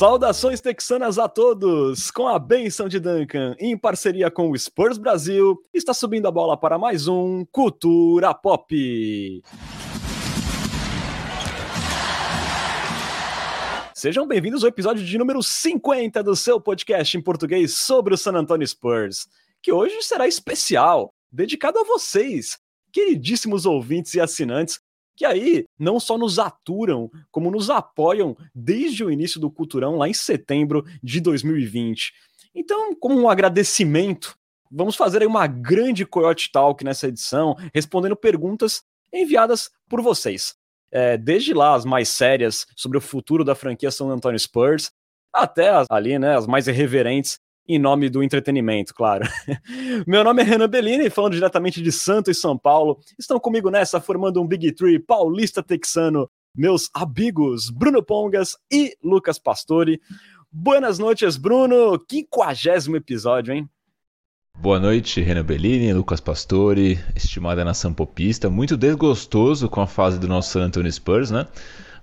[0.00, 2.10] Saudações texanas a todos!
[2.10, 6.56] Com a benção de Duncan, em parceria com o Spurs Brasil, está subindo a bola
[6.56, 9.42] para mais um Cultura Pop.
[13.92, 18.32] Sejam bem-vindos ao episódio de número 50 do seu podcast em português sobre o San
[18.32, 19.28] Antonio Spurs,
[19.62, 22.58] que hoje será especial, dedicado a vocês,
[22.90, 24.80] queridíssimos ouvintes e assinantes
[25.20, 30.08] que aí não só nos aturam, como nos apoiam desde o início do Culturão, lá
[30.08, 32.14] em setembro de 2020.
[32.54, 34.34] Então, como um agradecimento,
[34.72, 40.54] vamos fazer aí uma grande Coyote Talk nessa edição, respondendo perguntas enviadas por vocês.
[40.90, 44.90] É, desde lá, as mais sérias sobre o futuro da franquia São Antonio Spurs,
[45.30, 47.38] até as, ali, né, as mais irreverentes
[47.68, 49.28] em nome do entretenimento, claro.
[50.06, 52.98] Meu nome é Renan Bellini, falando diretamente de Santos e São Paulo.
[53.18, 59.38] Estão comigo nessa, formando um Big Tree paulista texano, meus amigos Bruno Pongas e Lucas
[59.38, 60.00] Pastore.
[60.50, 61.98] Buenas noites, Bruno.
[61.98, 63.68] Quinquagésimo episódio, hein?
[64.58, 68.50] Boa noite, Renan Bellini, Lucas Pastore, estimada nação popista.
[68.50, 71.46] Muito desgostoso com a fase do nosso San Antonio Spurs, né?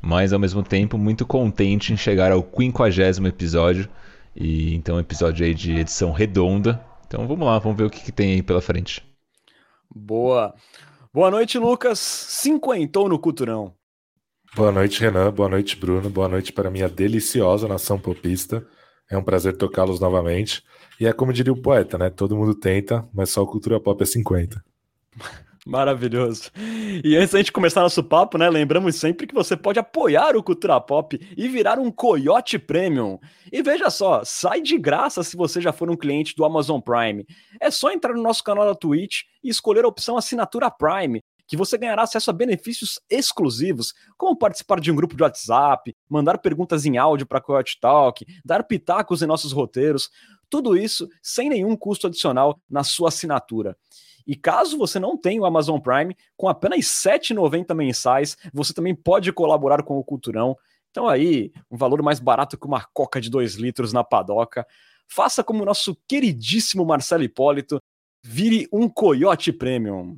[0.01, 3.87] Mas ao mesmo tempo muito contente em chegar ao quinquagésimo episódio
[4.39, 6.83] e então episódio aí de edição redonda.
[7.07, 9.03] Então vamos lá, vamos ver o que, que tem aí pela frente.
[9.93, 10.53] Boa.
[11.13, 11.97] Boa noite, Lucas.
[11.97, 13.73] Cinquentou no Culturão.
[14.55, 15.31] Boa noite, Renan.
[15.31, 16.09] Boa noite, Bruno.
[16.09, 18.65] Boa noite para minha deliciosa nação popista.
[19.09, 20.63] É um prazer tocá-los novamente.
[20.99, 22.09] E é como diria o poeta, né?
[22.09, 24.63] Todo mundo tenta, mas só o Cultura Pop é 50.
[25.67, 26.49] Maravilhoso.
[27.03, 30.41] E antes da gente começar nosso papo, né, lembramos sempre que você pode apoiar o
[30.41, 33.19] Cultura Pop e virar um Coyote Premium.
[33.51, 37.25] E veja só, sai de graça se você já for um cliente do Amazon Prime.
[37.59, 41.57] É só entrar no nosso canal da Twitch e escolher a opção Assinatura Prime, que
[41.57, 46.85] você ganhará acesso a benefícios exclusivos, como participar de um grupo de WhatsApp, mandar perguntas
[46.85, 50.09] em áudio para Coyote Talk, dar pitacos em nossos roteiros,
[50.49, 53.75] tudo isso sem nenhum custo adicional na sua assinatura.
[54.27, 58.93] E caso você não tenha o Amazon Prime, com apenas R$ 7,90 mensais, você também
[58.93, 60.57] pode colaborar com o Culturão.
[60.91, 64.67] Então aí, um valor mais barato que uma coca de 2 litros na padoca.
[65.07, 67.79] Faça como o nosso queridíssimo Marcelo Hipólito,
[68.21, 70.17] vire um Coyote Premium.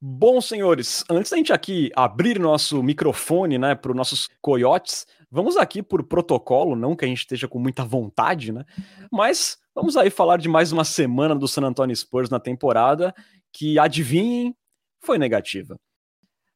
[0.00, 5.58] Bom, senhores, antes da gente aqui abrir nosso microfone, né, para os nossos coiotes, vamos
[5.58, 8.64] aqui por protocolo, não que a gente esteja com muita vontade, né,
[9.12, 13.14] mas vamos aí falar de mais uma semana do San Antonio Spurs na temporada,
[13.52, 14.56] que, adivinhem,
[15.04, 15.78] foi negativa.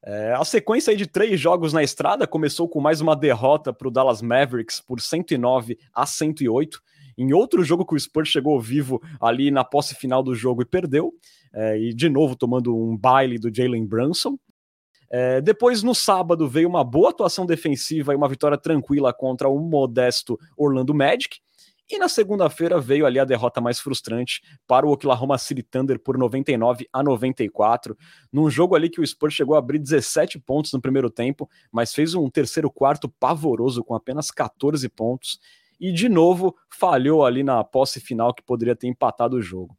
[0.02, 3.90] É, a sequência de três jogos na estrada começou com mais uma derrota para o
[3.90, 6.80] Dallas Mavericks por 109 a 108,
[7.18, 10.64] em outro jogo que o Spurs chegou vivo ali na posse final do jogo e
[10.64, 11.12] perdeu,
[11.52, 14.38] é, e de novo tomando um baile do Jalen Brunson.
[15.10, 19.58] É, depois, no sábado, veio uma boa atuação defensiva e uma vitória tranquila contra o
[19.58, 21.40] modesto Orlando Magic.
[21.92, 26.16] E na segunda-feira veio ali a derrota mais frustrante para o Oklahoma City Thunder por
[26.16, 27.98] 99 a 94,
[28.32, 31.92] num jogo ali que o Spurs chegou a abrir 17 pontos no primeiro tempo, mas
[31.92, 35.40] fez um terceiro quarto pavoroso com apenas 14 pontos
[35.80, 39.76] e de novo falhou ali na posse final que poderia ter empatado o jogo.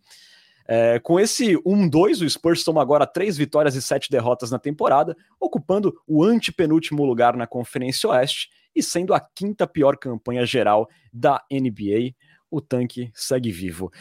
[0.73, 5.17] É, com esse 1-2, o Spurs toma agora três vitórias e sete derrotas na temporada,
[5.37, 11.43] ocupando o antepenúltimo lugar na Conferência Oeste e sendo a quinta pior campanha geral da
[11.51, 12.15] NBA.
[12.49, 13.91] O tanque segue vivo.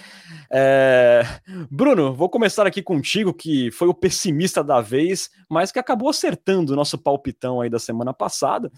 [0.48, 1.22] É...
[1.68, 6.72] Bruno, vou começar aqui contigo, que foi o pessimista da vez, mas que acabou acertando
[6.72, 8.70] o nosso palpitão aí da semana passada.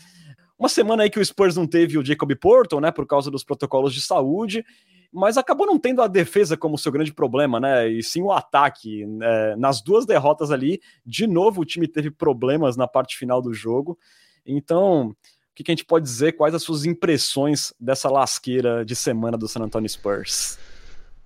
[0.63, 3.43] Uma semana aí que o Spurs não teve o Jacob Porto, né, por causa dos
[3.43, 4.65] protocolos de saúde,
[5.13, 7.89] mas acabou não tendo a defesa como seu grande problema, né?
[7.89, 9.05] E sim o ataque.
[9.21, 13.53] É, nas duas derrotas ali, de novo o time teve problemas na parte final do
[13.53, 13.99] jogo.
[14.47, 15.17] Então, o
[15.53, 16.35] que, que a gente pode dizer?
[16.35, 20.61] Quais as suas impressões dessa lasqueira de semana do San Antonio Spurs?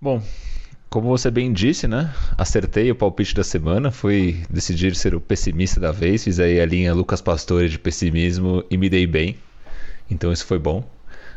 [0.00, 0.22] Bom,
[0.96, 2.10] como você bem disse, né?
[2.38, 6.64] Acertei o palpite da semana, foi decidir ser o pessimista da vez, fiz aí a
[6.64, 9.36] linha Lucas Pastore de pessimismo e me dei bem.
[10.10, 10.82] Então isso foi bom.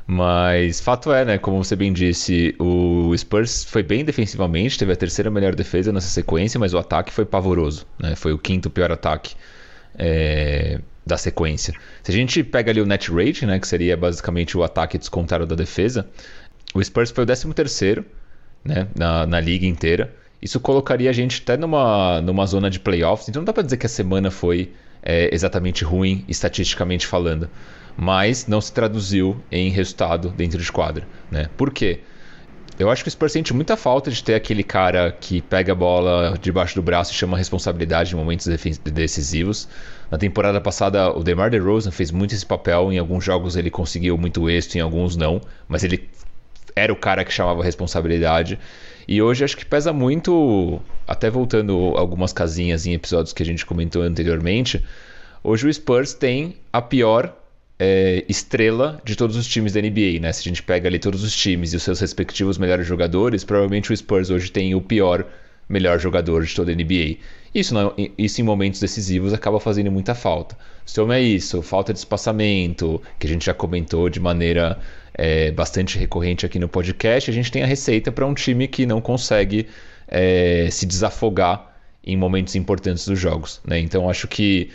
[0.07, 1.37] Mas fato é, né?
[1.37, 6.07] Como você bem disse, o Spurs foi bem defensivamente, teve a terceira melhor defesa nessa
[6.07, 8.15] sequência, mas o ataque foi pavoroso, né?
[8.15, 9.35] Foi o quinto pior ataque
[9.97, 11.73] é, da sequência.
[12.01, 13.59] Se a gente pega ali o net rate, né?
[13.59, 16.07] Que seria basicamente o ataque descontado da defesa,
[16.73, 18.05] o Spurs foi o décimo terceiro,
[18.63, 18.87] né?
[18.95, 20.13] Na, na liga inteira.
[20.41, 23.27] Isso colocaria a gente até numa, numa zona de playoffs.
[23.27, 24.71] Então não dá para dizer que a semana foi
[25.03, 27.49] é, exatamente ruim, estatisticamente falando
[27.99, 31.05] mas não se traduziu em resultado dentro de quadra.
[31.29, 31.49] Né?
[31.57, 31.99] Por quê?
[32.79, 35.75] Eu acho que o Spurs sente muita falta de ter aquele cara que pega a
[35.75, 38.47] bola debaixo do braço e chama a responsabilidade em momentos
[38.85, 39.67] decisivos.
[40.09, 42.93] Na temporada passada, o DeMar DeRozan fez muito esse papel.
[42.93, 45.41] Em alguns jogos ele conseguiu muito êxito, em alguns não.
[45.67, 46.09] Mas ele
[46.79, 48.59] era o cara que chamava a responsabilidade.
[49.07, 53.65] E hoje acho que pesa muito, até voltando algumas casinhas em episódios que a gente
[53.65, 54.83] comentou anteriormente,
[55.43, 57.35] hoje o Spurs tem a pior
[57.79, 60.31] é, estrela de todos os times da NBA, né?
[60.31, 63.91] Se a gente pega ali todos os times e os seus respectivos melhores jogadores, provavelmente
[63.91, 65.25] o Spurs hoje tem o pior
[65.69, 67.17] melhor jogador de toda a NBA.
[67.53, 70.57] Isso, não, isso em momentos decisivos acaba fazendo muita falta.
[70.85, 74.79] Se é isso, falta de espaçamento, que a gente já comentou de maneira
[75.19, 78.85] é, bastante recorrente aqui no podcast, a gente tem a receita para um time que
[78.85, 79.67] não consegue
[80.07, 83.59] é, se desafogar em momentos importantes dos jogos.
[83.67, 83.79] Né?
[83.79, 84.69] Então acho que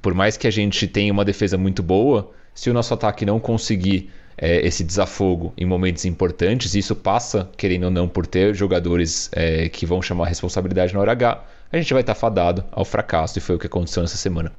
[0.00, 3.38] por mais que a gente tenha uma defesa muito boa, se o nosso ataque não
[3.38, 9.28] conseguir é, esse desafogo em momentos importantes, isso passa, querendo ou não, por ter jogadores
[9.32, 13.38] é, que vão chamar responsabilidade na hora H, a gente vai estar fadado ao fracasso,
[13.38, 14.52] e foi o que aconteceu nessa semana.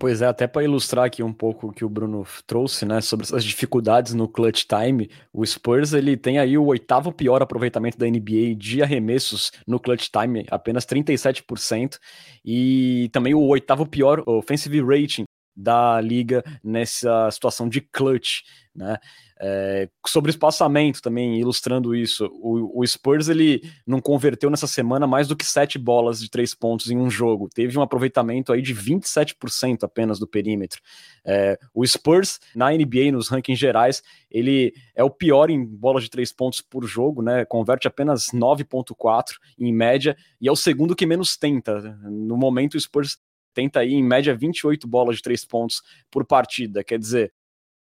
[0.00, 3.26] Pois é, até para ilustrar aqui um pouco o que o Bruno trouxe, né, sobre
[3.36, 8.06] as dificuldades no clutch time, o Spurs ele tem aí o oitavo pior aproveitamento da
[8.06, 11.98] NBA de arremessos no clutch time, apenas 37%,
[12.42, 15.24] e também o oitavo pior offensive rating
[15.54, 18.40] da liga nessa situação de clutch,
[18.74, 18.96] né?
[19.42, 25.28] É, sobre espaçamento também, ilustrando isso, o, o, Spurs ele não converteu nessa semana mais
[25.28, 27.48] do que sete bolas de três pontos em um jogo.
[27.48, 30.82] Teve um aproveitamento aí de 27% apenas do perímetro.
[31.24, 36.10] É, o Spurs, na NBA, nos rankings gerais, ele é o pior em bolas de
[36.10, 37.46] três pontos por jogo, né?
[37.46, 41.80] Converte apenas 9,4 em média, e é o segundo que menos tenta.
[42.02, 43.16] No momento, o Spurs
[43.54, 46.84] tenta aí em média 28 bolas de três pontos por partida.
[46.84, 47.32] Quer dizer,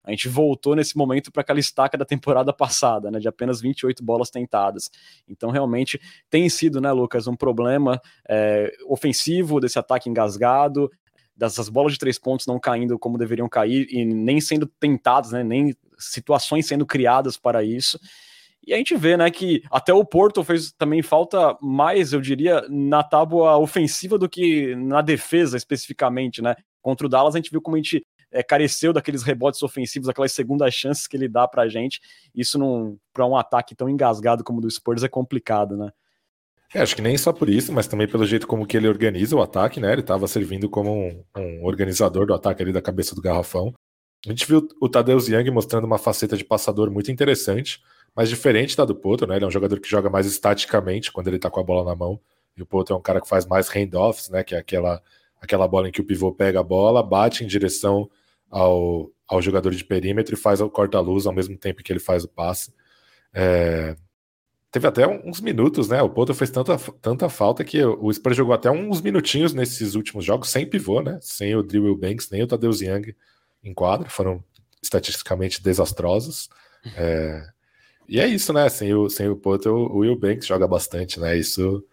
[0.04, 4.02] a gente voltou nesse momento para aquela estaca da temporada passada, né, de apenas 28
[4.02, 4.90] bolas tentadas.
[5.28, 10.90] Então, realmente, tem sido, né, Lucas, um problema é, ofensivo desse ataque engasgado,
[11.36, 15.42] dessas bolas de três pontos não caindo como deveriam cair e nem sendo tentadas, né,
[15.42, 17.98] nem situações sendo criadas para isso.
[18.66, 22.62] E a gente vê, né, que até o Porto fez também falta mais, eu diria,
[22.68, 26.54] na tábua ofensiva do que na defesa especificamente, né?
[26.82, 30.32] Contra o Dallas a gente viu como a gente é, careceu daqueles rebotes ofensivos, aquelas
[30.32, 32.00] segundas chances que ele dá pra gente.
[32.34, 32.58] Isso
[33.12, 35.90] para um ataque tão engasgado como o do Spurs é complicado, né?
[36.72, 39.34] É, acho que nem só por isso, mas também pelo jeito como que ele organiza
[39.34, 39.90] o ataque, né?
[39.90, 43.74] Ele estava servindo como um, um, organizador do ataque ali da cabeça do garrafão.
[44.24, 47.82] A gente viu o Tadeusz Young mostrando uma faceta de passador muito interessante,
[48.14, 49.36] mas diferente da do Poto, né?
[49.36, 51.96] Ele é um jogador que joga mais estaticamente quando ele tá com a bola na
[51.96, 52.20] mão.
[52.56, 54.44] E o Poto é um cara que faz mais handoffs, né?
[54.44, 55.02] Que é aquela,
[55.40, 58.08] aquela bola em que o pivô pega a bola, bate em direção
[58.50, 62.24] ao, ao jogador de perímetro e faz o corta-luz ao mesmo tempo que ele faz
[62.24, 62.74] o passe.
[63.32, 63.96] É...
[64.72, 66.00] Teve até uns minutos, né?
[66.00, 70.24] O Poto fez tanta, tanta falta que o Spurs jogou até uns minutinhos nesses últimos
[70.24, 71.18] jogos sem pivô, né?
[71.20, 73.14] Sem o Drew Banks, nem o Tadeusz Young
[73.64, 74.08] em quadra.
[74.08, 74.42] Foram
[74.82, 76.48] estatisticamente desastrosos.
[76.96, 77.44] É...
[78.08, 78.68] E é isso, né?
[78.68, 81.36] Sem o, sem o Poto, o Will Banks joga bastante, né?
[81.36, 81.84] Isso,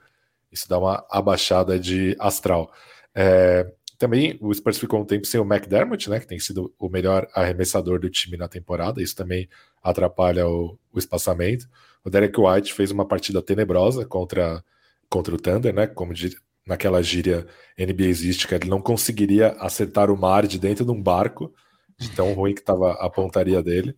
[0.51, 2.71] isso dá uma abaixada de astral.
[3.13, 3.71] É...
[3.97, 7.27] Também o Spurs ficou um tempo sem o McDermott, né, que tem sido o melhor
[7.33, 9.49] arremessador do time na temporada, isso também
[9.81, 11.67] atrapalha o, o espaçamento.
[12.03, 14.63] O Derek White fez uma partida tenebrosa contra,
[15.09, 20.45] contra o Thunder, né, como de, naquela gíria NBAística, ele não conseguiria acertar o mar
[20.45, 21.51] de dentro de um barco,
[21.97, 23.95] de tão ruim que estava a pontaria dele.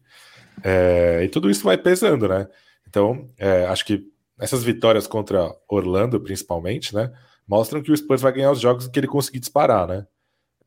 [0.63, 2.47] É, e tudo isso vai pesando, né?
[2.87, 4.05] Então, é, acho que
[4.39, 7.11] essas vitórias contra Orlando, principalmente, né?
[7.49, 10.05] Mostram que o Spurs vai ganhar os jogos que ele conseguir disparar, né?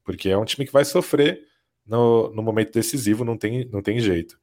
[0.05, 1.41] Porque é um time que vai sofrer
[1.87, 4.37] no, no momento decisivo, não tem, não tem jeito.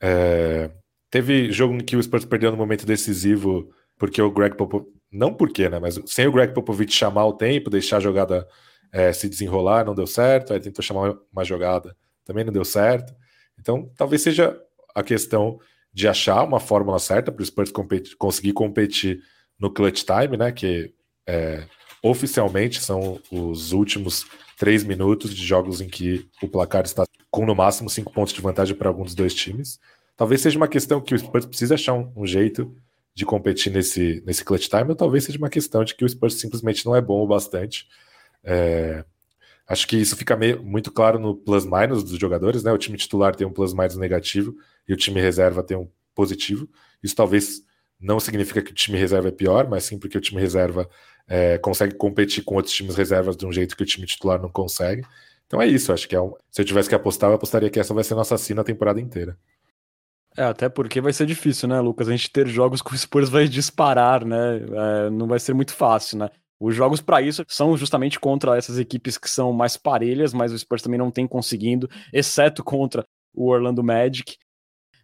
[0.00, 0.70] É,
[1.10, 5.34] teve jogo em que o Spurs perdeu no momento decisivo porque o Greg Popovich, não
[5.34, 5.78] porque, né?
[5.78, 8.48] Mas sem o Greg Popovich chamar o tempo, deixar a jogada
[8.90, 10.54] é, se desenrolar, não deu certo.
[10.54, 13.14] Aí tentou chamar uma jogada, também não deu certo.
[13.60, 14.58] Então, talvez seja
[14.94, 15.60] a questão
[15.92, 19.22] de achar uma fórmula certa para o Spurs competir, conseguir competir
[19.58, 20.50] no clutch time, né?
[20.50, 20.94] Que
[21.26, 21.64] é,
[22.02, 24.26] oficialmente são os últimos
[24.56, 28.40] três minutos de jogos em que o placar está com no máximo cinco pontos de
[28.40, 29.80] vantagem para algum dos dois times.
[30.16, 32.72] Talvez seja uma questão que o Spurs precisa achar um, um, jeito
[33.14, 36.34] de competir nesse, nesse clutch time, ou talvez seja uma questão de que o Spurs
[36.34, 37.88] simplesmente não é bom o bastante.
[38.44, 39.04] É,
[39.66, 42.70] acho que isso fica meio, muito claro no plus-minus dos jogadores, né?
[42.70, 44.54] O time titular tem um plus-minus negativo
[44.86, 46.68] e o time reserva tem um positivo.
[47.02, 47.62] Isso talvez
[48.00, 50.88] não significa que o time reserva é pior, mas sim porque o time reserva
[51.26, 54.48] é, consegue competir com outros times reservas de um jeito que o time titular não
[54.48, 55.02] consegue.
[55.46, 57.78] Então é isso, acho que é um, se eu tivesse que apostar, eu apostaria que
[57.78, 59.36] essa vai ser nossa assina a temporada inteira.
[60.36, 62.08] É, até porque vai ser difícil, né, Lucas?
[62.08, 64.56] A gente ter jogos que o Spurs vai disparar, né?
[64.56, 66.28] É, não vai ser muito fácil, né?
[66.58, 70.58] Os jogos para isso são justamente contra essas equipes que são mais parelhas, mas o
[70.58, 74.36] Spurs também não tem conseguindo, exceto contra o Orlando Magic.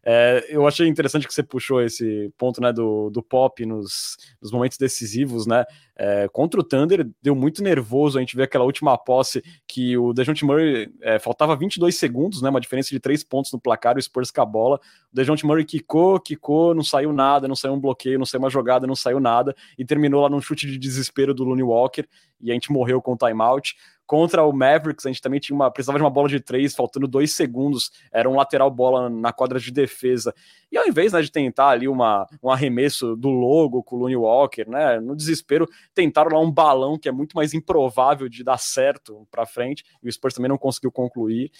[0.03, 4.51] É, eu achei interessante que você puxou esse ponto né, do, do pop nos, nos
[4.51, 5.65] momentos decisivos, né?
[5.95, 8.17] É, contra o Thunder, deu muito nervoso.
[8.17, 12.49] A gente vê aquela última posse que o Dejounte Murray é, faltava 22 segundos, né?
[12.49, 14.81] Uma diferença de 3 pontos no placar, o Spurs com a bola.
[15.13, 18.49] O Dejounte Murray quicou, quicou, não saiu nada, não saiu um bloqueio, não saiu uma
[18.51, 22.07] jogada, não saiu nada, e terminou lá num chute de desespero do Looney Walker,
[22.41, 23.77] e a gente morreu com o timeout.
[24.11, 27.07] Contra o Mavericks, a gente também tinha uma, precisava de uma bola de três, faltando
[27.07, 27.93] dois segundos.
[28.11, 30.35] Era um lateral bola na quadra de defesa.
[30.69, 34.17] E ao invés né, de tentar ali uma, um arremesso do logo com o Looney
[34.17, 38.59] Walker, né, no desespero, tentaram lá um balão que é muito mais improvável de dar
[38.59, 39.85] certo para frente.
[40.03, 41.53] E o Spurs também não conseguiu concluir.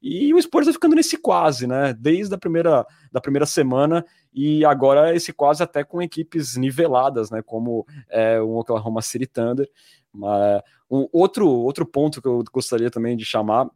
[0.00, 1.92] E o Spurs vai ficando nesse quase, né?
[1.92, 7.42] Desde a primeira, da primeira semana e agora esse quase até com equipes niveladas, né?
[7.42, 9.68] Como é, o Oklahoma City Thunder.
[10.12, 13.68] Mas, um outro, outro ponto que eu gostaria também de chamar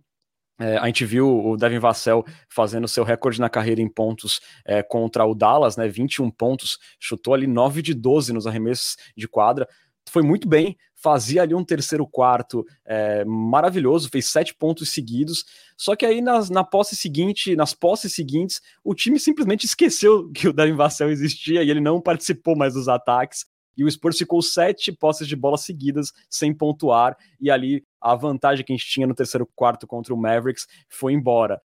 [0.63, 4.83] é, a gente viu o Devin Vassell fazendo seu recorde na carreira em pontos é,
[4.83, 5.89] contra o Dallas, né?
[5.89, 9.67] 21 pontos, chutou ali 9 de 12 nos arremessos de quadra.
[10.09, 15.45] Foi muito bem, fazia ali um terceiro quarto é, maravilhoso, fez sete pontos seguidos.
[15.77, 20.49] Só que aí nas, na posse seguinte, nas posses seguintes, o time simplesmente esqueceu que
[20.49, 24.43] o Devin Vassell existia e ele não participou mais dos ataques e o Spurs ficou
[24.43, 29.07] sete posses de bola seguidas sem pontuar, e ali a vantagem que a gente tinha
[29.07, 31.61] no terceiro quarto contra o Mavericks foi embora.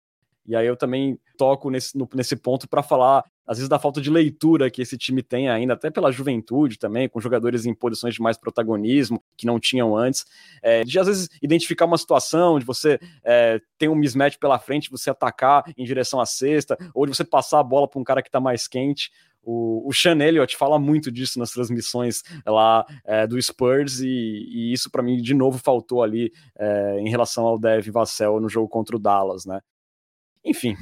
[0.46, 4.00] E aí eu também toco nesse, no, nesse ponto para falar, às vezes, da falta
[4.00, 8.14] de leitura que esse time tem ainda, até pela juventude também, com jogadores em posições
[8.14, 10.24] de mais protagonismo, que não tinham antes,
[10.62, 14.90] é, de às vezes identificar uma situação, de você é, ter um mismatch pela frente,
[14.90, 18.22] você atacar em direção à cesta, ou de você passar a bola para um cara
[18.22, 19.10] que está mais quente.
[19.48, 24.72] O, o Sean Elliott fala muito disso nas transmissões lá é, do Spurs, e, e
[24.72, 28.68] isso para mim de novo faltou ali é, em relação ao Dev Vassell no jogo
[28.68, 29.60] contra o Dallas, né?
[30.44, 30.76] Enfim,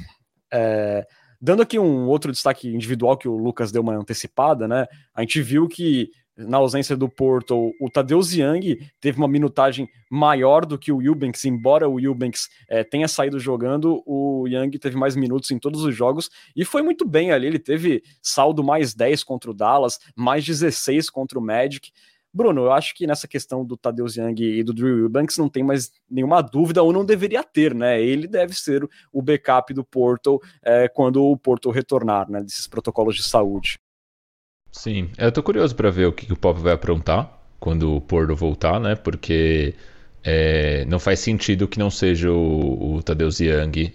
[0.51, 1.05] é,
[1.39, 4.87] dando aqui um outro destaque individual que o Lucas deu uma antecipada, né?
[5.13, 10.65] A gente viu que na ausência do Porto, o Tadeusz Young teve uma minutagem maior
[10.65, 15.15] do que o Eubanks, embora o Eubanks é, tenha saído jogando, o Young teve mais
[15.15, 19.23] minutos em todos os jogos e foi muito bem ali, ele teve saldo mais 10
[19.23, 21.91] contra o Dallas, mais 16 contra o Magic,
[22.35, 25.63] Bruno, eu acho que nessa questão do Tadeusz Young e do Drew Eubanks não tem
[25.63, 28.03] mais nenhuma dúvida, ou não deveria ter, né?
[28.03, 32.41] Ele deve ser o backup do Porto é, quando o Porto retornar, né?
[32.43, 33.79] Desses protocolos de saúde.
[34.75, 38.01] Sim, eu tô curioso para ver o que, que, o Pop vai aprontar quando o
[38.01, 38.93] Porto voltar, né?
[38.93, 39.73] Porque
[40.23, 43.39] é, não faz sentido que não seja o, o Tadeusz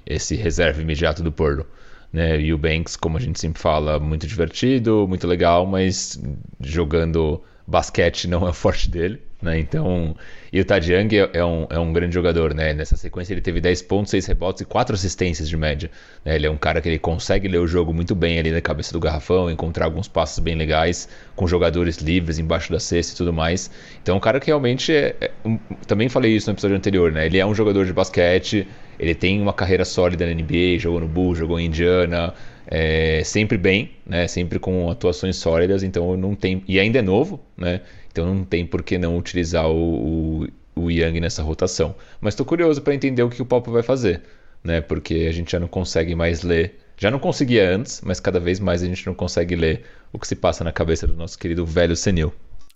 [0.06, 1.66] esse reserva imediato do Porto.
[2.12, 2.40] Né?
[2.40, 6.18] E o Banks, como a gente sempre fala, muito divertido, muito legal, mas
[6.60, 9.58] jogando basquete não é o forte dele, né?
[9.58, 10.14] Então,
[10.52, 12.72] e o Tad Young é, é, um, é um grande jogador, né?
[12.72, 15.90] Nessa sequência ele teve 10 pontos, 6 rebotes e 4 assistências de média.
[16.24, 16.34] Né?
[16.34, 18.92] Ele é um cara que ele consegue ler o jogo muito bem ali na cabeça
[18.92, 23.32] do garrafão, encontrar alguns passos bem legais, com jogadores livres embaixo da cesta e tudo
[23.32, 23.70] mais.
[24.02, 27.26] Então, um cara que realmente é, é um, também falei isso no episódio anterior, né?
[27.26, 28.66] Ele é um jogador de basquete,
[28.98, 32.34] ele tem uma carreira sólida na NBA, jogou no Bulls, jogou em Indiana,
[32.66, 34.28] é, sempre bem, né?
[34.28, 37.80] Sempre com atuações sólidas, então não tem e ainda é novo, né?
[38.10, 41.94] Então não tem por que não utilizar o, o, o Young nessa rotação.
[42.20, 44.22] Mas estou curioso para entender o que o Pop vai fazer,
[44.62, 44.80] né?
[44.80, 48.60] Porque a gente já não consegue mais ler, já não conseguia antes, mas cada vez
[48.60, 51.64] mais a gente não consegue ler o que se passa na cabeça do nosso querido
[51.64, 52.32] velho senil.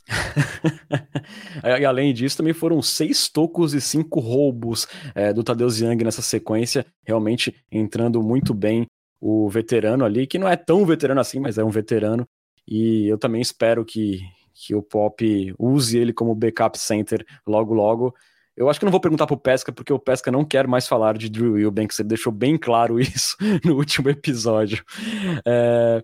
[1.80, 6.22] e além disso, também foram seis tocos e cinco roubos é, do Tadeusz Young nessa
[6.22, 8.86] sequência, realmente entrando muito bem
[9.20, 12.26] o veterano ali, que não é tão veterano assim, mas é um veterano.
[12.68, 14.20] E eu também espero que,
[14.54, 18.14] que o Pop use ele como backup center logo logo.
[18.56, 21.18] Eu acho que não vou perguntar pro Pesca, porque o Pesca não quer mais falar
[21.18, 24.84] de Drew Eubanks, ele deixou bem claro isso no último episódio.
[25.44, 26.02] É,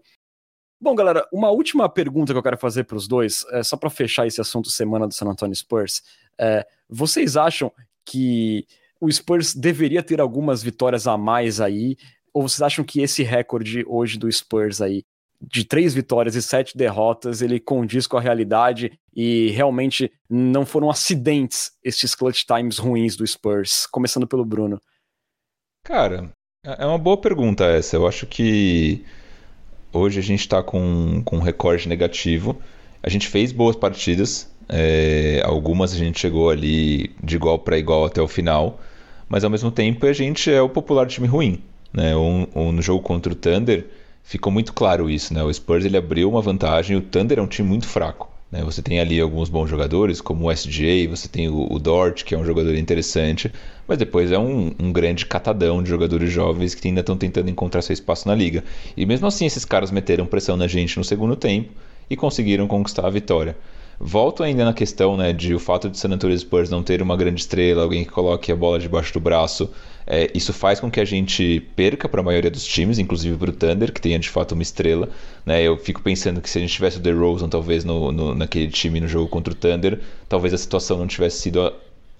[0.82, 3.90] Bom, galera, uma última pergunta que eu quero fazer para os dois, é, só para
[3.90, 6.02] fechar esse assunto semana do San Antonio Spurs.
[6.38, 7.70] É, vocês acham
[8.02, 8.66] que
[8.98, 11.98] o Spurs deveria ter algumas vitórias a mais aí?
[12.32, 15.04] Ou vocês acham que esse recorde hoje do Spurs aí,
[15.40, 20.90] de três vitórias e sete derrotas, ele condiz com a realidade e realmente não foram
[20.90, 23.86] acidentes esses clutch times ruins do Spurs?
[23.86, 24.80] Começando pelo Bruno.
[25.84, 26.30] Cara,
[26.64, 27.96] é uma boa pergunta essa.
[27.96, 29.04] Eu acho que
[29.92, 32.56] Hoje a gente está com, com um recorde negativo.
[33.02, 38.04] A gente fez boas partidas, é, algumas a gente chegou ali de igual para igual
[38.04, 38.78] até o final,
[39.28, 41.60] mas ao mesmo tempo a gente é o popular time ruim.
[41.92, 42.14] Né?
[42.14, 43.84] Um, um, no jogo contra o Thunder,
[44.22, 45.42] ficou muito claro isso, né?
[45.42, 48.30] O Spurs ele abriu uma vantagem, o Thunder é um time muito fraco.
[48.50, 48.64] Né?
[48.64, 52.34] Você tem ali alguns bons jogadores, como o SJ, você tem o, o Dort, que
[52.34, 53.52] é um jogador interessante,
[53.86, 57.82] mas depois é um, um grande catadão de jogadores jovens que ainda estão tentando encontrar
[57.82, 58.64] seu espaço na liga.
[58.96, 61.70] E mesmo assim, esses caras meteram pressão na gente no segundo tempo
[62.08, 63.56] e conseguiram conquistar a vitória.
[64.02, 67.14] Volto ainda na questão né, de o fato de San Antonio Spurs não ter uma
[67.18, 69.70] grande estrela, alguém que coloque a bola debaixo do braço,
[70.06, 73.50] é, isso faz com que a gente perca para a maioria dos times, inclusive para
[73.50, 75.10] o Thunder, que tenha de fato uma estrela.
[75.44, 75.62] Né?
[75.62, 79.00] Eu fico pensando que se a gente tivesse o DeRozan talvez no, no, naquele time
[79.00, 81.72] no jogo contra o Thunder, talvez a situação não tivesse sido a,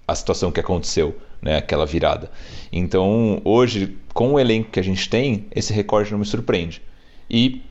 [0.07, 1.57] a situação que aconteceu, né?
[1.57, 2.29] aquela virada.
[2.71, 6.79] Então, hoje, com o elenco que a gente tem, esse recorde não me surpreende.
[7.27, 7.63] E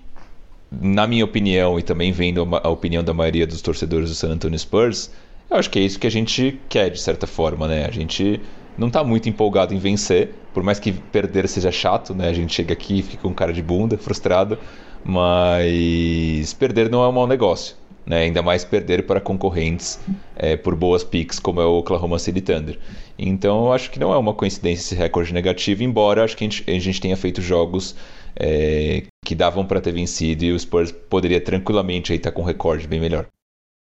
[0.70, 4.58] na minha opinião, e também vendo a opinião da maioria dos torcedores do San Antonio
[4.58, 5.10] Spurs,
[5.50, 7.84] eu acho que é isso que a gente quer, de certa forma, né?
[7.84, 8.40] A gente
[8.78, 12.28] não está muito empolgado em vencer, por mais que perder seja chato, né?
[12.28, 14.58] A gente chega aqui e fica com cara de bunda, frustrado,
[15.04, 17.74] mas perder não é um mau negócio,
[18.06, 18.20] né?
[18.22, 19.98] Ainda mais perder para concorrentes
[20.36, 22.78] é, por boas picks, como é o Oklahoma City Thunder.
[23.18, 26.48] Então, eu acho que não é uma coincidência esse recorde negativo, embora acho que a
[26.48, 27.96] gente, a gente tenha feito jogos
[28.36, 32.86] é, que davam para ter vencido e o Spurs poderia tranquilamente estar com um recorde
[32.86, 33.26] bem melhor.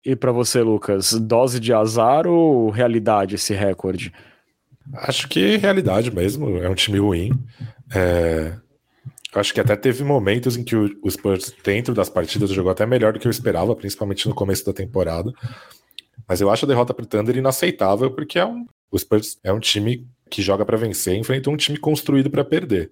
[0.06, 4.12] E para você, Lucas, dose de azar ou realidade esse recorde?
[4.94, 7.32] Acho que realidade mesmo, é um time ruim.
[7.96, 8.54] É...
[9.34, 13.14] Acho que até teve momentos em que o Spurs, dentro das partidas, jogou até melhor
[13.14, 15.32] do que eu esperava, principalmente no começo da temporada.
[16.28, 18.66] Mas eu acho a derrota para o Thunder inaceitável, porque é um...
[18.92, 22.92] o Spurs é um time que joga para vencer, enfrenta um time construído para perder.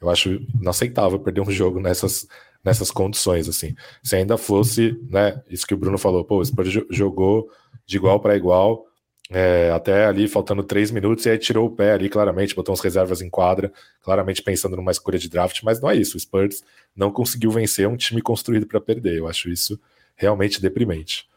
[0.00, 2.26] Eu acho inaceitável perder um jogo nessas,
[2.64, 3.74] nessas condições, assim.
[4.02, 7.50] Se ainda fosse, né, isso que o Bruno falou, pô, o Spurs jogou
[7.86, 8.86] de igual para igual,
[9.30, 12.80] é, até ali faltando três minutos, e aí tirou o pé ali, claramente, botou umas
[12.80, 16.16] reservas em quadra, claramente pensando numa escolha de draft, mas não é isso.
[16.16, 16.62] O Spurs
[16.96, 19.18] não conseguiu vencer um time construído para perder.
[19.18, 19.78] Eu acho isso
[20.16, 21.28] realmente deprimente.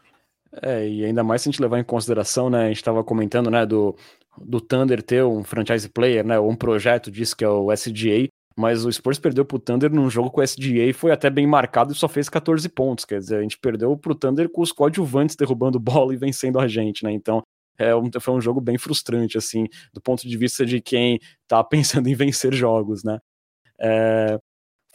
[0.60, 2.64] É, e ainda mais se a gente levar em consideração, né?
[2.64, 3.96] A gente estava comentando, né, do,
[4.38, 6.38] do Thunder ter um franchise player, né?
[6.38, 10.30] Um projeto disso que é o SGA, mas o Spurs perdeu pro Thunder num jogo
[10.30, 13.04] com o SGA e foi até bem marcado e só fez 14 pontos.
[13.04, 16.68] Quer dizer, a gente perdeu pro Thunder com os coadjuvantes derrubando bola e vencendo a
[16.68, 17.12] gente, né?
[17.12, 17.42] Então,
[17.78, 21.62] é um, foi um jogo bem frustrante, assim, do ponto de vista de quem tá
[21.64, 23.18] pensando em vencer jogos, né?
[23.80, 24.38] É...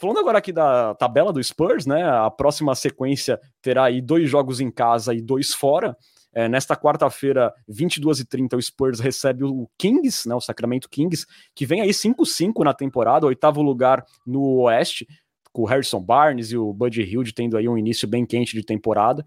[0.00, 2.04] Falando agora aqui da tabela do Spurs, né?
[2.04, 5.96] A próxima sequência terá aí dois jogos em casa e dois fora.
[6.32, 11.80] É, nesta quarta-feira, 22h30, o Spurs recebe o Kings, né, o Sacramento Kings, que vem
[11.80, 15.06] aí 5-5 na temporada, oitavo lugar no Oeste,
[15.52, 18.62] com o Harrison Barnes e o Buddy Hield tendo aí um início bem quente de
[18.62, 19.24] temporada.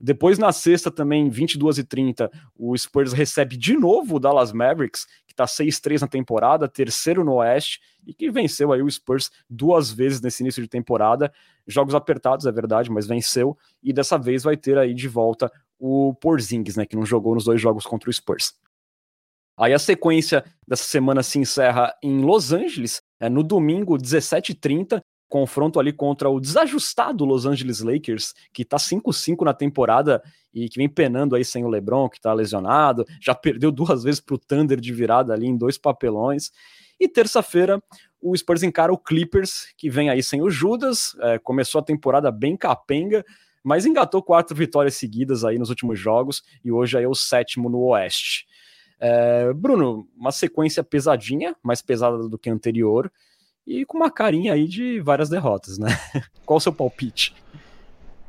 [0.00, 5.44] Depois, na sexta, também, 22h30, o Spurs recebe de novo o Dallas Mavericks, que está
[5.44, 10.42] 6-3 na temporada, terceiro no Oeste, e que venceu aí o Spurs duas vezes nesse
[10.42, 11.30] início de temporada.
[11.66, 13.56] Jogos apertados, é verdade, mas venceu.
[13.82, 17.44] E dessa vez vai ter aí de volta o Porzingis, né, que não jogou nos
[17.44, 18.52] dois jogos contra o Spurs.
[19.58, 25.78] Aí a sequência dessa semana se encerra em Los Angeles, é, no domingo, 17h30, confronto
[25.78, 30.88] ali contra o desajustado Los Angeles Lakers, que tá 5-5 na temporada e que vem
[30.88, 34.92] penando aí sem o LeBron, que tá lesionado, já perdeu duas vezes pro Thunder de
[34.92, 36.50] virada ali em dois papelões.
[36.98, 37.82] E terça-feira,
[38.20, 42.30] o Spurs encara o Clippers, que vem aí sem o Judas, é, começou a temporada
[42.30, 43.24] bem capenga,
[43.62, 47.80] mas engatou quatro vitórias seguidas aí nos últimos jogos e hoje é o sétimo no
[47.80, 48.46] Oeste.
[48.98, 53.10] É, Bruno, uma sequência pesadinha, mais pesada do que a anterior,
[53.66, 55.88] e com uma carinha aí de várias derrotas, né?
[56.44, 57.34] Qual o seu palpite?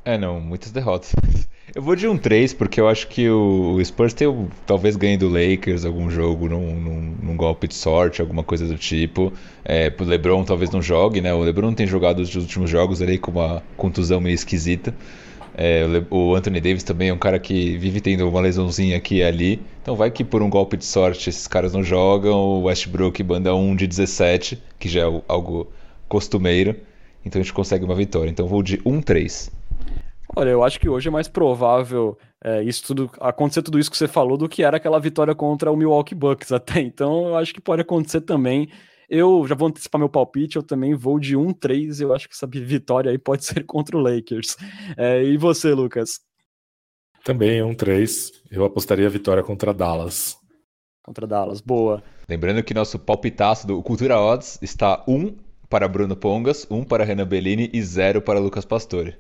[0.04, 1.14] É, não, muitas derrotas.
[1.74, 4.28] Eu vou de um 3, porque eu acho que o Spurs tem,
[4.66, 8.78] talvez ganhe do Lakers algum jogo num, num, num golpe de sorte, alguma coisa do
[8.78, 9.32] tipo.
[9.64, 11.34] É, o LeBron talvez não jogue, né?
[11.34, 14.94] O LeBron tem jogado os últimos jogos ali com uma contusão meio esquisita.
[15.56, 19.24] É, o Anthony Davis também é um cara que vive tendo uma lesãozinha aqui e
[19.24, 19.62] ali.
[19.82, 22.38] Então vai que por um golpe de sorte esses caras não jogam.
[22.38, 25.72] O Westbrook manda um de 17, que já é algo
[26.08, 26.76] costumeiro.
[27.26, 28.30] Então a gente consegue uma vitória.
[28.30, 29.52] Então vou de 1-3.
[30.36, 33.98] Olha, eu acho que hoje é mais provável é, isso tudo acontecer tudo isso que
[33.98, 36.80] você falou do que era aquela vitória contra o Milwaukee Bucks até.
[36.82, 38.70] Então eu acho que pode acontecer também.
[39.14, 42.00] Eu já vou antecipar meu palpite, eu também vou de 1-3.
[42.00, 44.56] Eu acho que essa vitória aí pode ser contra o Lakers.
[44.96, 46.22] É, e você, Lucas?
[47.22, 48.32] Também 1-3.
[48.50, 50.38] Eu apostaria a vitória contra Dallas.
[51.04, 52.02] Contra Dallas, boa.
[52.30, 55.36] Lembrando que nosso palpitaço do Cultura Odds está 1
[55.70, 59.18] para Bruno Pongas, 1 para Renan Bellini e 0 para Lucas Pastore.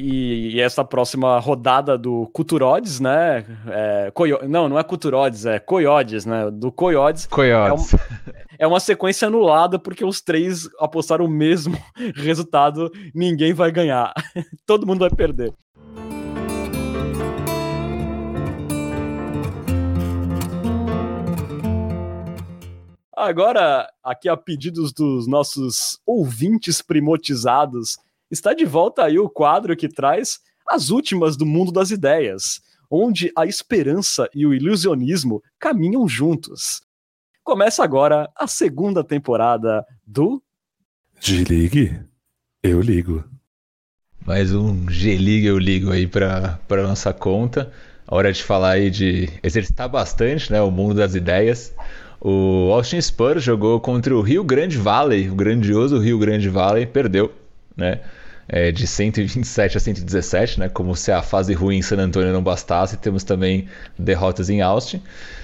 [0.00, 3.44] E, e, essa próxima rodada do Culturodes, né?
[3.66, 4.38] É, Coyo...
[4.48, 6.48] Não, não é Culturodes, é Coyodes, né?
[6.52, 7.26] Do Coyodes.
[7.26, 7.94] Coyotes.
[7.94, 8.00] É, um...
[8.60, 11.76] é, uma sequência anulada porque os três apostaram o mesmo
[12.14, 12.92] resultado.
[13.12, 14.12] Ninguém vai ganhar.
[14.64, 15.52] Todo mundo vai perder.
[23.16, 27.98] Agora, aqui a pedidos dos nossos ouvintes primotizados,
[28.30, 32.60] está de volta aí o quadro que traz as últimas do mundo das ideias,
[32.90, 36.82] onde a esperança e o ilusionismo caminham juntos.
[37.42, 40.42] Começa agora a segunda temporada do
[41.20, 41.98] G-League,
[42.62, 43.24] eu ligo.
[44.24, 47.72] Mais um G-League eu ligo aí para nossa conta.
[48.06, 51.74] Hora de falar aí de exercitar bastante, né, o mundo das ideias.
[52.20, 57.32] O Austin Spurs jogou contra o Rio Grande Valley, o grandioso Rio Grande Valley, perdeu,
[57.78, 58.00] né?
[58.50, 60.68] É, de 127 a 117, né?
[60.70, 65.02] Como se a fase ruim em San Antonio não bastasse, temos também derrotas em Austin.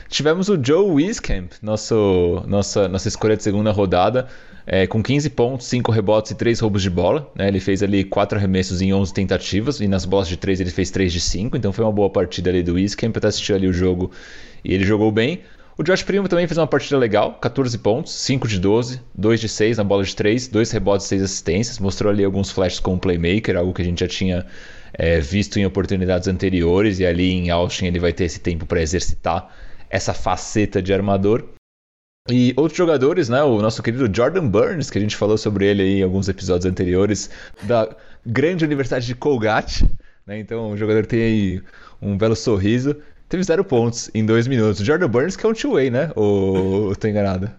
[0.08, 4.26] Tivemos o Joe Wiskamp, nosso, nossa, nossa escolha de segunda rodada,
[4.66, 7.30] é, com 15 pontos, 5 rebotes e 3 roubos de bola.
[7.34, 7.48] Né?
[7.48, 10.90] Ele fez ali 4 arremessos em 11 tentativas, e nas bolas de 3 ele fez
[10.90, 13.14] 3 de 5, então foi uma boa partida ali do Wiskamp.
[13.14, 14.10] Eu assisti ali o jogo
[14.64, 15.40] e ele jogou bem.
[15.76, 19.48] O Josh Primo também fez uma partida legal, 14 pontos, 5 de 12, 2 de
[19.48, 21.78] 6 na bola de 3, 2 rebotes, 6 assistências.
[21.80, 24.46] Mostrou ali alguns flashes com o playmaker, algo que a gente já tinha
[24.92, 28.80] é, visto em oportunidades anteriores, e ali em Austin ele vai ter esse tempo para
[28.80, 29.52] exercitar
[29.90, 31.44] essa faceta de armador.
[32.30, 33.42] E outros jogadores, né?
[33.42, 37.28] O nosso querido Jordan Burns, que a gente falou sobre ele em alguns episódios anteriores,
[37.64, 39.84] da grande Universidade de Colgate.
[40.24, 40.38] Né?
[40.38, 41.62] Então o jogador tem aí
[42.00, 42.96] um belo sorriso
[43.34, 44.84] teve zero pontos em dois minutos.
[44.84, 46.10] Jordan Burns que é um two-way, né?
[46.14, 47.50] Ou tô enganado?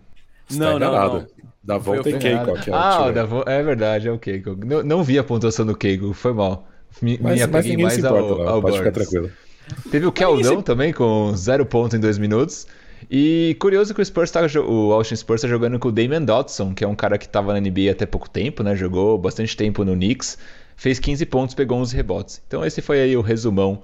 [0.51, 1.27] Não, não, não.
[1.61, 2.53] Da volta é Keiko.
[2.71, 3.43] Ah, da vo...
[3.45, 4.55] é verdade, é o Keiko.
[4.65, 6.67] Não, não vi a pontuação do Keiko, foi mal.
[7.01, 8.47] Me, mas, me mas mais importa, ao, não.
[8.47, 8.77] ao Pode Burns.
[8.77, 9.31] ficar tranquilo.
[9.91, 12.67] Teve o Keldon também com zero pontos em dois minutos.
[13.11, 16.73] E curioso que o Spurs tá, o Austin Spurs está jogando com o Damian Dotson,
[16.73, 18.75] que é um cara que estava na NBA até pouco tempo, né?
[18.75, 20.37] Jogou bastante tempo no Knicks,
[20.77, 22.41] fez 15 pontos, pegou 11 rebotes.
[22.47, 23.83] Então esse foi aí o resumão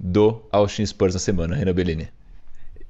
[0.00, 2.08] do Austin Spurs na semana, Renan Bellini?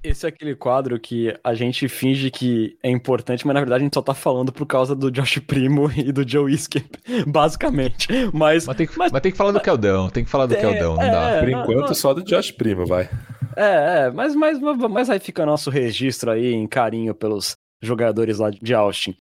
[0.03, 3.85] Esse é aquele quadro que a gente finge que é importante, mas na verdade a
[3.85, 8.09] gente só tá falando por causa do Josh Primo e do Joe Skip, basicamente.
[8.33, 10.55] Mas, mas, tem que, mas, mas tem que falar do Keldão, tem que falar do
[10.55, 11.41] é, Keldão, não é, dá.
[11.41, 13.11] Por enquanto, não, só do Josh Primo, vai.
[13.57, 18.51] É, é mas, mas, mas aí fica nosso registro aí em carinho pelos jogadores lá
[18.51, 19.15] de Austin.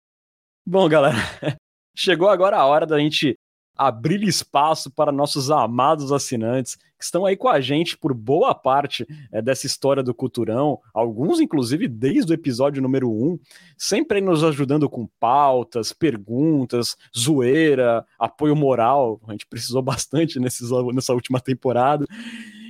[0.66, 1.16] Bom, galera,
[1.96, 3.34] chegou agora a hora da gente
[3.76, 9.06] abrir espaço para nossos amados assinantes que estão aí com a gente por boa parte
[9.30, 13.38] é, dessa história do Culturão, alguns inclusive desde o episódio número 1,
[13.76, 21.12] sempre nos ajudando com pautas, perguntas, zoeira, apoio moral, a gente precisou bastante nesses, nessa
[21.12, 22.06] última temporada.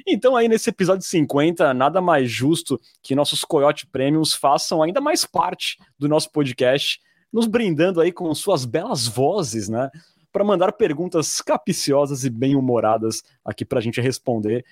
[0.08, 5.24] Então, aí nesse episódio 50, nada mais justo que nossos Coyote Premiums façam ainda mais
[5.24, 7.00] parte do nosso podcast,
[7.32, 9.90] nos brindando aí com suas belas vozes, né?
[10.36, 14.66] Para mandar perguntas capciosas e bem-humoradas aqui para a gente responder.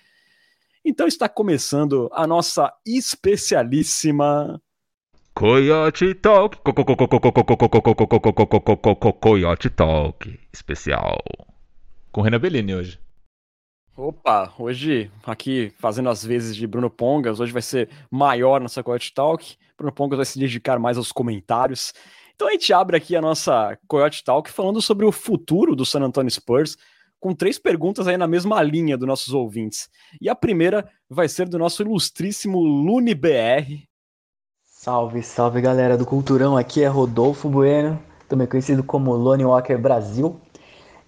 [0.84, 4.60] Então está começando a nossa especialíssima.
[5.32, 6.58] Coyote Talk.
[9.18, 11.24] Coyote Talk especial.
[12.12, 13.00] Com Renan Bellini hoje.
[13.96, 19.14] Opa, hoje aqui fazendo as vezes de Bruno Pongas, hoje vai ser maior nossa Coyote
[19.14, 19.56] Talk.
[19.78, 21.94] Bruno Pongas vai se dedicar mais aos comentários.
[22.34, 26.00] Então a gente abre aqui a nossa Coyote Talk falando sobre o futuro do San
[26.00, 26.76] Antonio Spurs,
[27.20, 29.88] com três perguntas aí na mesma linha dos nossos ouvintes.
[30.20, 33.86] E a primeira vai ser do nosso ilustríssimo Lune BR.
[34.64, 40.38] Salve, salve galera do Culturão, aqui é Rodolfo Bueno, também conhecido como Lone Walker Brasil.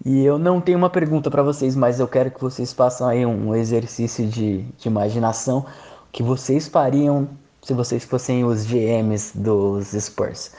[0.05, 3.25] E eu não tenho uma pergunta para vocês, mas eu quero que vocês façam aí
[3.25, 5.59] um exercício de, de imaginação.
[5.59, 7.29] O que vocês fariam
[7.61, 10.51] se vocês fossem os GMs dos Spurs?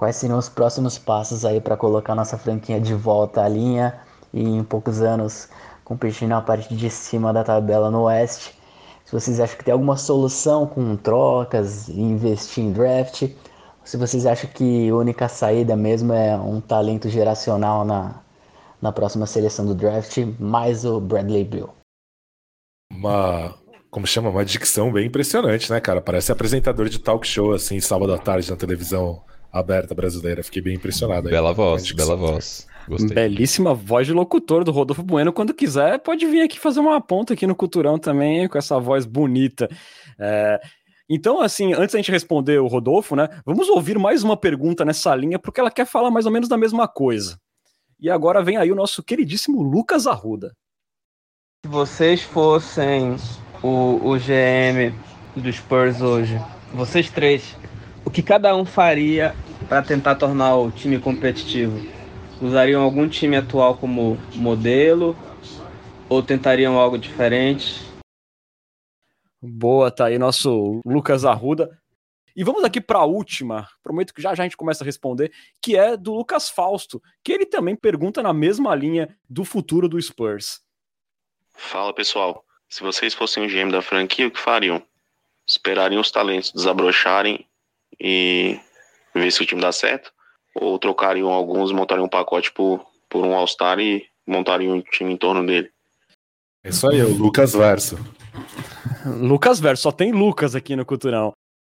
[0.00, 4.00] Quais seriam os próximos passos aí para colocar nossa franquia de volta à linha
[4.32, 5.46] e em poucos anos
[5.84, 8.58] competir na parte de cima da tabela no Oeste.
[9.04, 13.28] Se vocês acham que tem alguma solução com trocas, investir em draft,
[13.84, 18.22] se vocês acham que a única saída mesmo é um talento geracional na,
[18.80, 21.68] na próxima seleção do draft, mais o Bradley Bill.
[22.90, 23.54] Uma,
[23.90, 26.00] como chama, uma dicção bem impressionante, né, cara?
[26.00, 30.42] Parece apresentador de talk show, assim, sábado à tarde na televisão aberta brasileira.
[30.42, 31.28] Fiquei bem impressionado.
[31.28, 32.66] Aí, bela voz, bela voz.
[32.88, 33.14] Gostei.
[33.14, 35.32] Belíssima voz de locutor do Rodolfo Bueno.
[35.32, 39.06] Quando quiser, pode vir aqui fazer uma ponta aqui no Culturão também, com essa voz
[39.06, 39.68] bonita.
[40.18, 40.60] É...
[41.08, 45.14] Então, assim, antes da gente responder o Rodolfo, né, vamos ouvir mais uma pergunta nessa
[45.14, 47.36] linha, porque ela quer falar mais ou menos da mesma coisa.
[47.98, 50.54] E agora vem aí o nosso queridíssimo Lucas Arruda.
[51.64, 53.16] Se vocês fossem
[53.62, 54.94] o, o GM
[55.36, 56.40] do Spurs hoje,
[56.72, 57.56] vocês três,
[58.04, 59.34] o que cada um faria
[59.68, 61.80] para tentar tornar o time competitivo?
[62.40, 65.16] Usariam algum time atual como modelo
[66.08, 67.82] ou tentariam algo diferente?
[69.42, 71.78] Boa, tá aí nosso Lucas Arruda.
[72.34, 75.32] E vamos aqui para a última, prometo que já, já a gente começa a responder,
[75.60, 80.00] que é do Lucas Fausto, que ele também pergunta na mesma linha do futuro do
[80.00, 80.60] Spurs.
[81.50, 84.82] Fala pessoal, se vocês fossem o GM da franquia, o que fariam?
[85.46, 87.46] Esperariam os talentos desabrocharem
[88.00, 88.58] e
[89.14, 90.12] ver se o time dá certo?
[90.54, 95.16] Ou trocariam alguns, montariam um pacote por, por um All-Star e montariam um time em
[95.16, 95.70] torno dele?
[96.64, 97.98] É isso aí, o Lucas Verso.
[99.06, 101.32] Lucas Verso, só tem Lucas aqui no Culturão.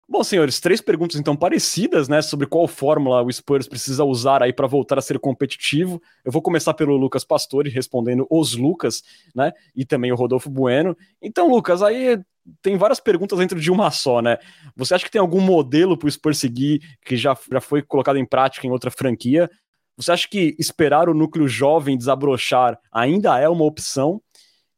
[0.08, 4.52] Bom, senhores, três perguntas então parecidas, né, sobre qual fórmula o Spurs precisa usar aí
[4.52, 6.02] para voltar a ser competitivo.
[6.26, 9.02] Eu vou começar pelo Lucas Pastore respondendo os Lucas,
[9.34, 10.96] né, e também o Rodolfo Bueno.
[11.22, 12.20] Então, Lucas, aí
[12.62, 14.38] tem várias perguntas dentro de uma só, né?
[14.76, 18.18] Você acha que tem algum modelo para o Spurs seguir que já, já foi colocado
[18.18, 19.50] em prática em outra franquia?
[19.96, 24.22] Você acha que esperar o núcleo jovem desabrochar ainda é uma opção?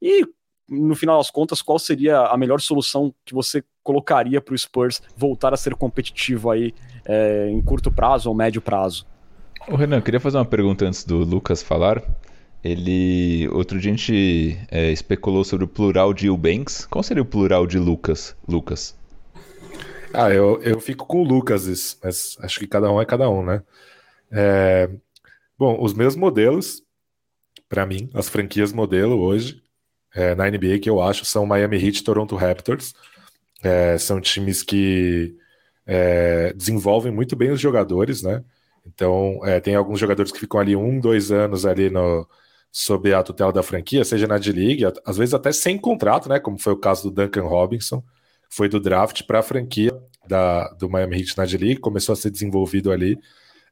[0.01, 0.25] E
[0.69, 5.01] no final das contas, qual seria a melhor solução que você colocaria para o Spurs
[5.15, 6.73] voltar a ser competitivo aí
[7.05, 9.05] é, em curto prazo ou médio prazo?
[9.67, 12.01] Ô Renan, eu queria fazer uma pergunta antes do Lucas falar.
[12.63, 13.47] Ele.
[13.49, 16.85] Outro dia a gente é, especulou sobre o plural de Eubanks.
[16.85, 18.35] Qual seria o plural de Lucas?
[18.47, 18.95] Lucas.
[20.13, 23.43] Ah, eu, eu fico com o Lucas, mas acho que cada um é cada um,
[23.43, 23.61] né?
[24.31, 24.89] É...
[25.57, 26.81] Bom, os meus modelos,
[27.69, 29.61] para mim, as franquias modelo hoje,
[30.13, 32.93] é, na NBA que eu acho são Miami Heat e Toronto Raptors.
[33.63, 35.35] É, são times que
[35.85, 38.43] é, desenvolvem muito bem os jogadores, né?
[38.85, 42.27] Então, é, tem alguns jogadores que ficam ali um, dois anos ali no,
[42.77, 46.41] sob a tutela da franquia, seja na D-League, às vezes até sem contrato, né?
[46.41, 48.03] Como foi o caso do Duncan Robinson,
[48.49, 52.31] foi do draft para a franquia da, do Miami Heat na D-League, começou a ser
[52.31, 53.17] desenvolvido ali,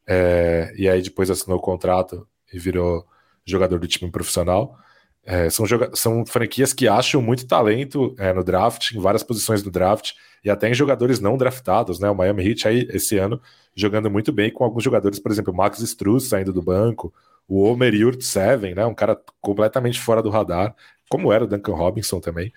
[0.07, 3.05] é, e aí depois assinou o contrato e virou
[3.45, 4.77] jogador do time profissional.
[5.25, 9.69] É, são, são franquias que acham muito talento é, no draft, em várias posições do
[9.69, 10.13] draft,
[10.45, 12.09] e até em jogadores não draftados, né?
[12.09, 13.41] O Miami Heat aí, esse ano,
[13.75, 17.13] jogando muito bem com alguns jogadores, por exemplo, Max Struz saindo do banco,
[17.47, 18.85] o Omer Yurt-Seven, né?
[18.85, 20.75] Um cara completamente fora do radar,
[21.09, 22.51] como era o Duncan Robinson também.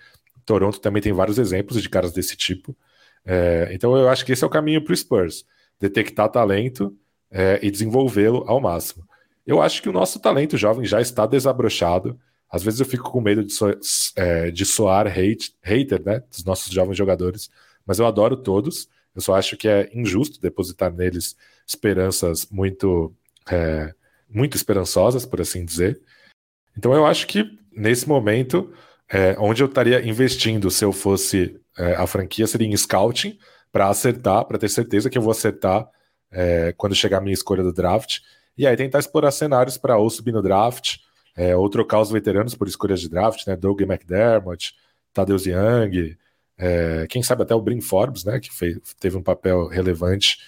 [0.45, 2.75] Toronto também tem vários exemplos de caras desse tipo.
[3.25, 5.45] É, então eu acho que esse é o caminho para o Spurs:
[5.79, 6.97] detectar talento
[7.29, 9.05] é, e desenvolvê-lo ao máximo.
[9.45, 12.19] Eu acho que o nosso talento jovem já está desabrochado.
[12.49, 13.65] Às vezes eu fico com medo de, so,
[14.15, 17.49] é, de soar hate, hater né, dos nossos jovens jogadores,
[17.85, 18.89] mas eu adoro todos.
[19.13, 23.13] Eu só acho que é injusto depositar neles esperanças muito,
[23.49, 23.93] é,
[24.29, 25.99] muito esperançosas, por assim dizer.
[26.77, 28.73] Então eu acho que nesse momento,
[29.09, 33.37] é, onde eu estaria investindo se eu fosse é, a franquia seria em scouting
[33.71, 35.87] para acertar, para ter certeza que eu vou acertar
[36.31, 38.19] é, quando chegar a minha escolha do draft.
[38.57, 40.97] E aí tentar explorar cenários para ou subir no draft
[41.35, 43.55] é, ou trocar os veteranos por escolhas de draft, né?
[43.55, 44.75] Doug McDermott,
[45.13, 46.17] Tadeusz Young,
[46.57, 48.39] é, quem sabe até o Brin Forbes, né?
[48.39, 50.39] Que fez, teve um papel relevante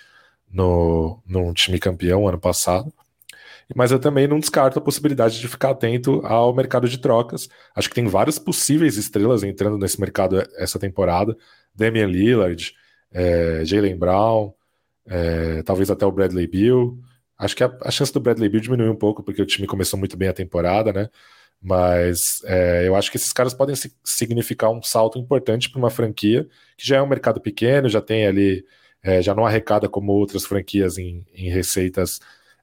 [0.52, 2.92] no, no time campeão ano passado.
[3.76, 7.48] Mas eu também não descarto a possibilidade de ficar atento ao mercado de trocas.
[7.76, 11.38] Acho que tem várias possíveis estrelas entrando nesse mercado essa temporada.
[11.76, 12.74] Damian Lillard,
[13.12, 14.54] é, Jalen Brown,
[15.06, 17.00] é, talvez até o Bradley Bill.
[17.38, 19.98] Acho que a, a, chance do Bradley Bill diminuiu um pouco, porque o time começou
[20.00, 21.10] muito bem a temporada, né?
[21.62, 26.48] Mas é, eu acho que esses caras podem significar um salto importante para uma franquia
[26.78, 28.66] que já é um mercado pequeno, já tem ali,
[29.04, 32.20] é, já não arrecada como outras franquias em, em receitas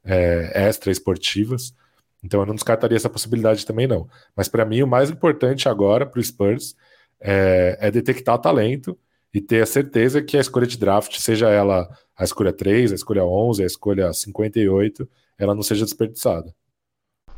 [0.07, 1.75] é, extra esportivas.
[2.23, 4.09] Então eu não descartaria essa possibilidade também, não.
[4.35, 6.75] Mas para mim, o mais importante agora para o Spurs
[7.21, 8.97] é, é detectar talento
[9.35, 12.95] e ter a certeza que a escolha de draft, seja ela a escolha 3, a
[12.95, 15.07] escolha 11, a escolha 58,
[15.39, 16.55] ela não seja desperdiçada.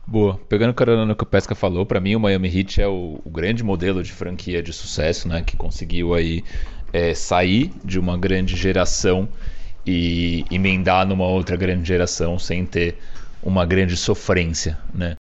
[0.07, 0.39] Boa.
[0.49, 3.21] Pegando o carona no que o Pesca falou, para mim o Miami Heat é o,
[3.23, 5.43] o, grande modelo de franquia de sucesso, né?
[5.43, 6.43] Que conseguiu aí
[6.93, 9.29] é, sair de uma grande geração
[9.91, 12.99] e emendar numa outra grande geração sem ter
[13.43, 15.17] uma grande sofrência, né?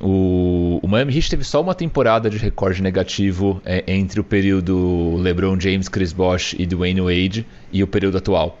[0.00, 5.16] O, o Miami Heat teve só uma temporada de recorde negativo é, entre o período
[5.16, 8.58] LeBron James, Chris Bosh e Dwayne Wade e o período atual.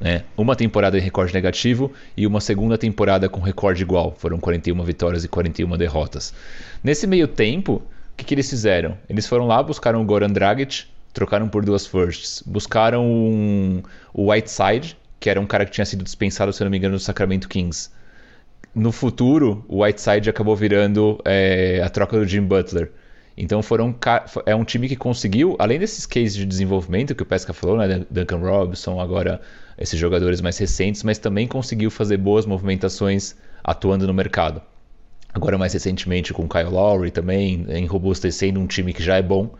[0.00, 0.24] Né?
[0.36, 4.14] Uma temporada em recorde negativo e uma segunda temporada com recorde igual.
[4.18, 6.34] Foram 41 vitórias e 41 derrotas.
[6.82, 8.96] Nesse meio tempo, o que, que eles fizeram?
[9.08, 10.84] Eles foram lá, buscaram o Goran Dragic,
[11.16, 12.42] trocaram por duas firsts.
[12.46, 16.76] Buscaram um, o Whiteside, que era um cara que tinha sido dispensado, se não me
[16.76, 17.88] engano, do Sacramento Kings.
[18.74, 22.92] No futuro, o Whiteside acabou virando é, a troca do Jim Butler.
[23.34, 23.94] Então foram
[24.44, 28.04] é um time que conseguiu, além desses cases de desenvolvimento que o Pesca falou, né,
[28.10, 29.40] Duncan Robinson, agora
[29.78, 34.60] esses jogadores mais recentes, mas também conseguiu fazer boas movimentações atuando no mercado.
[35.32, 39.54] Agora mais recentemente com o Kyle Lowry também, enrobustecendo um time que já é bom.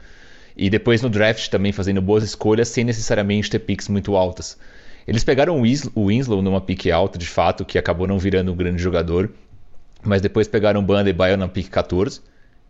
[0.57, 4.59] E depois no draft também fazendo boas escolhas sem necessariamente ter picks muito altas.
[5.07, 8.83] Eles pegaram o Winslow numa pique alta, de fato, que acabou não virando um grande
[8.83, 9.31] jogador.
[10.03, 12.21] Mas depois pegaram o Bandebaio na pique 14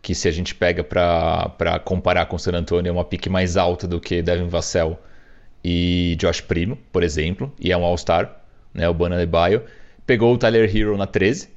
[0.07, 3.57] que se a gente pega para comparar com o San Antonio, é uma pique mais
[3.57, 4.97] alta do que Devin Vassell
[5.65, 8.41] e Josh Primo, por exemplo, e é um All-Star,
[8.73, 9.65] né, o Bana de Baio.
[10.07, 11.49] Pegou o Tyler Hero na 13,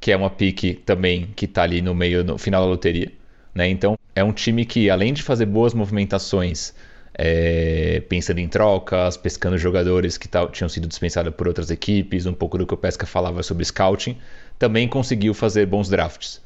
[0.00, 3.12] que é uma pique também que está ali no meio, no final da loteria.
[3.54, 3.68] Né?
[3.68, 6.72] Então, é um time que, além de fazer boas movimentações,
[7.16, 12.58] é, pensando em trocas, pescando jogadores que tinham sido dispensados por outras equipes, um pouco
[12.58, 14.16] do que o Pesca falava sobre scouting,
[14.58, 16.42] também conseguiu fazer bons drafts.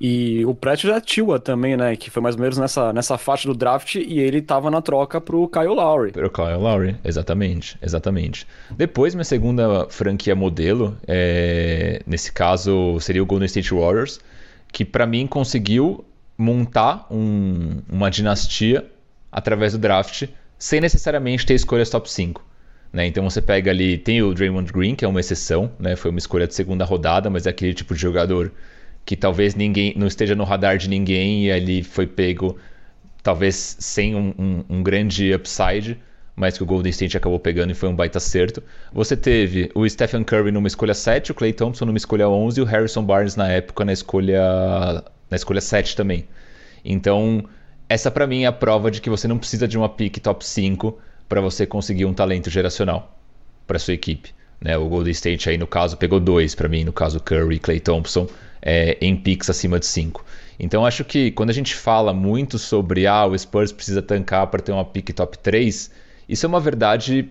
[0.00, 1.94] E o Pratt já Tua também, né?
[1.94, 5.20] Que foi mais ou menos nessa, nessa faixa do draft e ele tava na troca
[5.20, 6.10] pro Kyle Lowry.
[6.10, 8.46] Pro Kyle Lowry, exatamente, exatamente.
[8.70, 12.02] Depois, minha segunda franquia modelo, é...
[12.04, 14.18] nesse caso seria o Golden State Warriors,
[14.72, 16.04] que para mim conseguiu
[16.42, 18.86] montar um, uma dinastia
[19.30, 20.28] através do draft
[20.58, 22.44] sem necessariamente ter escolhas top 5.
[22.92, 23.06] Né?
[23.06, 25.96] Então você pega ali, tem o Draymond Green, que é uma exceção, né?
[25.96, 28.52] foi uma escolha de segunda rodada, mas é aquele tipo de jogador
[29.04, 32.56] que talvez ninguém não esteja no radar de ninguém e ali foi pego
[33.22, 35.98] talvez sem um, um, um, grande upside,
[36.36, 38.62] mas que o Golden State acabou pegando e foi um baita acerto.
[38.92, 42.62] Você teve o Stephen Curry numa escolha 7, o Clay Thompson numa escolha 11 e
[42.62, 46.28] o Harrison Barnes na época na escolha na escolha 7 também.
[46.84, 47.42] Então,
[47.88, 50.44] essa para mim é a prova de que você não precisa de uma pick top
[50.44, 53.18] 5 para você conseguir um talento geracional
[53.66, 54.34] para sua equipe.
[54.60, 54.76] Né?
[54.76, 57.80] O Golden State aí no caso pegou dois para mim, no caso Curry e Clay
[57.80, 58.28] Thompson
[58.60, 60.24] é, em picks acima de 5.
[60.60, 64.60] Então acho que quando a gente fala muito sobre ah, o Spurs precisa tancar para
[64.60, 65.90] ter uma pick top 3,
[66.28, 67.28] isso é uma verdade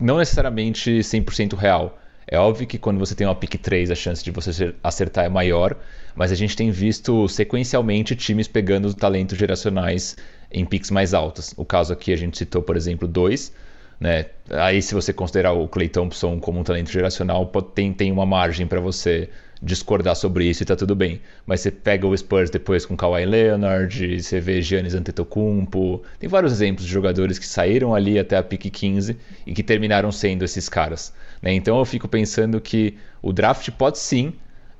[0.00, 1.98] não necessariamente 100% real.
[2.26, 5.28] É óbvio que quando você tem uma pick 3 a chance de você acertar é
[5.28, 5.76] maior,
[6.18, 10.16] mas a gente tem visto sequencialmente times pegando talentos geracionais
[10.50, 11.54] em picks mais altas.
[11.56, 13.52] O caso aqui a gente citou, por exemplo, dois.
[14.00, 14.26] Né?
[14.50, 18.66] Aí, se você considerar o Clay Thompson como um talento geracional, tem, tem uma margem
[18.66, 19.28] para você
[19.62, 21.20] discordar sobre isso e tá tudo bem.
[21.46, 26.52] Mas você pega o Spurs depois com Kawhi Leonard, você vê Giannis Antetokounmpo, tem vários
[26.52, 30.68] exemplos de jogadores que saíram ali até a pick 15 e que terminaram sendo esses
[30.68, 31.12] caras.
[31.40, 31.52] Né?
[31.52, 34.32] Então eu fico pensando que o draft pode sim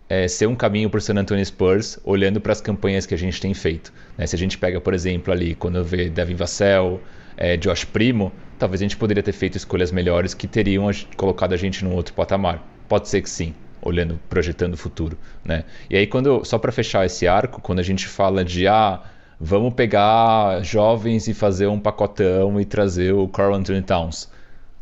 [0.09, 3.19] é, ser um caminho para o San Antonio Spurs, olhando para as campanhas que a
[3.19, 3.93] gente tem feito.
[4.17, 4.27] Né?
[4.27, 7.01] Se a gente pega, por exemplo, ali, quando vejo Devin Vassell,
[7.37, 11.57] é, Josh Primo, talvez a gente poderia ter feito escolhas melhores que teriam colocado a
[11.57, 12.67] gente num outro patamar.
[12.89, 15.65] Pode ser que sim olhando, projetando o futuro, né?
[15.89, 19.01] E aí quando só para fechar esse arco, quando a gente fala de ah,
[19.41, 24.29] vamos pegar jovens e fazer um pacotão e trazer o Carl Anthony Towns.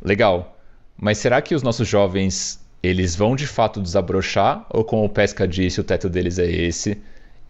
[0.02, 0.58] Legal.
[0.96, 5.46] Mas será que os nossos jovens eles vão de fato desabrochar ou como o Pesca
[5.46, 6.98] disse, o teto deles é esse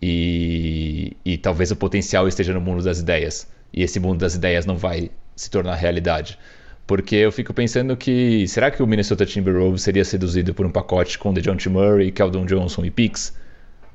[0.00, 4.64] e, e talvez o potencial esteja no mundo das ideias e esse mundo das ideias
[4.64, 6.38] não vai se tornar realidade?
[6.86, 11.18] Porque eu fico pensando que será que o Minnesota Timberwolves seria seduzido por um pacote
[11.18, 13.34] com DeJounte Murray, Keldon Johnson e picks?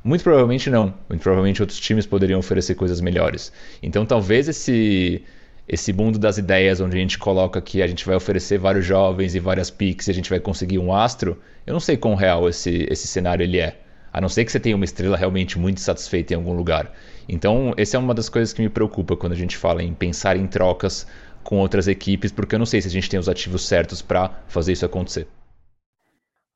[0.04, 0.94] Muito provavelmente não.
[1.08, 3.52] Muito provavelmente outros times poderiam oferecer coisas melhores.
[3.82, 5.24] Então talvez esse
[5.71, 9.36] esse mundo das ideias onde a gente coloca que a gente vai oferecer vários jovens
[9.36, 12.49] e várias picks e a gente vai conseguir um astro, eu não sei quão real
[12.49, 13.79] esse, esse cenário ele é.
[14.12, 16.91] A não ser que você tenha uma estrela realmente muito satisfeita em algum lugar.
[17.29, 20.36] Então, essa é uma das coisas que me preocupa quando a gente fala em pensar
[20.36, 21.07] em trocas
[21.41, 24.43] com outras equipes, porque eu não sei se a gente tem os ativos certos para
[24.49, 25.25] fazer isso acontecer.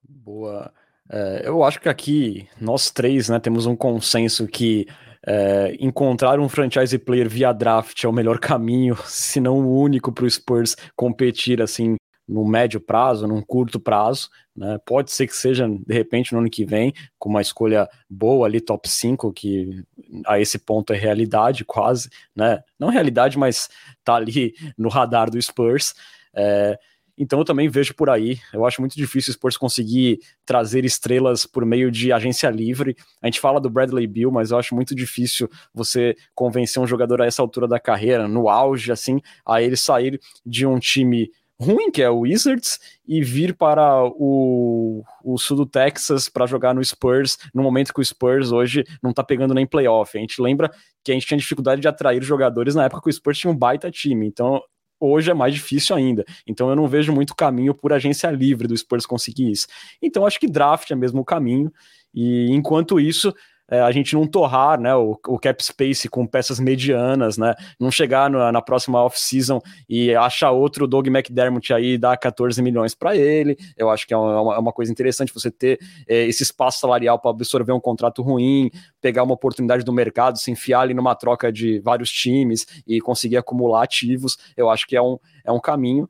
[0.03, 0.73] Boa.
[1.09, 4.85] É, eu acho que aqui nós três né, temos um consenso que
[5.25, 10.11] é, encontrar um franchise player via draft é o melhor caminho, se não o único
[10.11, 11.95] para o Spurs competir assim
[12.27, 14.29] no médio prazo, num curto prazo.
[14.55, 14.79] Né?
[14.85, 18.59] Pode ser que seja, de repente, no ano que vem, com uma escolha boa ali,
[18.59, 19.83] top 5, que
[20.25, 22.63] a esse ponto é realidade quase, né?
[22.79, 23.69] Não realidade, mas
[24.03, 25.93] tá ali no radar do Spurs.
[26.33, 26.79] É,
[27.17, 28.39] então eu também vejo por aí.
[28.53, 32.95] Eu acho muito difícil o Spurs conseguir trazer estrelas por meio de agência livre.
[33.21, 37.21] A gente fala do Bradley Bill, mas eu acho muito difícil você convencer um jogador
[37.21, 41.89] a essa altura da carreira, no auge, assim, a ele sair de um time ruim,
[41.89, 46.83] que é o Wizards, e vir para o, o sul do Texas para jogar no
[46.83, 50.17] Spurs, no momento que o Spurs hoje não tá pegando nem playoff.
[50.17, 50.69] A gente lembra
[51.03, 53.57] que a gente tinha dificuldade de atrair jogadores na época que o Spurs tinha um
[53.57, 54.61] baita time, então
[54.99, 56.25] hoje é mais difícil ainda.
[56.47, 59.67] Então eu não vejo muito caminho por agência livre do Spurs conseguir isso.
[60.01, 61.71] Então acho que draft é mesmo o caminho,
[62.13, 63.33] e enquanto isso,
[63.69, 67.55] é, a gente não torrar né, o, o, cap space com peças medianas, né?
[67.79, 69.59] Não chegar no, na próxima off-season
[69.89, 73.57] e achar outro Doug McDermott aí e dar 14 milhões para ele.
[73.75, 77.17] Eu acho que é uma, é uma coisa interessante você ter é, esse espaço salarial
[77.17, 78.69] para absorver um contrato ruim,
[79.01, 83.37] pegar uma oportunidade do mercado, se enfiar ali numa troca de vários times e conseguir
[83.37, 84.37] acumular ativos.
[84.55, 86.07] Eu acho que é um, é um caminho.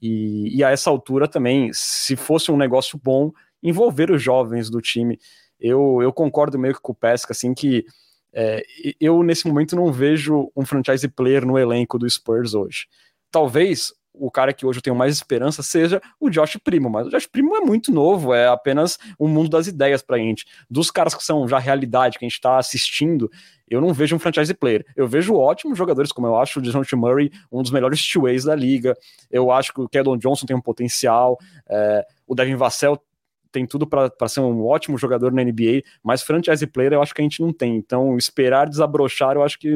[0.00, 3.32] E, e a essa altura também, se fosse um negócio bom,
[3.62, 5.18] envolver os jovens do time
[5.60, 7.84] eu, eu concordo meio que com o Pesca, assim, que
[8.32, 8.62] é,
[9.00, 12.86] eu nesse momento não vejo um franchise player no elenco do Spurs hoje.
[13.30, 17.10] Talvez o cara que hoje eu tenho mais esperança seja o Josh Primo, mas o
[17.10, 20.44] Josh Primo é muito novo, é apenas um mundo das ideias pra gente.
[20.68, 23.30] Dos caras que são já realidade, que a gente tá assistindo,
[23.68, 24.84] eu não vejo um franchise player.
[24.96, 28.54] Eu vejo ótimos jogadores, como eu acho o DeJounte Murray um dos melhores two-ways da
[28.54, 28.96] liga.
[29.30, 31.38] Eu acho que o Keldon Johnson tem um potencial.
[31.68, 33.00] É, o Devin Vassell
[33.50, 37.20] tem tudo para ser um ótimo jogador na NBA, mas franchise player eu acho que
[37.20, 37.76] a gente não tem.
[37.76, 39.68] Então, esperar desabrochar eu acho que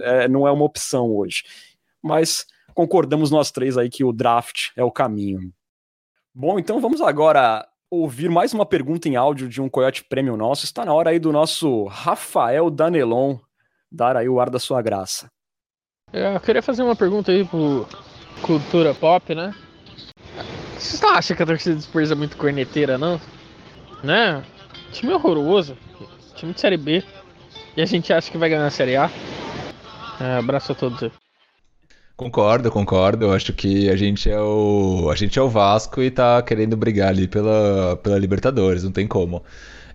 [0.00, 1.42] é, não é uma opção hoje.
[2.02, 5.52] Mas concordamos nós três aí que o draft é o caminho.
[6.34, 10.64] Bom, então vamos agora ouvir mais uma pergunta em áudio de um Coyote Premium nosso.
[10.64, 13.38] Está na hora aí do nosso Rafael Danelon
[13.90, 15.28] dar aí o ar da sua graça.
[16.12, 17.86] Eu queria fazer uma pergunta aí pro
[18.42, 19.54] Cultura Pop, né?
[20.78, 23.20] Vocês não acham que a torcida do Spurs é muito corneteira, não?
[24.02, 24.42] Né?
[24.92, 25.76] Time horroroso.
[26.34, 27.02] Time de Série B.
[27.76, 29.10] E a gente acha que vai ganhar a Série A.
[30.20, 31.10] É, abraço a todos.
[32.16, 33.26] Concordo, concordo.
[33.26, 36.76] Eu acho que a gente é o a gente é o Vasco e tá querendo
[36.76, 39.42] brigar ali pela, pela Libertadores, não tem como.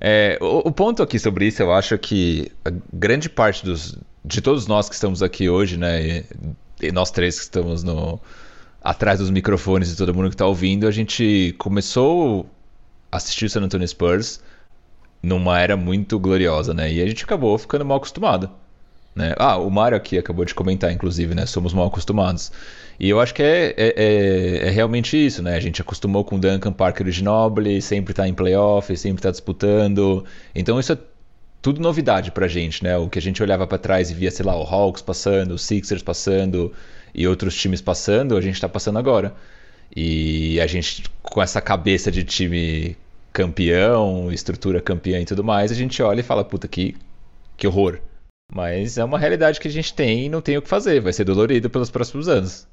[0.01, 2.51] É, o, o, ponto aqui sobre isso, eu acho que
[2.91, 6.25] grande parte dos, de todos nós que estamos aqui hoje, né, e,
[6.87, 8.19] e nós três que estamos no,
[8.81, 12.49] atrás dos microfones de todo mundo que está ouvindo, a gente começou
[13.11, 14.41] a assistir o San Antonio Spurs
[15.21, 16.91] numa era muito gloriosa, né?
[16.91, 18.49] E a gente acabou ficando mal acostumado.
[19.15, 19.33] Né?
[19.37, 21.45] Ah, o Mário aqui acabou de comentar, inclusive, né?
[21.45, 22.51] Somos mal acostumados.
[22.99, 25.55] E eu acho que é, é, é, é realmente isso, né?
[25.55, 29.31] A gente acostumou com o Duncan Parker de Ginobili, sempre tá em playoff, sempre tá
[29.31, 30.23] disputando.
[30.55, 30.97] Então isso é
[31.61, 32.97] tudo novidade pra gente, né?
[32.97, 35.57] O que a gente olhava para trás e via, sei lá, o Hawks passando, o
[35.57, 36.71] Sixers passando,
[37.13, 39.33] e outros times passando, a gente está passando agora.
[39.95, 42.95] E a gente, com essa cabeça de time
[43.33, 46.95] campeão, estrutura campeã e tudo mais, a gente olha e fala, puta, que,
[47.57, 47.99] que horror.
[48.51, 51.13] Mas é uma realidade que a gente tem e não tem o que fazer, vai
[51.13, 52.67] ser dolorido pelos próximos anos.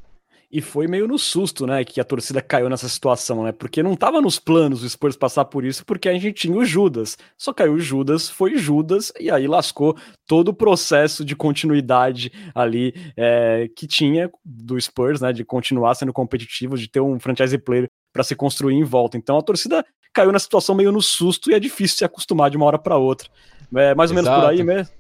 [0.51, 3.53] E foi meio no susto, né, que a torcida caiu nessa situação, né?
[3.53, 6.65] Porque não estava nos planos o Spurs passar por isso, porque a gente tinha o
[6.65, 7.19] Judas.
[7.37, 12.95] Só caiu o Judas, foi Judas, e aí lascou todo o processo de continuidade ali
[13.17, 15.33] é, que tinha do Spurs, né?
[15.33, 19.17] De continuar sendo competitivo, de ter um franchise player para se construir em volta.
[19.17, 19.85] Então a torcida
[20.15, 22.97] caiu na situação meio no susto e é difícil se acostumar de uma hora para
[22.97, 23.29] outra.
[23.75, 24.31] É mais ou Exato.
[24.31, 24.95] menos por aí mesmo.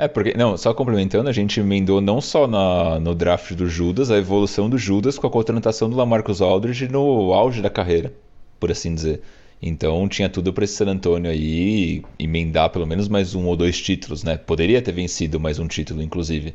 [0.00, 4.12] É, porque, não, só complementando, a gente emendou não só na, no draft do Judas,
[4.12, 8.12] a evolução do Judas com a contratação do Lamarcus Aldridge no auge da carreira,
[8.60, 9.20] por assim dizer.
[9.60, 13.80] Então tinha tudo para esse San Antonio aí emendar pelo menos mais um ou dois
[13.82, 14.36] títulos, né?
[14.36, 16.54] Poderia ter vencido mais um título, inclusive,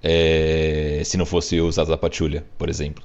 [0.00, 1.02] é...
[1.04, 3.02] se não fosse o Zaza Pachulia, por exemplo.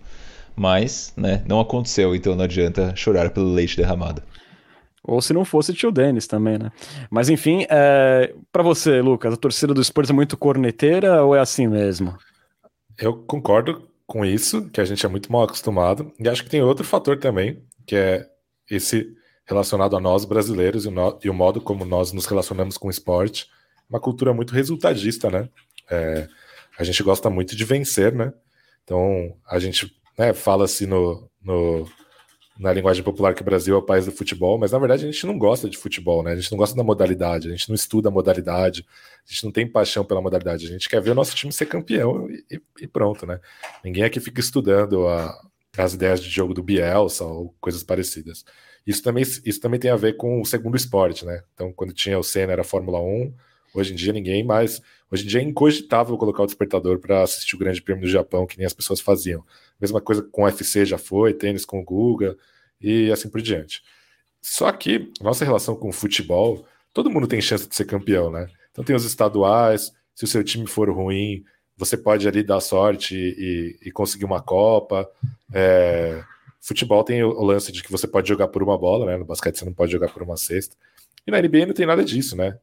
[0.55, 4.21] Mas, né, não aconteceu, então não adianta chorar pelo leite derramado.
[5.03, 6.71] Ou se não fosse tio Denis também, né?
[7.09, 8.33] Mas enfim, é...
[8.51, 12.17] para você, Lucas, a torcida do Spurs é muito corneteira ou é assim mesmo?
[12.97, 16.11] Eu concordo com isso, que a gente é muito mal acostumado.
[16.19, 18.27] E acho que tem outro fator também, que é
[18.69, 21.19] esse relacionado a nós brasileiros e o, no...
[21.23, 23.47] e o modo como nós nos relacionamos com o esporte.
[23.89, 25.49] Uma cultura muito resultadista, né?
[25.89, 26.27] É...
[26.77, 28.31] A gente gosta muito de vencer, né?
[28.83, 31.87] Então, a gente né, fala-se no, no
[32.59, 35.11] na linguagem popular que o Brasil é o país do futebol, mas na verdade a
[35.11, 36.33] gente não gosta de futebol, né?
[36.33, 38.85] A gente não gosta da modalidade, a gente não estuda a modalidade,
[39.25, 41.67] a gente não tem paixão pela modalidade, a gente quer ver o nosso time ser
[41.67, 43.39] campeão e, e pronto, né?
[43.81, 45.33] Ninguém aqui fica estudando a,
[45.77, 48.43] as ideias de jogo do Bielsa ou coisas parecidas.
[48.85, 51.41] Isso também, isso também tem a ver com o segundo esporte, né?
[51.53, 53.33] Então, quando tinha o Senna era Fórmula 1,
[53.73, 54.81] hoje em dia ninguém mais.
[55.09, 58.45] Hoje em dia é incogitável colocar o despertador para assistir o Grande Prêmio do Japão,
[58.45, 59.45] que nem as pessoas faziam.
[59.79, 62.37] Mesma coisa com o UFC já foi, tênis com o Guga
[62.81, 63.81] e assim por diante.
[64.41, 68.47] Só que nossa relação com o futebol, todo mundo tem chance de ser campeão, né?
[68.71, 71.43] Então tem os estaduais, se o seu time for ruim,
[71.77, 75.09] você pode ali dar sorte e, e conseguir uma Copa.
[75.53, 76.21] É,
[76.59, 79.17] futebol tem o, o, lance de que você pode jogar por uma bola, né?
[79.17, 80.75] No basquete você não pode jogar por uma cesta.
[81.25, 82.57] E na NBA não tem nada disso, né?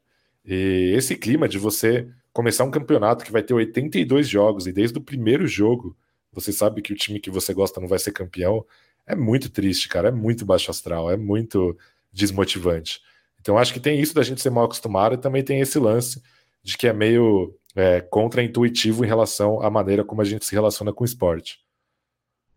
[0.44, 4.98] E esse clima de você começar um campeonato que vai ter 82 jogos e desde
[4.98, 5.96] o primeiro jogo
[6.36, 8.64] você sabe que o time que você gosta não vai ser campeão,
[9.06, 10.08] é muito triste, cara.
[10.08, 11.76] É muito baixo astral, é muito
[12.12, 13.00] desmotivante.
[13.40, 16.22] Então acho que tem isso da gente ser mal acostumado e também tem esse lance
[16.62, 20.92] de que é meio é, contra-intuitivo em relação à maneira como a gente se relaciona
[20.92, 21.60] com o esporte.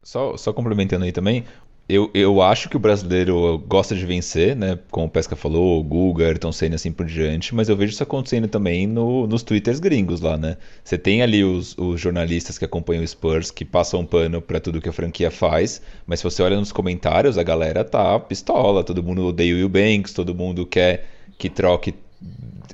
[0.04, 1.46] Só, só complementando aí também,
[1.90, 4.78] eu, eu acho que o brasileiro gosta de vencer, né?
[4.92, 8.04] Como o Pesca falou, o Guga, Ayrton Senna assim por diante, mas eu vejo isso
[8.04, 10.58] acontecendo também no, nos twitters gringos lá, né?
[10.84, 14.80] Você tem ali os, os jornalistas que acompanham o Spurs, que passam pano para tudo
[14.80, 19.02] que a franquia faz, mas se você olha nos comentários, a galera tá pistola, todo
[19.02, 21.08] mundo odeia o Will Banks, todo mundo quer
[21.40, 21.96] que troque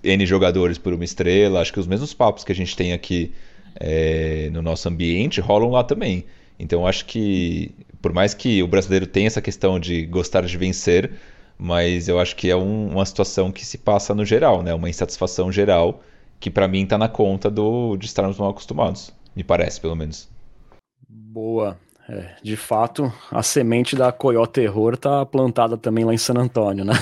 [0.03, 1.61] N jogadores por uma estrela.
[1.61, 3.32] Acho que os mesmos papos que a gente tem aqui
[3.80, 6.26] é, no nosso ambiente rolam lá também.
[6.59, 7.72] Então acho que
[8.06, 11.14] por mais que o brasileiro tenha essa questão de gostar de vencer,
[11.58, 14.76] mas eu acho que é um, uma situação que se passa no geral, né?
[14.76, 16.03] Uma insatisfação geral
[16.39, 20.30] que para mim está na conta do, de estarmos mal acostumados, me parece, pelo menos.
[21.10, 21.80] Boa.
[22.08, 26.86] É, de fato, a semente da Coyote Terror tá plantada também lá em San Antônio,
[26.86, 26.93] né?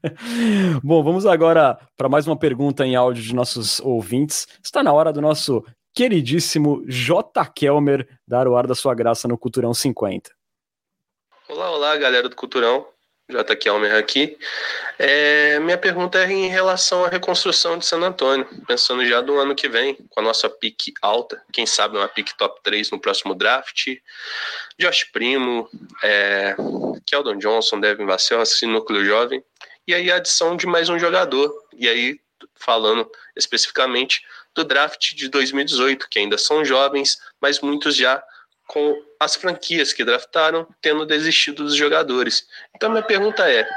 [0.82, 4.46] Bom, vamos agora para mais uma pergunta em áudio de nossos ouvintes.
[4.64, 5.62] Está na hora do nosso
[5.94, 7.46] queridíssimo J.
[7.54, 10.30] Kelmer dar o ar da sua graça no Culturão 50.
[11.48, 12.86] Olá, olá, galera do Culturão.
[13.28, 13.56] J.
[13.56, 14.36] Kelmer aqui.
[14.98, 19.54] É, minha pergunta é em relação à reconstrução de San Antônio, pensando já do ano
[19.54, 23.34] que vem, com a nossa pique alta, quem sabe uma pique top 3 no próximo
[23.34, 23.86] draft.
[24.78, 25.68] Josh Primo,
[26.02, 26.54] é,
[27.06, 29.42] Keldon Johnson, Devin Vassell, núcleo jovem,
[29.86, 31.52] e aí a adição de mais um jogador.
[31.74, 32.20] E aí,
[32.54, 34.22] falando especificamente
[34.54, 38.22] do draft de 2018, que ainda são jovens, mas muitos já
[38.66, 42.46] com as franquias que draftaram tendo desistido dos jogadores.
[42.74, 43.68] Então, minha pergunta é: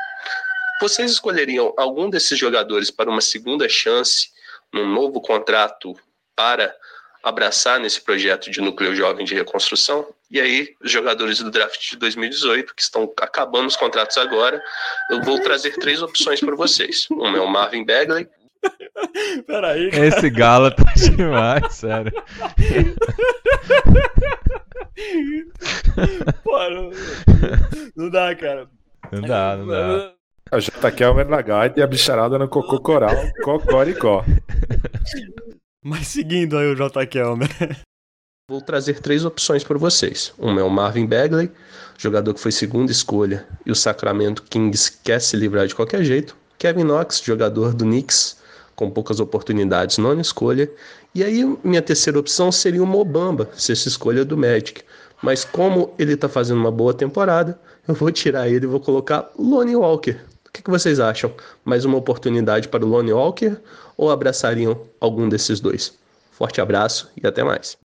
[0.81, 4.29] vocês escolheriam algum desses jogadores para uma segunda chance,
[4.73, 5.95] num novo contrato
[6.35, 6.75] para
[7.23, 10.07] abraçar nesse projeto de núcleo jovem de reconstrução?
[10.29, 14.61] E aí, os jogadores do draft de 2018, que estão acabando os contratos agora,
[15.09, 17.07] eu vou trazer três opções para vocês.
[17.09, 18.27] Uma é o Marvin Bagley,
[19.47, 19.91] Peraí.
[19.91, 20.05] Cara.
[20.05, 22.11] Esse galo tá demais, sério.
[26.43, 26.91] Pô, não,
[27.95, 28.67] não dá, cara.
[29.11, 30.13] Não dá, não dá.
[30.51, 30.91] A J.
[30.91, 34.23] Kelmer na gaita e a bicharada no cocô coral, cocoricó.
[35.83, 37.05] Mas seguindo aí o J.
[37.07, 37.49] Kelmer.
[38.49, 40.31] Vou trazer três opções para vocês.
[40.37, 41.51] Uma é o Marvin Bagley,
[41.97, 46.37] jogador que foi segunda escolha e o Sacramento Kings quer se livrar de qualquer jeito.
[46.59, 48.37] Kevin Knox, jogador do Knicks,
[48.75, 50.69] com poucas oportunidades, nona escolha.
[51.13, 54.83] E aí, minha terceira opção seria o Mobamba, sexta escolha do Magic.
[55.21, 59.29] Mas como ele está fazendo uma boa temporada, eu vou tirar ele e vou colocar
[59.37, 60.17] Lonnie Walker.
[60.47, 61.33] O que, que vocês acham?
[61.63, 63.57] Mais uma oportunidade para o Lonnie Walker
[63.97, 65.97] ou abraçariam algum desses dois?
[66.31, 67.77] Forte abraço e até mais.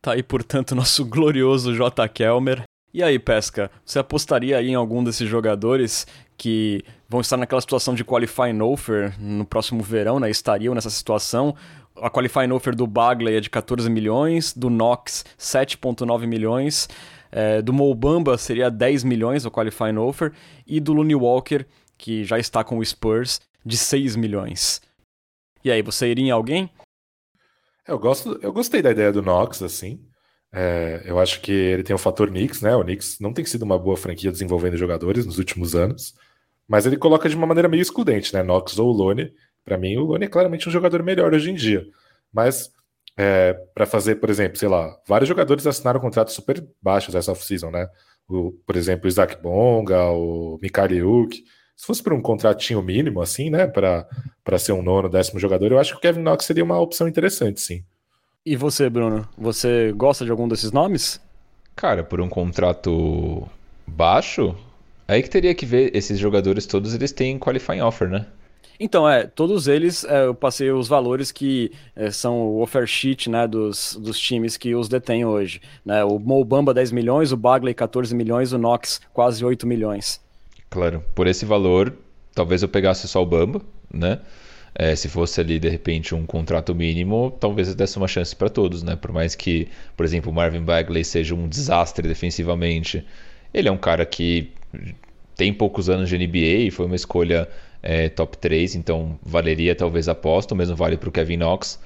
[0.00, 2.06] Tá aí, portanto, nosso glorioso J.
[2.08, 2.62] Kelmer.
[2.94, 7.92] E aí, Pesca, você apostaria aí em algum desses jogadores que vão estar naquela situação
[7.92, 10.30] de qualifying offer no próximo verão, né?
[10.30, 11.56] Estariam nessa situação.
[11.96, 16.88] A qualifying offer do Bagley é de 14 milhões, do Knox 7.9 milhões,
[17.32, 20.32] é, do Mobamba seria 10 milhões o qualifying offer
[20.64, 21.66] e do Looney Walker,
[21.98, 24.80] que já está com o Spurs, de 6 milhões.
[25.64, 26.70] E aí, você iria em alguém?
[27.88, 29.98] Eu gosto, eu gostei da ideia do Knox, assim.
[30.56, 32.76] É, eu acho que ele tem o fator Knicks, né?
[32.76, 36.14] O Knicks não tem sido uma boa franquia desenvolvendo jogadores nos últimos anos.
[36.68, 38.42] Mas ele coloca de uma maneira meio excludente, né?
[38.42, 39.32] Knox ou Lone.
[39.64, 41.84] Para mim, o Lone é claramente um jogador melhor hoje em dia.
[42.32, 42.70] Mas
[43.16, 47.70] é, para fazer, por exemplo, sei lá, vários jogadores assinaram contratos super baixos essa off-season,
[47.70, 47.88] né?
[48.28, 51.44] O, por exemplo, o Isaac Bonga, o Mikhail Yuk.
[51.76, 53.66] Se fosse por um contratinho mínimo, assim, né?
[53.66, 57.08] Para ser um nono, décimo jogador, eu acho que o Kevin Knox seria uma opção
[57.08, 57.84] interessante, sim.
[58.44, 59.26] E você, Bruno?
[59.38, 61.20] Você gosta de algum desses nomes?
[61.74, 63.48] Cara, por um contrato
[63.86, 64.54] baixo,
[65.06, 68.26] Aí que teria que ver, esses jogadores todos, eles têm qualifying offer, né?
[68.80, 73.30] Então, é, todos eles, é, eu passei os valores que é, são o offer sheet,
[73.30, 75.60] né, dos, dos times que os detêm hoje.
[75.84, 76.02] Né?
[76.02, 80.20] O Mobamba 10 milhões, o Bagley 14 milhões, o Knox quase 8 milhões.
[80.70, 81.94] Claro, por esse valor,
[82.34, 83.60] talvez eu pegasse só o Bamba,
[83.92, 84.20] né?
[84.76, 88.48] É, se fosse ali, de repente, um contrato mínimo, talvez eu desse uma chance para
[88.48, 88.96] todos, né?
[88.96, 93.06] Por mais que, por exemplo, o Marvin Bagley seja um desastre defensivamente,
[93.52, 94.50] ele é um cara que
[95.36, 97.48] tem poucos anos de NBA e foi uma escolha
[97.82, 101.78] é, top 3, então valeria talvez a aposta, o mesmo vale para o Kevin Knox.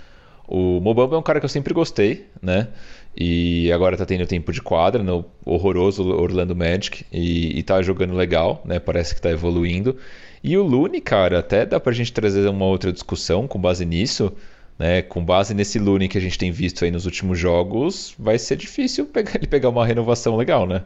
[0.46, 2.68] O Mobamba é um cara que eu sempre gostei, né?
[3.14, 8.14] E agora tá tendo tempo de quadra no horroroso Orlando Magic e, e tá jogando
[8.14, 8.78] legal, né?
[8.78, 9.96] Parece que tá evoluindo.
[10.42, 14.32] E o Lune, cara, até dá pra gente trazer uma outra discussão com base nisso,
[14.78, 15.02] né?
[15.02, 18.56] Com base nesse Lune que a gente tem visto aí nos últimos jogos, vai ser
[18.56, 20.84] difícil pegar, ele pegar uma renovação legal, né?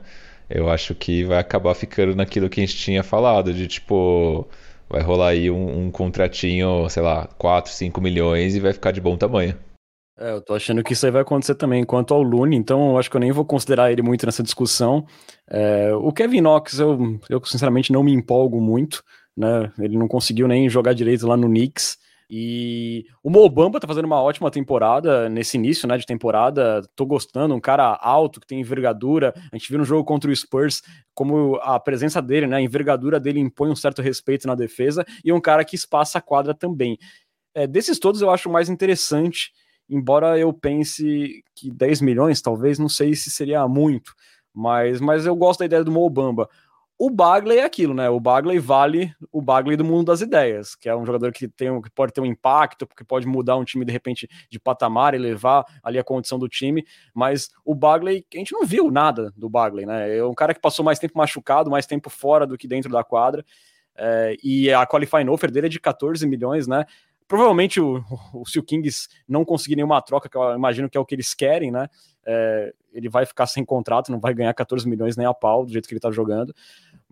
[0.55, 4.46] eu acho que vai acabar ficando naquilo que a gente tinha falado, de tipo,
[4.88, 9.00] vai rolar aí um, um contratinho, sei lá, 4, 5 milhões e vai ficar de
[9.00, 9.57] bom tamanho.
[10.18, 11.84] É, eu tô achando que isso aí vai acontecer também.
[11.84, 15.07] Quanto ao Lune, então eu acho que eu nem vou considerar ele muito nessa discussão.
[15.48, 19.03] É, o Kevin Knox, eu, eu sinceramente não me empolgo muito,
[19.36, 19.72] né?
[19.78, 21.98] Ele não conseguiu nem jogar direito lá no Knicks.
[22.34, 26.80] E o Mobamba tá fazendo uma ótima temporada nesse início, né, de temporada.
[26.96, 29.34] Tô gostando, um cara alto que tem envergadura.
[29.52, 30.82] A gente viu no jogo contra o Spurs
[31.14, 35.30] como a presença dele, né, a envergadura dele impõe um certo respeito na defesa e
[35.30, 36.96] um cara que espaça a quadra também.
[37.54, 39.52] É, desses todos eu acho mais interessante,
[39.86, 44.14] embora eu pense que 10 milhões, talvez, não sei se seria muito,
[44.54, 46.48] mas, mas eu gosto da ideia do Mobamba.
[47.05, 48.09] O Bagley é aquilo, né?
[48.09, 51.82] O Bagley vale o Bagley do mundo das ideias, que é um jogador que tem
[51.82, 55.18] que pode ter um impacto, que pode mudar um time de repente de patamar e
[55.18, 59.50] levar ali a condição do time, mas o Bagley, a gente não viu nada do
[59.50, 60.16] Bagley, né?
[60.16, 63.03] É um cara que passou mais tempo machucado, mais tempo fora do que dentro da
[63.03, 63.44] quadra.
[63.96, 66.84] É, e a qualifying offer dele é de 14 milhões, né?
[67.26, 71.00] Provavelmente o, o, se o Kings não conseguir nenhuma troca, que eu imagino que é
[71.00, 71.88] o que eles querem, né?
[72.24, 75.72] É, ele vai ficar sem contrato, não vai ganhar 14 milhões nem a pau do
[75.72, 76.55] jeito que ele tá jogando.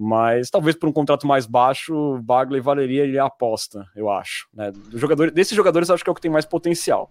[0.03, 4.49] Mas talvez por um contrato mais baixo, o Bagley valeria ele a aposta, eu acho.
[4.55, 4.71] Né?
[4.71, 7.11] Do jogador, desses jogadores, acho que é o que tem mais potencial.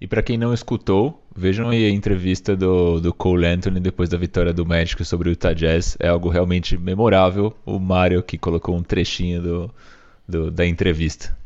[0.00, 4.18] E para quem não escutou, vejam aí a entrevista do, do Cole Anthony depois da
[4.18, 5.96] vitória do México sobre o Utah Jazz.
[6.00, 7.54] É algo realmente memorável.
[7.64, 9.74] O Mario que colocou um trechinho do,
[10.28, 11.36] do da entrevista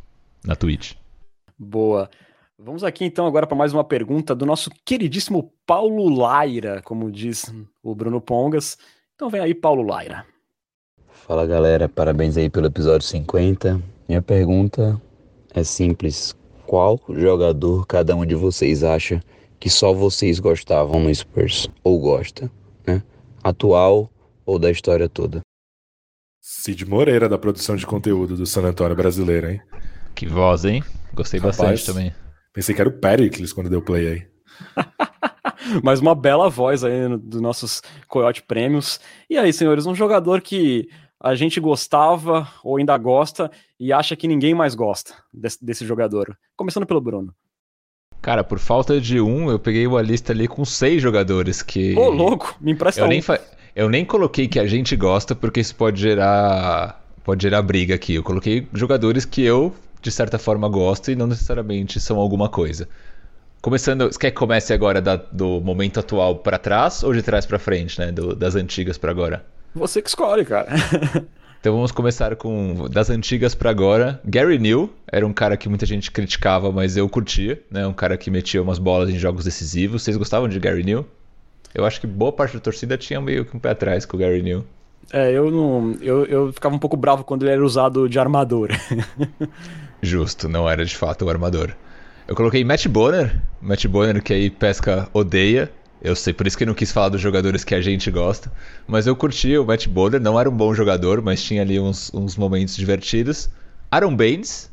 [0.43, 0.95] na Twitch.
[1.59, 2.09] Boa.
[2.59, 7.53] Vamos aqui então agora para mais uma pergunta do nosso queridíssimo Paulo Laira, como diz
[7.83, 8.79] o Bruno Pongas.
[9.15, 10.25] Então vem aí, Paulo Laira.
[11.27, 13.83] Fala galera, parabéns aí pelo episódio 50.
[14.09, 15.01] Minha pergunta
[15.55, 19.23] é simples: qual jogador cada um de vocês acha
[19.59, 21.69] que só vocês gostavam no Spurs?
[21.83, 22.51] Ou gosta,
[22.87, 23.03] né?
[23.43, 24.11] Atual
[24.47, 25.41] ou da história toda?
[26.41, 29.61] Cid Moreira, da produção de conteúdo do San Antônio brasileiro, hein?
[30.15, 30.83] Que voz, hein?
[31.13, 32.13] Gostei Rapaz, bastante também.
[32.53, 34.27] Pensei que era o Pericles quando deu play aí.
[35.83, 39.01] Mas uma bela voz aí dos nossos Coyote Prêmios.
[39.29, 40.89] E aí, senhores, um jogador que
[41.21, 46.37] a gente gostava ou ainda gosta e acha que ninguém mais gosta desse, desse jogador?
[46.57, 47.35] Começando pelo Bruno.
[48.21, 51.95] Cara, por falta de um, eu peguei uma lista ali com seis jogadores que.
[51.97, 53.09] Ô, louco, me empresta eu um.
[53.09, 53.41] Nem fa...
[53.75, 57.05] Eu nem coloquei que a gente gosta, porque isso pode gerar.
[57.23, 58.15] Pode gerar briga aqui.
[58.15, 62.89] Eu coloquei jogadores que eu, de certa forma, gosto e não necessariamente são alguma coisa.
[63.61, 67.45] Começando, você quer que comece agora da, do momento atual para trás ou de trás
[67.45, 68.11] para frente, né?
[68.11, 69.45] Do, das antigas para agora?
[69.75, 70.69] Você que escolhe, cara.
[71.61, 74.21] então vamos começar com das antigas para agora.
[74.25, 77.87] Gary New era um cara que muita gente criticava, mas eu curtia, né?
[77.87, 80.03] Um cara que metia umas bolas em jogos decisivos.
[80.03, 81.07] Vocês gostavam de Gary New?
[81.75, 84.21] Eu acho que boa parte da torcida tinha meio que um pé atrás com o
[84.21, 84.65] Gary New.
[85.13, 85.97] É, eu não.
[86.01, 88.71] Eu, eu ficava um pouco bravo quando ele era usado de armador.
[90.03, 91.73] Justo, não era de fato o armador.
[92.27, 95.71] Eu coloquei Matt Bonner, Matt Bonner que aí pesca odeia.
[96.01, 98.51] Eu sei, por isso que eu não quis falar dos jogadores que a gente gosta.
[98.87, 102.13] Mas eu curti o Matt Bonner, não era um bom jogador, mas tinha ali uns,
[102.15, 103.51] uns momentos divertidos.
[103.91, 104.71] Aaron Baines,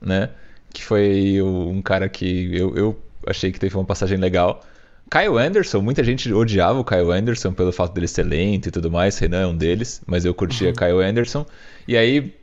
[0.00, 0.30] né?
[0.72, 4.64] Que foi um cara que eu, eu achei que teve uma passagem legal.
[5.10, 8.90] Kyle Anderson, muita gente odiava o Kyle Anderson pelo fato dele ser lento e tudo
[8.90, 9.18] mais.
[9.18, 10.74] Renan é um deles, mas eu curtia uhum.
[10.74, 11.44] Kyle Anderson.
[11.86, 12.34] E aí,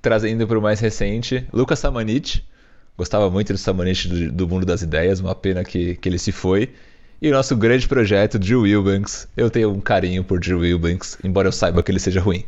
[0.00, 2.44] trazendo para o mais recente, Lucas Samanit
[2.96, 6.30] Gostava muito do Samanich do, do, mundo das ideias, uma pena que, que ele se
[6.30, 6.70] foi.
[7.20, 9.28] E o nosso grande projeto, Drew Wilbanks.
[9.36, 12.44] Eu tenho um carinho por Drew Wilbanks, embora eu saiba que ele seja ruim.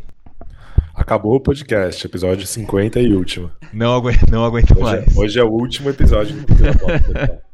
[0.94, 3.50] Acabou o podcast, episódio 50 e último.
[3.72, 5.16] Não aguento, não aguento hoje é- mais.
[5.16, 6.46] É, hoje é o último episódio do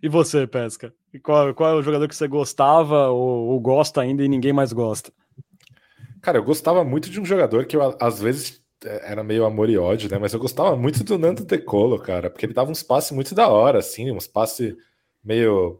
[0.00, 0.92] E você, Pesca?
[1.22, 4.72] Qual, qual é o jogador que você gostava ou, ou gosta ainda e ninguém mais
[4.72, 5.12] gosta?
[6.22, 9.68] Cara, eu gostava muito de um jogador que eu, às vezes é, era meio amor
[9.68, 10.18] e ódio, né?
[10.18, 13.48] Mas eu gostava muito do Nando Decolo, cara, porque ele dava uns passes muito da
[13.48, 14.74] hora, assim, uns passes
[15.28, 15.78] meio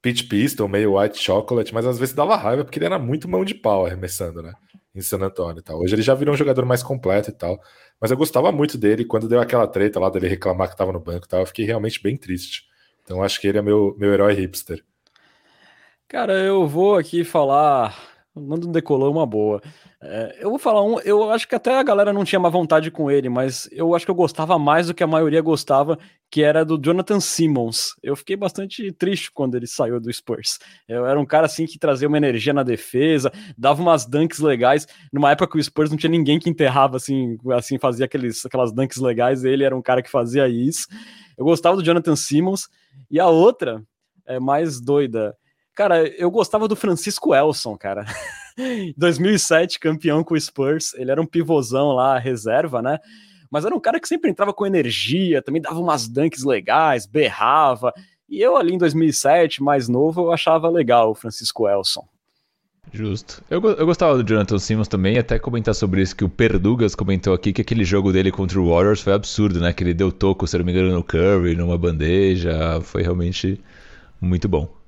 [0.00, 3.44] Peach Pistol, meio White Chocolate, mas às vezes dava raiva porque ele era muito mão
[3.44, 4.54] de pau arremessando, né?
[4.94, 5.78] Em San Antônio e tal.
[5.78, 7.60] Hoje ele já virou um jogador mais completo e tal.
[8.00, 11.00] Mas eu gostava muito dele quando deu aquela treta lá dele reclamar que tava no
[11.00, 11.40] banco e tal.
[11.40, 12.64] Eu fiquei realmente bem triste.
[13.04, 14.82] Então acho que ele é meu, meu herói hipster.
[16.08, 17.96] Cara, eu vou aqui falar.
[18.34, 19.62] Nando Decolou uma boa.
[20.04, 22.90] É, eu vou falar um, eu acho que até a galera não tinha má vontade
[22.90, 25.96] com ele, mas eu acho que eu gostava mais do que a maioria gostava,
[26.28, 27.94] que era do Jonathan Simmons.
[28.02, 30.58] Eu fiquei bastante triste quando ele saiu do Spurs.
[30.88, 34.88] Eu era um cara assim que trazia uma energia na defesa, dava umas dunks legais.
[35.12, 38.72] Numa época que o Spurs não tinha ninguém que enterrava assim, assim fazia aqueles, aquelas
[38.72, 40.88] dunks legais, ele era um cara que fazia isso.
[41.38, 42.68] Eu gostava do Jonathan Simmons.
[43.08, 43.80] E a outra
[44.26, 45.36] é mais doida.
[45.74, 48.04] Cara, eu gostava do Francisco Elson, cara.
[48.96, 50.94] 2007, campeão com o Spurs.
[50.94, 52.98] Ele era um pivôzão lá, reserva, né?
[53.50, 57.92] Mas era um cara que sempre entrava com energia, também dava umas dunks legais, berrava.
[58.28, 62.06] E eu ali em 2007, mais novo, eu achava legal o Francisco Elson.
[62.90, 63.42] Justo.
[63.48, 67.32] Eu, eu gostava do Jonathan Simmons também, até comentar sobre isso que o Perdugas comentou
[67.32, 69.72] aqui, que aquele jogo dele contra o Warriors foi absurdo, né?
[69.72, 72.80] Que ele deu toco, se não me engano, no Curry, numa bandeja.
[72.82, 73.62] Foi realmente
[74.20, 74.81] muito bom.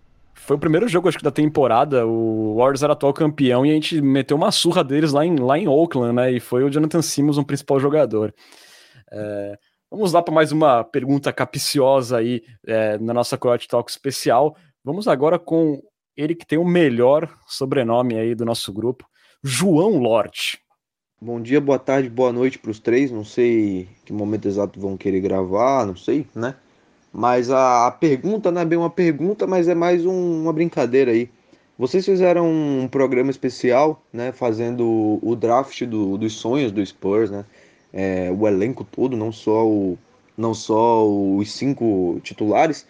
[0.45, 2.07] Foi o primeiro jogo, acho que, da temporada.
[2.07, 5.59] O Warriors era atual campeão e a gente meteu uma surra deles lá em, lá
[5.59, 6.33] em Oakland, né?
[6.33, 8.35] E foi o Jonathan Simmons o principal jogador.
[9.11, 9.59] É,
[9.91, 14.55] vamos lá para mais uma pergunta capiciosa aí é, na nossa Coyote Talk especial.
[14.85, 15.81] Vamos agora com
[16.15, 19.07] ele que tem o melhor sobrenome aí do nosso grupo,
[19.43, 20.59] João Lorte.
[21.19, 23.11] Bom dia, boa tarde, boa noite para os três.
[23.11, 26.55] Não sei que momento exato vão querer gravar, não sei, né?
[27.17, 31.13] Mas a, a pergunta não é bem uma pergunta, mas é mais um, uma brincadeira
[31.13, 31.31] aí.
[31.79, 34.33] Vocês fizeram um programa especial, né?
[34.33, 37.45] Fazendo o draft do, dos sonhos do Spurs, né?
[37.93, 39.97] É, o elenco todo, não só, o,
[40.37, 42.85] não só os cinco titulares.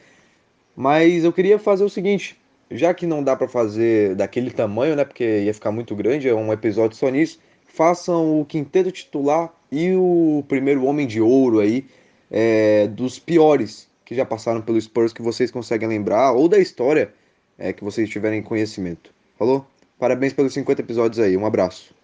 [0.74, 2.34] Mas eu queria fazer o seguinte:
[2.70, 5.04] já que não dá para fazer daquele tamanho, né?
[5.04, 7.38] Porque ia ficar muito grande, é um episódio só nisso.
[7.66, 11.84] Façam o quinteto titular e o primeiro homem de ouro aí
[12.30, 17.12] é, dos piores que já passaram pelo Spurs que vocês conseguem lembrar, ou da história
[17.58, 19.10] é, que vocês tiverem conhecimento.
[19.38, 19.66] Falou?
[19.98, 21.94] Parabéns pelos 50 episódios aí, um abraço.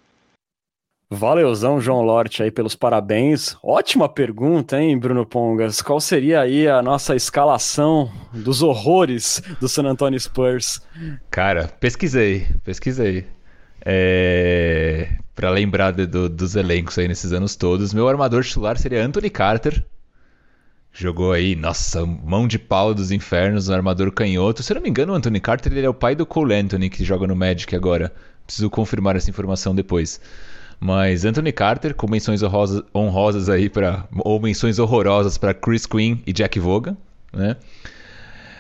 [1.12, 3.56] Valeuzão, João Lorte, aí pelos parabéns.
[3.64, 5.82] Ótima pergunta, hein, Bruno Pongas?
[5.82, 10.80] Qual seria aí a nossa escalação dos horrores do San Antonio Spurs?
[11.28, 13.26] Cara, pesquisei, pesquisei.
[13.84, 15.08] É...
[15.34, 19.30] Para lembrar de, do, dos elencos aí nesses anos todos, meu armador titular seria Anthony
[19.30, 19.84] Carter,
[20.92, 24.62] Jogou aí, nossa, mão de pau dos infernos no armador canhoto.
[24.62, 26.90] Se eu não me engano, o Anthony Carter ele é o pai do Cole Anthony,
[26.90, 28.12] que joga no Magic agora.
[28.44, 30.20] Preciso confirmar essa informação depois.
[30.80, 36.18] Mas Anthony Carter, com menções honrosas, honrosas aí para ou menções horrorosas para Chris Quinn
[36.26, 36.96] e Jack Voga,
[37.32, 37.56] né?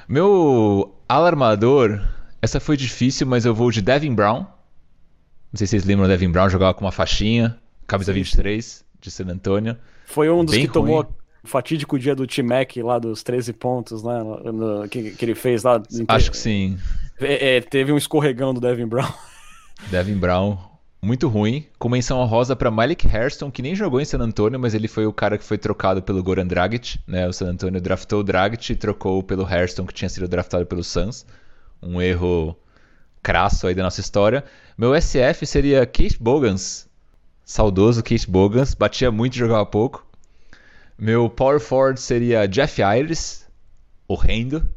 [0.06, 2.00] Meu alarmador,
[2.42, 4.40] essa foi difícil, mas eu vou de Devin Brown.
[4.40, 7.56] Não sei se vocês lembram, Devin Brown jogava com uma faixinha,
[7.86, 9.76] camisa 23 de San Antonio.
[10.06, 10.88] Foi um dos Bem que ruim.
[10.88, 14.22] tomou o fatídico dia do T-Mac lá dos 13 pontos, né?
[14.22, 15.82] No, que, que ele fez lá.
[16.08, 16.78] Acho que sim.
[17.20, 19.12] É, é, teve um escorregão do Devin Brown.
[19.90, 20.58] Devin Brown,
[21.02, 21.66] muito ruim.
[21.78, 25.06] Com menção honrosa para Malik Hairston, que nem jogou em San Antonio, mas ele foi
[25.06, 26.98] o cara que foi trocado pelo Goran Dragic.
[27.06, 27.26] Né?
[27.26, 30.84] O San Antonio draftou o Dragic e trocou pelo Hairston, que tinha sido draftado pelo
[30.84, 31.24] Suns.
[31.82, 32.56] Um erro
[33.22, 34.44] crasso aí da nossa história.
[34.76, 36.86] Meu SF seria Keith Bogans.
[37.44, 38.74] Saudoso Keith Bogans.
[38.74, 40.06] Batia muito e jogava pouco.
[41.00, 43.46] Meu power forward seria Jeff Iris,
[44.06, 44.68] horrendo.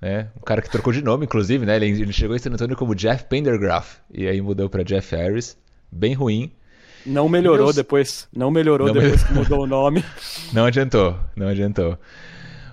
[0.00, 0.30] Né?
[0.34, 1.76] Um cara que trocou de nome, inclusive, né?
[1.76, 3.98] Ele, ele chegou em San Antonio como Jeff Pendergraft.
[4.10, 5.58] E aí mudou para Jeff Harris.
[5.92, 6.50] Bem ruim.
[7.04, 7.76] Não melhorou Meus...
[7.76, 8.26] depois.
[8.34, 9.28] Não melhorou não depois me...
[9.28, 10.02] que mudou o nome.
[10.54, 11.98] Não adiantou, não adiantou.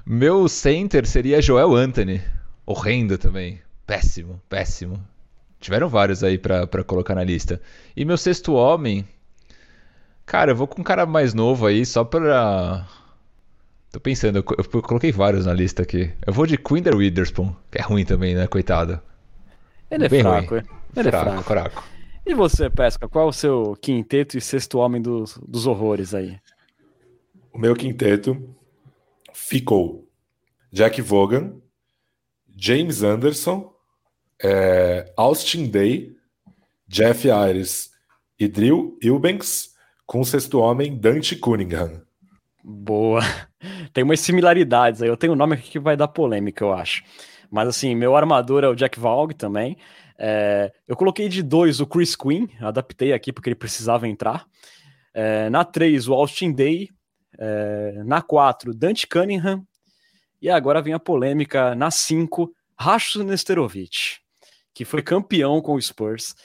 [0.05, 2.21] Meu center seria Joel Anthony.
[2.65, 3.59] Horrendo também.
[3.85, 5.03] Péssimo, péssimo.
[5.59, 7.61] Tiveram vários aí para colocar na lista.
[7.95, 9.05] E meu sexto homem,
[10.25, 12.87] Cara, eu vou com um cara mais novo aí, só pra.
[13.91, 16.11] Tô pensando, eu, eu coloquei vários na lista aqui.
[16.25, 18.99] Eu vou de Quinder Witherspoon, que é ruim também, né, coitado.
[19.89, 20.63] Ele é Bem fraco, ruim.
[20.95, 21.43] Ele fraco, é fraco.
[21.43, 21.83] fraco.
[22.25, 26.39] E você, Pesca, qual é o seu quinteto e sexto homem dos, dos horrores aí?
[27.53, 28.55] O meu quinteto
[29.31, 30.09] ficou
[30.71, 31.53] Jack Vaughan,
[32.57, 33.71] James Anderson,
[34.43, 36.17] é, Austin Day,
[36.87, 37.91] Jeff Ayres
[38.39, 39.74] e Drew Eubanks
[40.05, 42.01] com o sexto homem, Dante Cunningham.
[42.63, 43.21] Boa.
[43.93, 45.09] Tem umas similaridades aí.
[45.09, 47.03] Eu tenho um nome aqui que vai dar polêmica, eu acho.
[47.49, 49.77] Mas assim, meu armador é o Jack Valg também.
[50.17, 54.45] É, eu coloquei de dois o Chris Quinn, adaptei aqui porque ele precisava entrar.
[55.13, 56.89] É, na três, o Austin Day.
[57.37, 59.65] É, na quatro, Dante Cunningham.
[60.41, 64.17] E agora vem a polêmica na cinco, Racho Nesterovic,
[64.73, 66.35] que foi campeão com o Spurs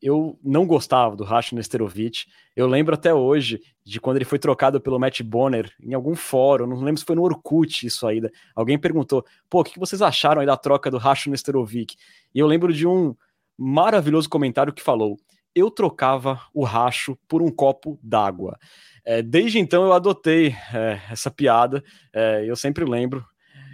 [0.00, 2.26] eu não gostava do Racho Nesterovic.
[2.54, 6.66] Eu lembro até hoje de quando ele foi trocado pelo Matt Bonner em algum fórum,
[6.66, 8.20] não lembro se foi no Orkut isso aí.
[8.54, 11.96] Alguém perguntou: pô, o que vocês acharam aí da troca do Racho Nesterovic?
[12.34, 13.14] E eu lembro de um
[13.56, 15.16] maravilhoso comentário que falou:
[15.54, 18.58] eu trocava o Racho por um copo d'água.
[19.04, 21.82] É, desde então eu adotei é, essa piada,
[22.12, 23.24] é, eu sempre lembro.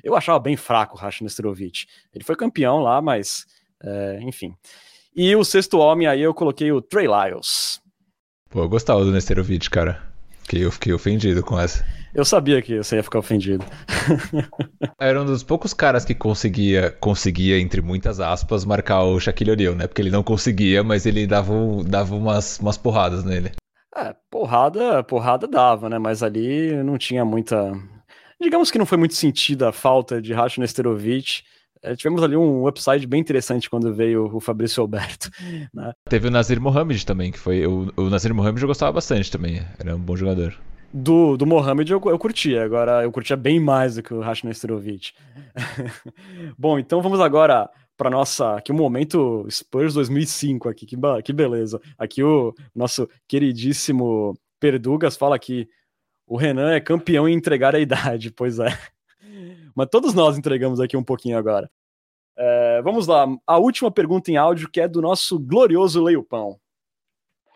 [0.02, 1.86] Eu achava bem fraco o Racho Nesterovic.
[2.14, 3.46] Ele foi campeão lá, mas
[3.82, 4.54] é, enfim.
[5.16, 7.80] E o sexto homem aí eu coloquei o Trey Lyles.
[8.50, 10.02] Pô, eu gostava do Nesterovic, cara.
[10.48, 11.84] Que eu fiquei ofendido com essa.
[12.12, 13.64] Eu sabia que você ia ficar ofendido.
[15.00, 19.74] Era um dos poucos caras que conseguia, conseguia entre muitas aspas, marcar o Shaquille O'Neal,
[19.74, 19.86] né?
[19.86, 21.54] Porque ele não conseguia, mas ele dava,
[21.86, 23.52] dava umas, umas porradas nele.
[23.96, 25.98] É, porrada, porrada dava, né?
[25.98, 27.72] Mas ali não tinha muita.
[28.40, 31.42] Digamos que não foi muito sentida a falta de Racho Nesterovic.
[31.84, 35.30] É, tivemos ali um upside bem interessante quando veio o Fabrício Alberto.
[35.72, 35.92] Né?
[36.08, 37.66] Teve o Nazir Mohamed também, que foi.
[37.66, 39.60] O, o Nazir Mohamed eu gostava bastante também.
[39.78, 40.56] Era um bom jogador.
[40.92, 44.46] Do, do Mohamed eu, eu curtia, agora eu curtia bem mais do que o Racho
[44.46, 45.12] Nesterovic.
[46.56, 51.32] bom, então vamos agora para nossa aqui o um momento Spurs 2005 aqui que, que
[51.32, 55.68] beleza aqui o nosso queridíssimo Perdugas fala que
[56.26, 58.76] o Renan é campeão em entregar a idade pois é
[59.74, 61.70] mas todos nós entregamos aqui um pouquinho agora.
[62.36, 63.26] É, vamos lá.
[63.46, 66.58] A última pergunta em áudio que é do nosso glorioso Leio Pão.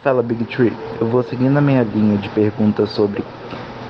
[0.01, 0.73] Fala Big Tree.
[1.01, 3.25] Eu vou seguindo a minha linha de perguntas sobre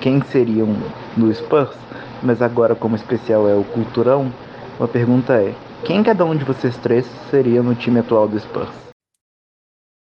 [0.00, 0.68] quem seriam
[1.16, 1.76] no Spurs
[2.22, 4.32] mas agora como especial é o culturão.
[4.78, 5.54] Uma pergunta é
[5.84, 8.87] quem cada um de vocês três seria no time atual do Spurs?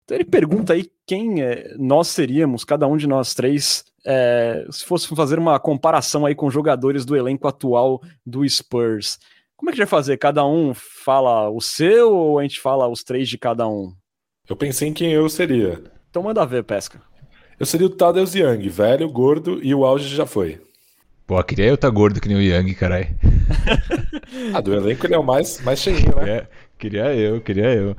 [0.04, 4.84] Então ele pergunta aí quem é, nós seríamos, cada um de nós três, é, se
[4.84, 9.18] fosse fazer uma comparação aí com jogadores do elenco atual do Spurs.
[9.56, 10.18] Como é que a gente vai fazer?
[10.18, 13.94] Cada um fala o seu ou a gente fala os três de cada um?
[14.48, 15.82] Eu pensei em quem eu seria.
[16.10, 17.00] Então manda ver, Pesca.
[17.58, 20.60] Eu seria o Tadeusz Young, velho, gordo e o auge já foi.
[21.26, 23.08] Pô, queria eu estar tá gordo que nem o Young, caralho.
[24.52, 26.30] ah, do elenco ele é o mais, mais cheinho, né?
[26.30, 26.46] É,
[26.78, 27.96] queria eu, queria eu.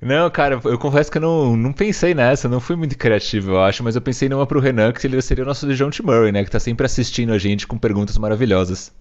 [0.00, 3.62] Não, cara, eu confesso que eu não, não pensei nessa, não fui muito criativo, eu
[3.62, 6.02] acho, mas eu pensei numa pro Renan, que ele seria o nosso John T.
[6.02, 6.44] Murray, né?
[6.44, 8.94] Que tá sempre assistindo a gente com perguntas maravilhosas.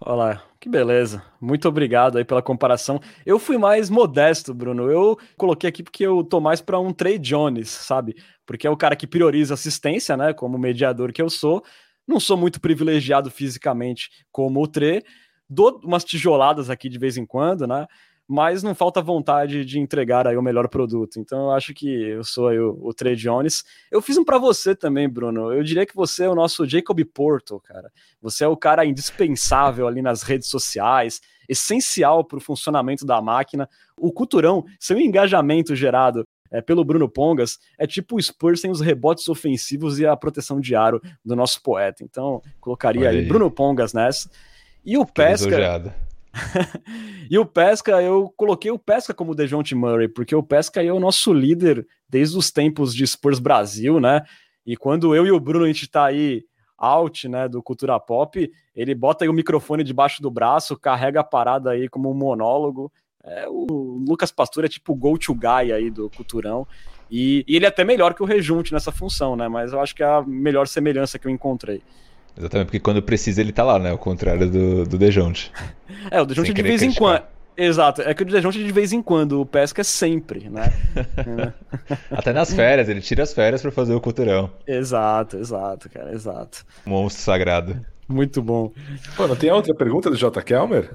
[0.00, 1.22] Olá, que beleza.
[1.40, 3.00] Muito obrigado aí pela comparação.
[3.24, 4.90] Eu fui mais modesto, Bruno.
[4.90, 8.16] Eu coloquei aqui porque eu tô mais para um Trey Jones, sabe?
[8.44, 10.32] Porque é o cara que prioriza assistência, né?
[10.32, 11.62] Como mediador que eu sou.
[12.06, 15.04] Não sou muito privilegiado fisicamente como o Tre,
[15.48, 17.86] dou umas tijoladas aqui de vez em quando, né?
[18.28, 21.18] Mas não falta vontade de entregar aí o melhor produto.
[21.18, 23.64] Então eu acho que eu sou aí o, o Trey Jones.
[23.90, 25.52] Eu fiz um para você também, Bruno.
[25.52, 27.90] Eu diria que você é o nosso Jacob Porto, cara.
[28.20, 33.68] Você é o cara indispensável ali nas redes sociais, essencial para o funcionamento da máquina.
[33.96, 38.80] O culturão, seu engajamento gerado é, pelo Bruno Pongas, é tipo o Spurs sem os
[38.80, 42.04] rebotes ofensivos e a proteção de aro do nosso poeta.
[42.04, 43.18] Então, colocaria aí.
[43.18, 44.30] aí Bruno Pongas nessa.
[44.84, 45.92] E o Pesca.
[47.30, 51.00] e o Pesca, eu coloquei o Pesca como Dejounte Murray, porque o Pesca é o
[51.00, 54.22] nosso líder desde os tempos de Spurs Brasil, né?
[54.64, 56.44] E quando eu e o Bruno a gente tá aí
[56.78, 61.24] out, né, do Cultura Pop, ele bota aí o microfone debaixo do braço, carrega a
[61.24, 62.90] parada aí como um monólogo
[63.24, 66.66] é, o Lucas Pastor é tipo o go-to guy aí do Culturão.
[67.10, 69.48] E, e, ele é até melhor que o Rejunte nessa função, né?
[69.48, 71.82] Mas eu acho que é a melhor semelhança que eu encontrei.
[72.36, 73.90] Exatamente, porque quando precisa ele tá lá, né?
[73.90, 75.52] Ao contrário do, do Dejonte.
[76.10, 76.92] É, o Dejonte de vez criticar.
[76.92, 77.32] em quando.
[77.54, 80.72] Exato, é que o Dejonte de vez em quando, o Pesca é sempre, né?
[82.10, 84.50] Até nas férias, ele tira as férias para fazer o culturão.
[84.66, 86.64] Exato, exato, cara, exato.
[86.86, 87.84] Monstro sagrado.
[88.08, 88.72] Muito bom.
[89.16, 90.42] Pô, não tem outra pergunta do J.
[90.42, 90.90] Kelmer?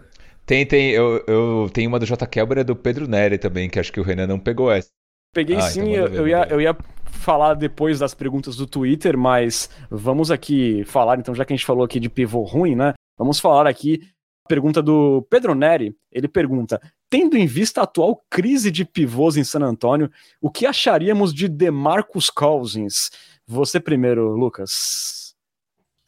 [0.46, 0.92] Tem, tem.
[0.92, 2.26] Eu, eu tenho uma do J.
[2.26, 4.90] Kelber e do Pedro Nery também, que acho que o Renan não pegou essa.
[5.34, 6.78] Peguei ah, sim, então eu, ver, eu, ia, eu ia
[7.18, 11.66] falar depois das perguntas do Twitter, mas vamos aqui falar, então, já que a gente
[11.66, 12.94] falou aqui de pivô ruim, né?
[13.18, 14.02] Vamos falar aqui
[14.48, 15.96] pergunta do Pedro Neri.
[16.12, 20.10] Ele pergunta: tendo em vista a atual crise de pivôs em San Antônio,
[20.42, 23.12] o que acharíamos de DeMarcus Cousins?
[23.46, 25.36] Você primeiro, Lucas.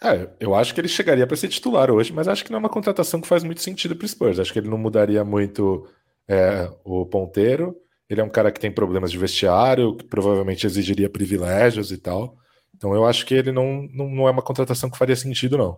[0.02, 2.60] É, eu acho que ele chegaria para ser titular hoje, mas acho que não é
[2.60, 4.40] uma contratação que faz muito sentido para o Spurs.
[4.40, 5.86] Acho que ele não mudaria muito
[6.28, 7.76] é, o ponteiro.
[8.10, 12.36] Ele é um cara que tem problemas de vestiário, que provavelmente exigiria privilégios e tal.
[12.76, 15.78] Então eu acho que ele não, não, não é uma contratação que faria sentido, não.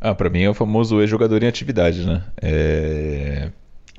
[0.00, 2.24] Ah, para mim é o famoso ex-jogador em atividade, né?
[2.40, 3.52] É...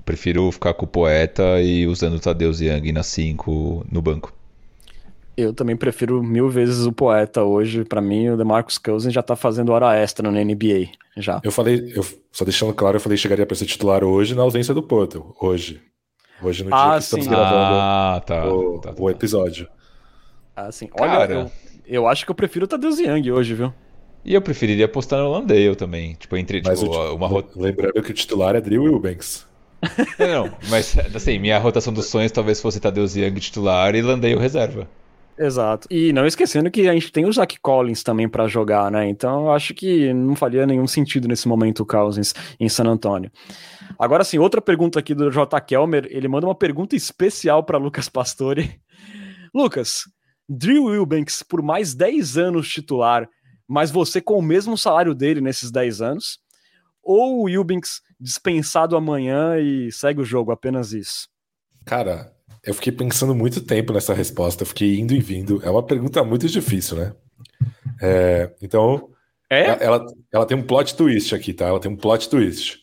[0.04, 4.34] Prefiro ficar com o poeta e usando o Tadeusz Young na 5 no banco.
[5.38, 7.86] Eu também prefiro mil vezes o poeta hoje.
[7.86, 10.90] Para mim, o DeMarcus Cousins já tá fazendo hora extra no NBA.
[11.16, 11.40] Já.
[11.44, 14.42] Eu falei, eu, só deixando claro, eu falei que chegaria para ser titular hoje na
[14.42, 15.34] ausência do Porto.
[15.40, 15.82] Hoje.
[16.42, 17.20] Hoje no ah, dia que sim.
[17.20, 19.68] estamos gravando ah, tá, o, tá, tá, o, episódio.
[20.56, 20.90] Ah, sim.
[21.00, 21.34] Olha, Cara...
[21.34, 21.52] eu,
[21.86, 23.74] eu acho que eu prefiro o Tadeusz Young hoje, viu?
[24.24, 26.14] E eu preferiria apostar no Landale também.
[26.14, 29.48] Tipo, entre mas tipo, o, uma Lembrando que o titular é Drew Wilbanks.
[30.20, 34.36] não, não, mas assim, minha rotação dos sonhos talvez fosse Tadeusz Young titular e Landale
[34.36, 34.88] reserva.
[35.40, 35.88] Exato.
[35.90, 39.08] E não esquecendo que a gente tem o Zach Collins também para jogar, né?
[39.08, 43.32] Então eu acho que não faria nenhum sentido nesse momento o Cousins em San Antônio.
[43.98, 45.62] Agora sim, outra pergunta aqui do J.
[45.62, 48.82] Kelmer, ele manda uma pergunta especial para Lucas Pastore.
[49.56, 50.02] Lucas,
[50.48, 53.26] Drew Wilbanks por mais 10 anos titular,
[53.66, 56.40] mas você com o mesmo salário dele nesses 10 anos?
[57.02, 61.30] Ou o Wilbanks dispensado amanhã e segue o jogo, apenas isso?
[61.86, 62.34] Cara,
[62.64, 65.62] eu fiquei pensando muito tempo nessa resposta, eu fiquei indo e vindo.
[65.64, 67.14] É uma pergunta muito difícil, né?
[68.02, 69.10] É, então,
[69.50, 69.84] é?
[69.84, 71.68] ela, ela tem um plot twist aqui, tá?
[71.68, 72.80] Ela tem um plot twist.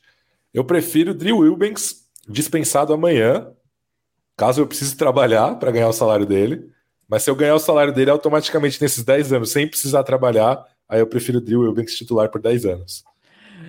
[0.52, 3.48] Eu prefiro Drew Wilbanks dispensado amanhã,
[4.36, 6.70] caso eu precise trabalhar para ganhar o salário dele.
[7.08, 11.00] Mas se eu ganhar o salário dele automaticamente nesses 10 anos, sem precisar trabalhar, aí
[11.00, 13.04] eu prefiro Drew Wilbanks titular por 10 anos.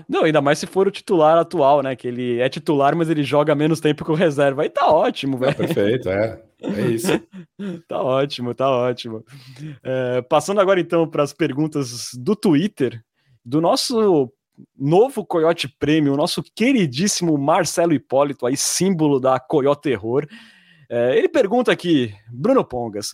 [0.07, 1.95] Não, ainda mais se for o titular atual, né?
[1.95, 4.63] Que ele é titular, mas ele joga menos tempo que o reserva.
[4.63, 5.55] Aí tá ótimo, velho.
[5.55, 6.41] perfeito, é.
[6.61, 7.07] É isso.
[7.87, 9.23] tá ótimo, tá ótimo.
[9.83, 13.01] É, passando agora então para as perguntas do Twitter,
[13.45, 14.31] do nosso
[14.77, 20.27] novo Coyote Prêmio, o nosso queridíssimo Marcelo Hipólito, aí símbolo da Coyote Terror.
[20.89, 23.13] É, ele pergunta aqui, Bruno Pongas,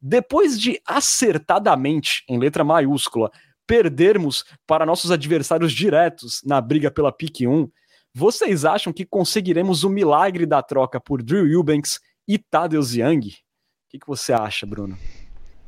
[0.00, 3.30] depois de acertadamente, em letra maiúscula,
[3.66, 7.68] perdermos para nossos adversários diretos na briga pela pique 1,
[8.14, 11.98] vocês acham que conseguiremos o milagre da troca por Drew Eubanks
[12.28, 13.28] e Tadeusz Young?
[13.28, 13.32] O
[13.88, 14.98] que, que você acha, Bruno?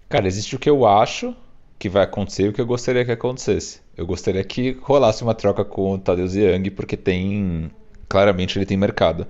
[0.09, 1.35] Cara, existe o que eu acho
[1.79, 3.81] que vai acontecer e o que eu gostaria que acontecesse.
[3.97, 7.71] Eu gostaria que rolasse uma troca com o Tadeusz Young, porque tem.
[8.09, 9.27] Claramente ele tem mercado.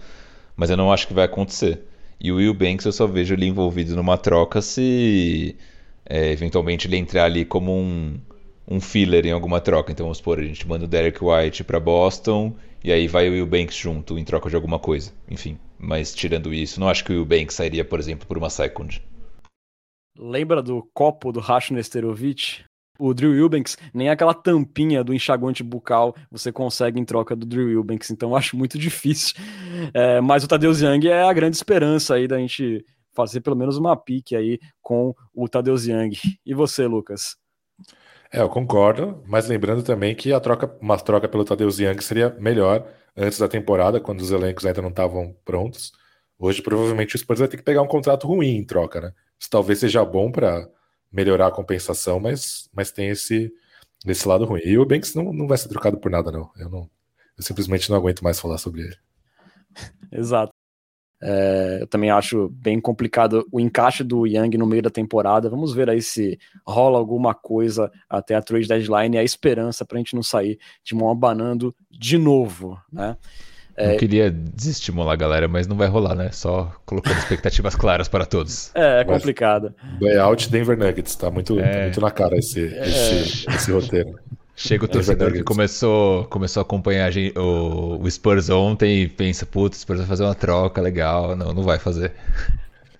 [0.56, 1.82] Mas eu não acho que vai acontecer.
[2.20, 5.56] E o Will Banks eu só vejo ele envolvido numa troca se
[6.06, 8.20] é, eventualmente ele entrar ali como um,
[8.66, 9.92] um filler em alguma troca.
[9.92, 13.32] Então vamos supor, a gente manda o Derek White para Boston e aí vai o
[13.32, 15.12] Will Banks junto em troca de alguma coisa.
[15.30, 18.50] Enfim, mas tirando isso, não acho que o Will Banks sairia, por exemplo, por uma
[18.50, 19.02] second.
[20.16, 22.64] Lembra do copo do Racho Nesterovic?
[22.96, 27.68] O Drew Eubanks, nem aquela tampinha do enxaguante bucal você consegue em troca do Drew
[27.68, 29.34] Eubanks, então acho muito difícil.
[29.92, 33.76] É, mas o Tadeusz Young é a grande esperança aí da gente fazer pelo menos
[33.76, 36.12] uma pique aí com o Tadeusz Young.
[36.46, 37.36] E você, Lucas?
[38.34, 42.30] É, eu concordo, mas lembrando também que a troca, uma troca pelo Tadeusz Young seria
[42.40, 42.84] melhor
[43.16, 45.92] antes da temporada, quando os elencos ainda não estavam prontos.
[46.36, 49.12] Hoje, provavelmente, o Spurs vai ter que pegar um contrato ruim em troca, né?
[49.38, 50.68] Isso talvez seja bom para
[51.12, 53.52] melhorar a compensação, mas, mas tem esse,
[54.04, 54.62] esse lado ruim.
[54.64, 56.50] E o Banks não, não vai ser trocado por nada, não.
[56.58, 56.90] Eu, não.
[57.38, 58.96] eu simplesmente não aguento mais falar sobre ele.
[60.10, 60.52] Exato.
[61.26, 65.48] É, eu também acho bem complicado o encaixe do Young no meio da temporada.
[65.48, 69.96] Vamos ver aí se rola alguma coisa até a trade deadline e a esperança para
[69.96, 73.16] a gente não sair de mão abanando de novo, né?
[73.74, 73.92] É...
[73.92, 76.30] Não queria desestimular a galera, mas não vai rolar, né?
[76.30, 78.70] Só colocando expectativas claras para todos.
[78.76, 79.74] É, é complicado.
[79.98, 81.72] Buyout Denver Nuggets, tá muito, é...
[81.72, 82.86] tá muito na cara esse, é...
[82.86, 84.18] esse, esse roteiro.
[84.56, 89.08] Chega o torcedor que começou, começou a acompanhar a gente, o, o, Spurs ontem e
[89.08, 91.34] pensa, putz, o Spurs vai fazer uma troca legal.
[91.34, 92.12] Não, não vai fazer.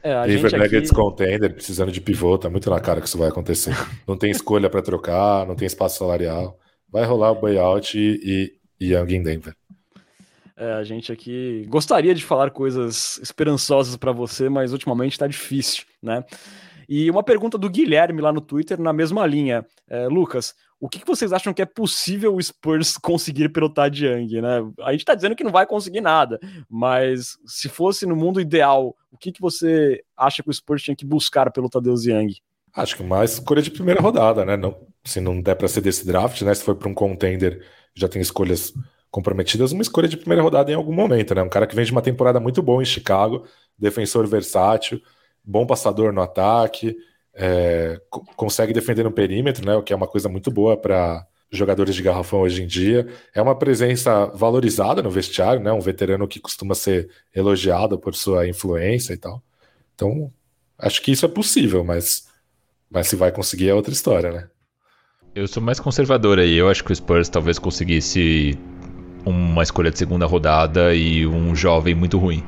[0.02, 1.00] É, Denver Nuggets aqui...
[1.00, 3.74] contender, precisando de pivô, tá muito na cara que isso vai acontecer.
[4.06, 6.58] Não tem escolha para trocar, não tem espaço salarial.
[6.90, 9.56] Vai rolar o buyout e, e Young em Denver.
[10.56, 15.84] É, a gente aqui gostaria de falar coisas esperançosas para você, mas ultimamente está difícil,
[16.02, 16.22] né?
[16.88, 19.64] E uma pergunta do Guilherme lá no Twitter, na mesma linha.
[19.88, 24.40] É, Lucas, o que, vocês acham que é possível o Spurs conseguir pelo Tad Young,
[24.40, 24.72] né?
[24.80, 28.96] A gente está dizendo que não vai conseguir nada, mas se fosse no mundo ideal,
[29.10, 32.34] o que, que você acha que o Spurs tinha que buscar pelo Tadeusz Young?
[32.74, 34.56] Acho que mais escolha de primeira rodada, né?
[34.56, 36.52] Não, se não der para ser desse draft, né?
[36.52, 37.64] Se for para um contender,
[37.94, 38.72] já tem escolhas
[39.10, 41.42] comprometidas uma escolha de primeira rodada em algum momento, né?
[41.42, 43.46] Um cara que vem de uma temporada muito boa em Chicago,
[43.78, 45.00] defensor versátil,
[45.44, 46.96] bom passador no ataque,
[47.34, 48.00] é,
[48.36, 49.74] consegue defender no perímetro, né?
[49.74, 53.06] O que é uma coisa muito boa para jogadores de garrafão hoje em dia.
[53.34, 55.72] É uma presença valorizada no vestiário, né?
[55.72, 59.42] Um veterano que costuma ser elogiado por sua influência e tal.
[59.94, 60.32] Então,
[60.78, 62.28] acho que isso é possível, mas,
[62.90, 64.48] mas se vai conseguir é outra história, né?
[65.34, 66.54] Eu sou mais conservador aí.
[66.54, 68.56] Eu acho que o Spurs talvez conseguisse
[69.26, 72.44] uma escolha de segunda rodada e um jovem muito ruim.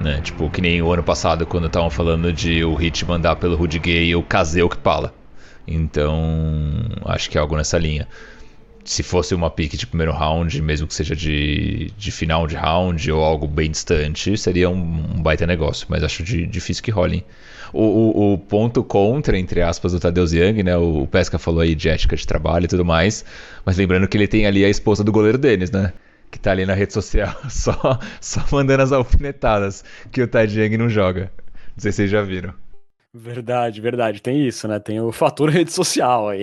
[0.00, 0.20] Né?
[0.22, 3.78] Tipo, que nem o ano passado, quando estavam falando de o Hit mandar pelo Rudy
[3.78, 5.12] Gay o Caseu que pala.
[5.66, 6.16] Então,
[7.04, 8.08] acho que é algo nessa linha.
[8.84, 13.10] Se fosse uma pick de primeiro round, mesmo que seja de, de final de round
[13.12, 17.22] ou algo bem distante, seria um, um baita negócio, mas acho de, difícil que rolem.
[17.70, 20.74] O, o, o, ponto contra, entre aspas, do Tadeusz Young, né?
[20.78, 23.26] O, o Pesca falou aí de ética de trabalho e tudo mais,
[23.62, 25.92] mas lembrando que ele tem ali a esposa do goleiro Denis, né?
[26.30, 30.88] Que tá ali na rede social, só, só mandando as alfinetadas que o Tadjang não
[30.88, 31.32] joga.
[31.74, 32.54] Não sei se vocês já viram.
[33.12, 34.20] Verdade, verdade.
[34.20, 34.78] Tem isso, né?
[34.78, 36.42] Tem o fator rede social aí.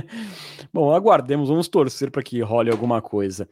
[0.72, 3.48] Bom, aguardemos, vamos torcer para que role alguma coisa.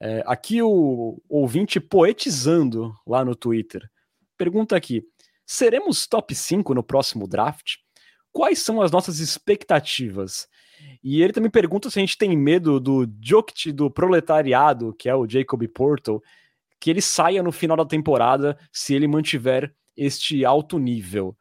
[0.00, 3.82] É, aqui o ouvinte poetizando lá no Twitter
[4.42, 5.04] pergunta aqui:
[5.46, 7.76] seremos top 5 no próximo draft?
[8.32, 10.48] Quais são as nossas expectativas?
[11.02, 15.14] E ele também pergunta se a gente tem medo do Jokic do proletariado, que é
[15.14, 16.22] o Jacob Portal,
[16.78, 21.36] que ele saia no final da temporada se ele mantiver este alto nível.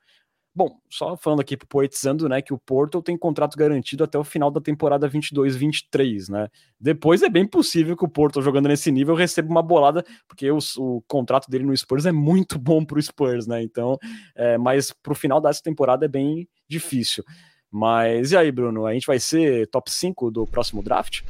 [0.54, 4.52] Bom, só falando aqui, poetizando, né, que o Porto tem contrato garantido até o final
[4.52, 6.50] da temporada 22-23, né?
[6.78, 10.60] Depois é bem possível que o Porto, jogando nesse nível, receba uma bolada, porque o,
[10.78, 13.64] o contrato dele no Spurs é muito bom pro Spurs, né?
[13.64, 13.98] Então,
[14.36, 17.24] é, mas pro final dessa temporada é bem difícil.
[17.72, 21.22] Mas e aí, Bruno, a gente vai ser top 5 do próximo draft?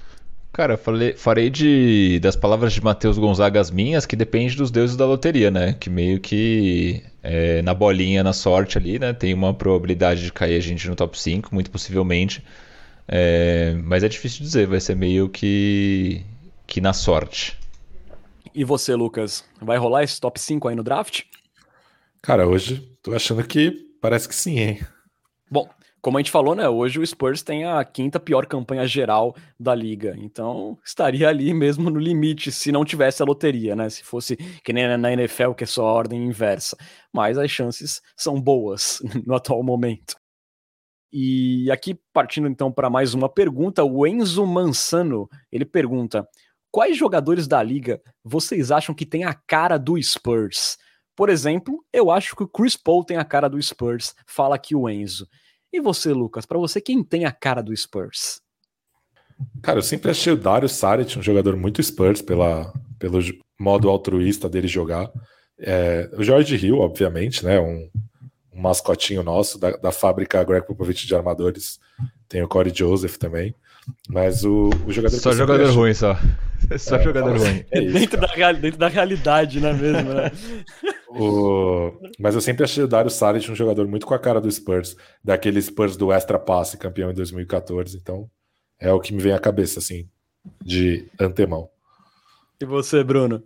[0.51, 4.97] Cara, falei, farei de das palavras de Matheus Gonzaga as minhas, que depende dos deuses
[4.97, 5.73] da loteria, né?
[5.73, 9.13] Que meio que é, na bolinha, na sorte ali, né?
[9.13, 12.43] Tem uma probabilidade de cair a gente no top 5, muito possivelmente.
[13.07, 16.25] É, mas é difícil dizer, vai ser meio que,
[16.67, 17.57] que na sorte.
[18.53, 19.45] E você, Lucas?
[19.61, 21.21] Vai rolar esse top 5 aí no draft?
[22.21, 23.71] Cara, hoje tô achando que
[24.01, 24.79] parece que sim, hein?
[25.49, 25.69] Bom,
[26.01, 26.67] como a gente falou, né?
[26.67, 30.15] Hoje o Spurs tem a quinta pior campanha geral da liga.
[30.17, 33.89] Então estaria ali mesmo no limite se não tivesse a loteria, né?
[33.89, 36.75] Se fosse que nem na NFL, que é só a ordem inversa.
[37.13, 40.15] Mas as chances são boas no atual momento.
[41.13, 46.27] E aqui, partindo então para mais uma pergunta, o Enzo Mansano ele pergunta:
[46.71, 50.77] quais jogadores da liga vocês acham que tem a cara do Spurs?
[51.15, 54.75] Por exemplo, eu acho que o Chris Paul tem a cara do Spurs, fala aqui
[54.75, 55.27] o Enzo.
[55.73, 58.41] E você, Lucas, para você, quem tem a cara do Spurs?
[59.61, 63.19] Cara, eu sempre achei o Dario Saric um jogador muito Spurs pela, pelo
[63.59, 65.11] modo altruísta dele jogar.
[65.59, 67.59] É, o George Hill, obviamente, né?
[67.59, 67.89] Um,
[68.53, 71.79] um mascotinho nosso da, da fábrica Greg Popovich de armadores.
[72.27, 73.55] Tem o Corey Joseph também.
[74.09, 75.17] Mas o, o jogador.
[75.17, 75.75] Só jogador acho...
[75.75, 76.17] ruim, só.
[76.77, 77.65] Só é, jogador ruim.
[77.71, 80.13] É isso, dentro, da, dentro da realidade, não é mesmo?
[80.13, 80.31] Né?
[81.09, 81.91] o...
[82.19, 84.95] Mas eu sempre achei o Dario Saric um jogador muito com a cara do Spurs,
[85.23, 87.97] daquele Spurs do Extra Passe, campeão em 2014.
[87.97, 88.29] Então
[88.79, 90.07] é o que me vem à cabeça, assim,
[90.63, 91.69] de antemão.
[92.59, 93.43] E você, Bruno?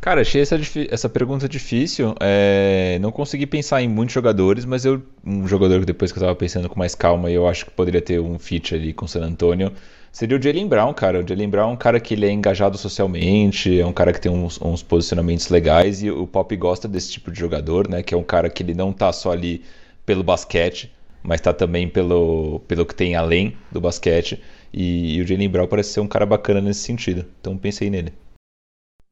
[0.00, 0.56] Cara, achei essa,
[0.90, 2.14] essa pergunta difícil.
[2.20, 6.22] É, não consegui pensar em muitos jogadores, mas eu um jogador que depois que eu
[6.22, 9.08] tava pensando com mais calma, eu acho que poderia ter um fit ali com o
[9.08, 9.72] San Antonio,
[10.12, 11.20] seria o Jalen Brown, cara.
[11.20, 14.20] O Jalen Brown é um cara que ele é engajado socialmente, é um cara que
[14.20, 18.02] tem uns, uns, posicionamentos legais e o Pop gosta desse tipo de jogador, né?
[18.02, 19.64] Que é um cara que ele não tá só ali
[20.06, 20.92] pelo basquete,
[21.22, 24.40] mas tá também pelo, pelo que tem além do basquete.
[24.72, 27.26] E, e o Jalen Brown parece ser um cara bacana nesse sentido.
[27.40, 28.12] Então pensei nele.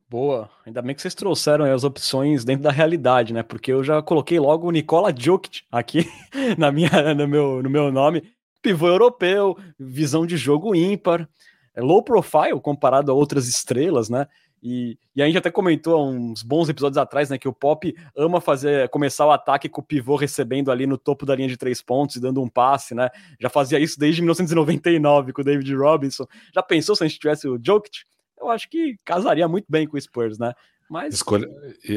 [0.09, 3.43] Boa, ainda bem que vocês trouxeram as opções dentro da realidade, né?
[3.43, 6.09] Porque eu já coloquei logo o Nicola Jokic aqui
[6.57, 8.23] na minha, no, meu, no meu nome.
[8.63, 11.29] Pivô europeu, visão de jogo ímpar,
[11.75, 14.29] é low profile comparado a outras estrelas, né?
[14.63, 17.95] E, e a gente até comentou há uns bons episódios atrás, né, que o Pop
[18.17, 21.57] ama fazer começar o ataque com o pivô recebendo ali no topo da linha de
[21.57, 23.11] três pontos e dando um passe, né?
[23.41, 26.27] Já fazia isso desde 1999 com o David Robinson.
[26.55, 28.05] Já pensou se a gente tivesse o Jokic?
[28.39, 30.53] Eu acho que casaria muito bem com o Spurs, né?
[30.89, 31.15] Mas...
[31.15, 31.49] Escolha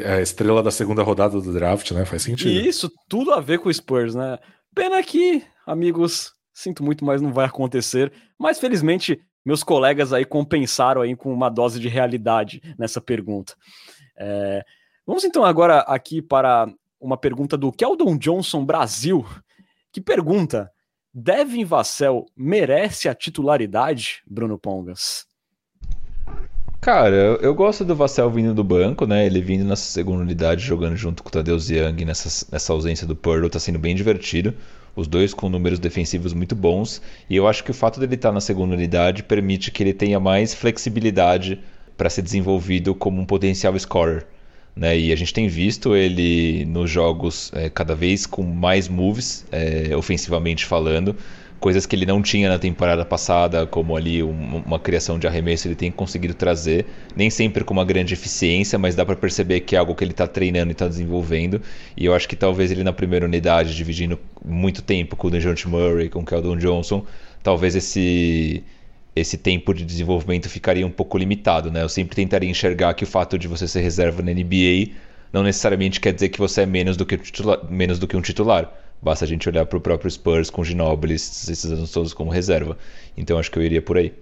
[0.06, 2.06] a estrela da segunda rodada do draft, né?
[2.06, 2.50] Faz sentido.
[2.50, 4.40] E isso tudo a ver com o Spurs, né?
[4.74, 8.12] Pena que, amigos, sinto muito, mas não vai acontecer.
[8.38, 13.56] Mas felizmente, meus colegas aí compensaram aí com uma dose de realidade nessa pergunta.
[14.18, 14.64] É...
[15.06, 19.26] Vamos então agora aqui para uma pergunta do Keldon Johnson Brasil,
[19.92, 20.72] que pergunta:
[21.14, 25.29] Devin Vassell merece a titularidade, Bruno Pongas?
[26.82, 29.26] Cara, eu, gosto do Vassell vindo do banco, né?
[29.26, 33.18] Ele vindo nessa segunda unidade, jogando junto com o Tadeusz Young nessa, nessa ausência do
[33.18, 34.54] Pearl, tá sendo bem divertido.
[34.96, 37.02] Os dois com números defensivos muito bons.
[37.30, 39.94] E eu acho que o fato dele estar tá na segunda unidade permite que ele
[39.94, 41.60] tenha mais flexibilidade
[41.98, 44.26] para ser desenvolvido como um potencial scorer.
[44.74, 44.98] Né?
[44.98, 49.94] E a gente tem visto ele nos jogos é, cada vez com mais moves, é,
[49.98, 51.14] ofensivamente falando
[51.60, 55.68] coisas que ele não tinha na temporada passada, como ali um, uma criação de arremesso,
[55.68, 59.76] ele tem conseguido trazer, nem sempre com uma grande eficiência, mas dá para perceber que
[59.76, 61.62] é algo que ele está treinando e está desenvolvendo.
[61.98, 65.68] E eu acho que talvez ele na primeira unidade, dividindo muito tempo com o DeJounte
[65.68, 67.06] Murray, com o Keldon Johnson,
[67.44, 68.64] talvez esse
[69.16, 71.84] esse tempo de desenvolvimento ficaria um pouco limitado, né?
[71.84, 74.94] Eu sempre tentaria enxergar que o fato de você ser reserva na NBA
[75.34, 77.20] não necessariamente quer dizer que você é menos do que,
[77.70, 81.16] menos do que um titular Basta a gente olhar para o próprio Spurs com Ginobili
[81.16, 82.78] esses anos todos como reserva.
[83.16, 84.14] Então acho que eu iria por aí.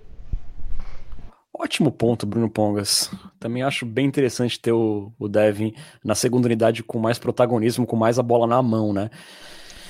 [1.59, 3.09] Ótimo ponto, Bruno Pongas.
[3.39, 5.73] Também acho bem interessante ter o, o Devin
[6.03, 9.09] na segunda unidade com mais protagonismo, com mais a bola na mão, né?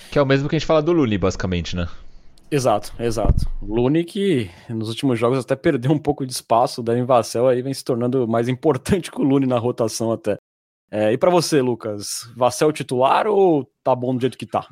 [0.09, 1.85] Que é o mesmo que a gente fala do Lune, basicamente, né?
[2.49, 3.45] Exato, exato.
[3.61, 7.61] Lune que nos últimos jogos até perdeu um pouco de espaço, o Devin Vassell aí
[7.61, 10.37] vem se tornando mais importante que o Lune na rotação até.
[10.89, 14.67] É, e para você, Lucas, Vassell titular ou tá bom do jeito que tá?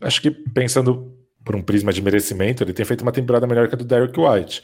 [0.00, 3.74] Acho que pensando por um prisma de merecimento, ele tem feito uma temporada melhor que
[3.74, 4.62] a do Derek White.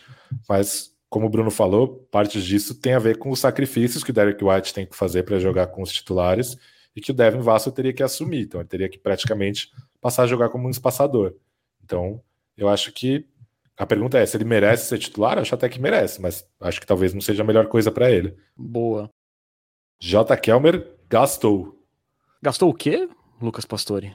[0.48, 4.14] Mas, como o Bruno falou, partes disso tem a ver com os sacrifícios que o
[4.14, 6.56] Derek White tem que fazer para jogar com os titulares
[6.94, 8.42] e que o Devin Vassell teria que assumir.
[8.42, 9.70] Então, ele teria que praticamente
[10.00, 11.34] passar a jogar como um espaçador.
[11.82, 12.20] Então,
[12.56, 13.26] eu acho que
[13.76, 15.36] a pergunta é se ele merece ser titular.
[15.36, 18.10] Eu acho até que merece, mas acho que talvez não seja a melhor coisa para
[18.10, 18.34] ele.
[18.56, 19.10] Boa.
[20.00, 20.36] J.
[20.36, 21.78] Kelmer gastou.
[22.42, 23.08] Gastou o quê,
[23.40, 24.14] Lucas Pastore?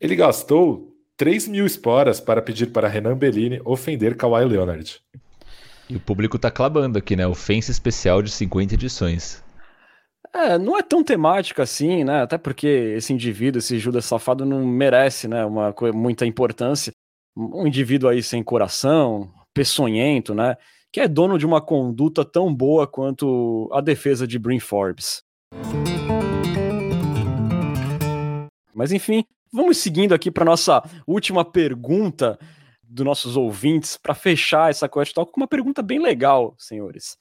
[0.00, 5.00] Ele gastou 3 mil esporas para pedir para Renan Bellini ofender Kawhi Leonard.
[5.88, 7.26] E o público tá clamando aqui, né?
[7.26, 9.42] Ofensa especial de 50 edições.
[10.34, 12.22] É, não é tão temático assim, né?
[12.22, 15.44] Até porque esse indivíduo, esse Judas safado, não merece, né?
[15.44, 16.92] Uma muita importância.
[17.36, 20.56] Um indivíduo aí sem coração, peçonhento, né?
[20.96, 25.22] Que é dono de uma conduta tão boa quanto a defesa de Brin Forbes.
[28.74, 32.38] Mas enfim, vamos seguindo aqui para nossa última pergunta
[32.82, 37.18] dos nossos ouvintes para fechar essa Quest com uma pergunta bem legal, senhores.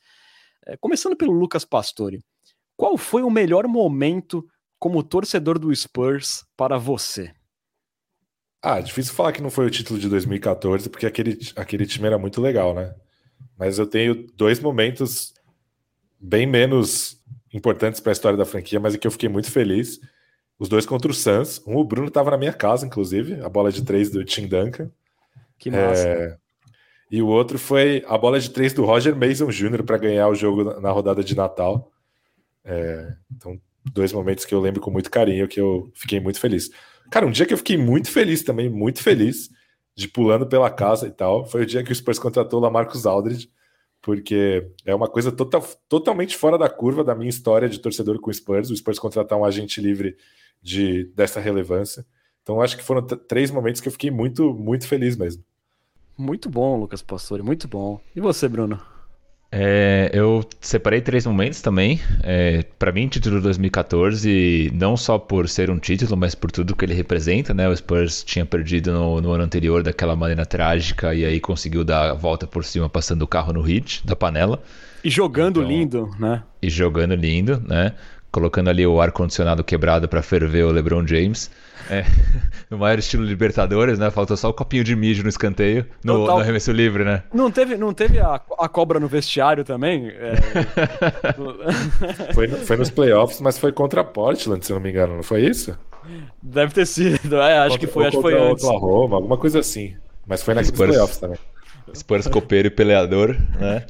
[0.66, 2.24] É, começando pelo Lucas Pastore.
[2.78, 4.48] Qual foi o melhor momento
[4.80, 7.34] como torcedor do Spurs para você?
[8.64, 12.18] Ah, difícil falar que não foi o título de 2014, porque aquele, aquele time era
[12.18, 12.96] muito legal, né?
[13.57, 15.34] Mas eu tenho dois momentos
[16.20, 17.22] bem menos
[17.53, 19.99] importantes para a história da franquia, mas em que eu fiquei muito feliz.
[20.57, 21.62] Os dois contra o Suns.
[21.66, 24.90] Um, o Bruno estava na minha casa, inclusive, a bola de três do Tim Duncan.
[25.57, 26.07] Que massa.
[26.07, 26.38] É...
[27.12, 29.84] E o outro foi a bola de três do Roger Mason Jr.
[29.84, 31.91] para ganhar o jogo na rodada de Natal.
[32.64, 33.62] É, então,
[33.94, 36.70] dois momentos que eu lembro com muito carinho, que eu fiquei muito feliz.
[37.12, 39.49] Cara, um dia que eu fiquei muito feliz também, muito feliz,
[39.96, 43.06] de pulando pela casa e tal, foi o dia que o Spurs contratou o Lamarcus
[43.06, 43.50] Aldridge,
[44.02, 48.30] porque é uma coisa total, totalmente fora da curva da minha história de torcedor com
[48.30, 50.18] o Spurs, o Spurs contratar um agente livre
[50.62, 52.06] de dessa relevância.
[52.44, 55.44] Então, acho que foram três momentos que eu fiquei muito, muito feliz mesmo.
[56.18, 58.00] Muito bom, Lucas Pastore, muito bom.
[58.16, 58.80] E você, Bruno?
[59.57, 62.02] É, eu separei três momentos também.
[62.22, 66.84] É, para mim, título 2014, não só por ser um título, mas por tudo que
[66.84, 67.69] ele representa, né?
[67.69, 72.11] O Spurs tinha perdido no, no, ano anterior daquela maneira trágica e aí conseguiu dar
[72.11, 74.61] a volta por cima passando o carro no hit da panela.
[75.02, 76.44] E jogando então, lindo, né?
[76.61, 77.94] E jogando lindo, né?
[78.36, 81.49] Colocando ali o ar-condicionado quebrado para ferver o LeBron James.
[81.90, 82.03] É,
[82.70, 84.12] no maior estilo Libertadores, né?
[84.12, 86.36] Faltou só o copinho de mijo no escanteio, no, Total...
[86.36, 87.24] no arremesso livre, né?
[87.34, 90.10] Não teve, não teve a, a cobra no vestiário também?
[90.10, 90.34] É...
[92.36, 95.45] foi, foi nos playoffs, mas foi contra a Portland, se não me engano, não foi
[95.45, 95.74] isso?
[96.44, 98.66] Deve ter sido, é, acho contra, que foi, acho que foi antes.
[98.66, 99.95] Oklahoma, alguma coisa assim.
[100.28, 101.40] Mas foi naqueles Spurs, playoffs também.
[101.94, 103.84] Spurs copeiro e peleador, né?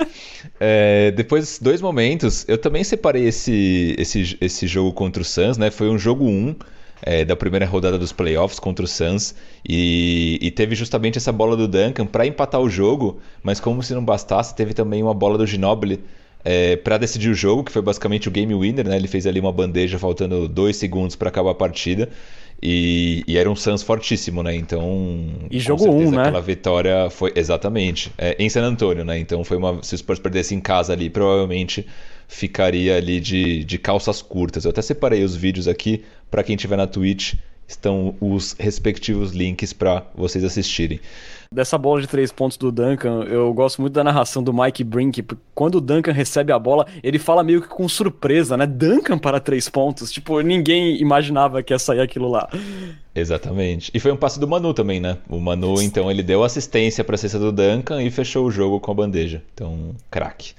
[0.60, 5.72] É, depois, dois momentos, eu também separei esse, esse, esse jogo contra o Suns, né?
[5.72, 6.56] Foi um jogo 1, um,
[7.02, 9.36] é, da primeira rodada dos playoffs contra o Suns
[9.68, 13.94] e, e teve justamente essa bola do Duncan para empatar o jogo, mas como se
[13.94, 16.04] não bastasse, teve também uma bola do Ginobili
[16.44, 18.96] é, para decidir o jogo, que foi basicamente o game winner, né?
[18.96, 22.08] Ele fez ali uma bandeja faltando dois segundos para acabar a partida.
[22.62, 24.56] E, e, era um Suns fortíssimo, né?
[24.56, 25.30] Então.
[25.52, 26.22] E jogo 1, um, né?
[26.24, 27.32] Aquela vitória foi.
[27.36, 28.12] Exatamente.
[28.18, 29.20] É, em San Antônio, né?
[29.20, 29.84] Então foi uma.
[29.84, 31.86] Se o Spurs perdesse em casa ali, provavelmente
[32.28, 34.66] ficaria ali de, de calças curtas.
[34.66, 37.36] Eu até separei os vídeos aqui para quem estiver na Twitch.
[37.68, 41.00] Estão os respectivos links para vocês assistirem.
[41.52, 45.24] Dessa bola de três pontos do Duncan, eu gosto muito da narração do Mike Brink.
[45.54, 48.66] Quando o Duncan recebe a bola, ele fala meio que com surpresa, né?
[48.66, 50.12] Duncan para três pontos.
[50.12, 52.50] Tipo, ninguém imaginava que ia sair aquilo lá.
[53.14, 53.92] Exatamente.
[53.94, 55.18] E foi um passe do Manu também, né?
[55.30, 58.80] O Manu, então, ele deu assistência para a cesta do Duncan e fechou o jogo
[58.80, 59.42] com a bandeja.
[59.54, 60.54] Então, craque.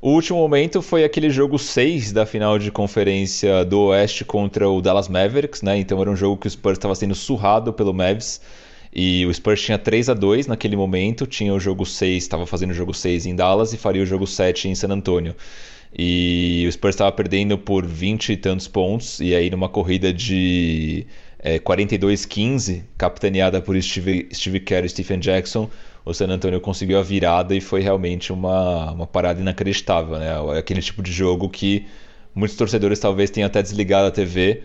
[0.00, 4.80] O último momento foi aquele jogo 6 da final de conferência do Oeste contra o
[4.80, 5.78] Dallas Mavericks, né?
[5.78, 8.40] Então era um jogo que o Spurs estava sendo surrado pelo Mavs.
[8.98, 12.70] E o Spurs tinha 3 a 2 naquele momento, tinha o jogo 6, estava fazendo
[12.70, 15.36] o jogo 6 em Dallas e faria o jogo 7 em San Antonio.
[15.96, 21.06] E o Spurs estava perdendo por 20 e tantos pontos, e aí numa corrida de
[21.38, 25.68] é, 42-15, capitaneada por Steve, Steve Kerr e Stephen Jackson,
[26.02, 30.30] o San Antonio conseguiu a virada e foi realmente uma, uma parada inacreditável, né?
[30.58, 31.84] Aquele tipo de jogo que
[32.34, 34.62] muitos torcedores talvez tenham até desligado a TV,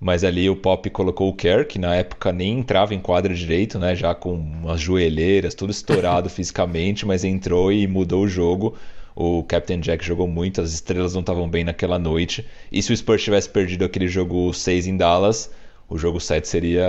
[0.00, 3.78] mas ali o Pop colocou o Kerr, que na época nem entrava em quadra direito,
[3.78, 3.94] né?
[3.94, 8.76] Já com umas joelheiras, tudo estourado fisicamente, mas entrou e mudou o jogo.
[9.14, 12.46] O Captain Jack jogou muito, as estrelas não estavam bem naquela noite.
[12.70, 15.50] E se o Spurs tivesse perdido aquele jogo 6 em Dallas,
[15.88, 16.88] o jogo 7 seria,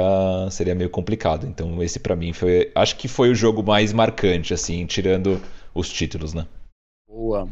[0.52, 1.48] seria meio complicado.
[1.48, 5.42] Então esse para mim foi, acho que foi o jogo mais marcante assim, tirando
[5.74, 6.46] os títulos, né?
[7.08, 7.50] Boa.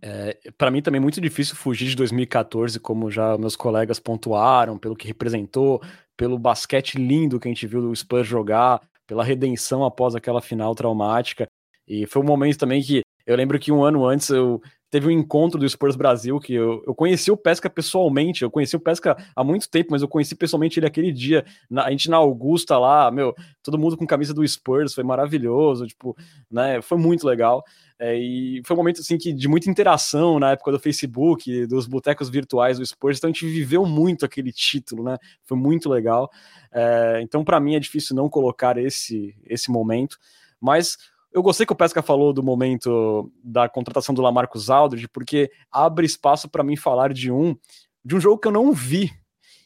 [0.00, 4.78] É, para mim também é muito difícil fugir de 2014, como já meus colegas pontuaram,
[4.78, 5.82] pelo que representou,
[6.16, 10.74] pelo basquete lindo que a gente viu do Spurs jogar, pela redenção após aquela final
[10.74, 11.46] traumática.
[11.86, 15.10] E foi um momento também que eu lembro que um ano antes eu teve um
[15.10, 18.42] encontro do Spurs Brasil que eu, eu conheci o Pesca pessoalmente.
[18.42, 21.44] Eu conheci o Pesca há muito tempo, mas eu conheci pessoalmente ele aquele dia.
[21.68, 25.86] Na, a gente na Augusta lá, meu, todo mundo com camisa do Spurs, foi maravilhoso,
[25.86, 26.16] tipo,
[26.50, 26.80] né?
[26.80, 27.62] Foi muito legal.
[27.98, 31.86] É, e foi um momento assim que de muita interação na época do Facebook, dos
[31.86, 35.18] botecos virtuais do Spurs, então a gente viveu muito aquele título, né?
[35.44, 36.30] Foi muito legal.
[36.72, 40.16] É, então, para mim, é difícil não colocar esse, esse momento,
[40.60, 40.96] mas
[41.32, 46.06] eu gostei que o Pesca falou do momento da contratação do Lamarcus Aldridge, porque abre
[46.06, 47.56] espaço para mim falar de um
[48.04, 49.12] de um jogo que eu não vi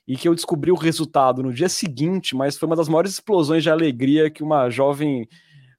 [0.06, 3.62] e que eu descobri o resultado no dia seguinte, mas foi uma das maiores explosões
[3.62, 5.28] de alegria que uma jovem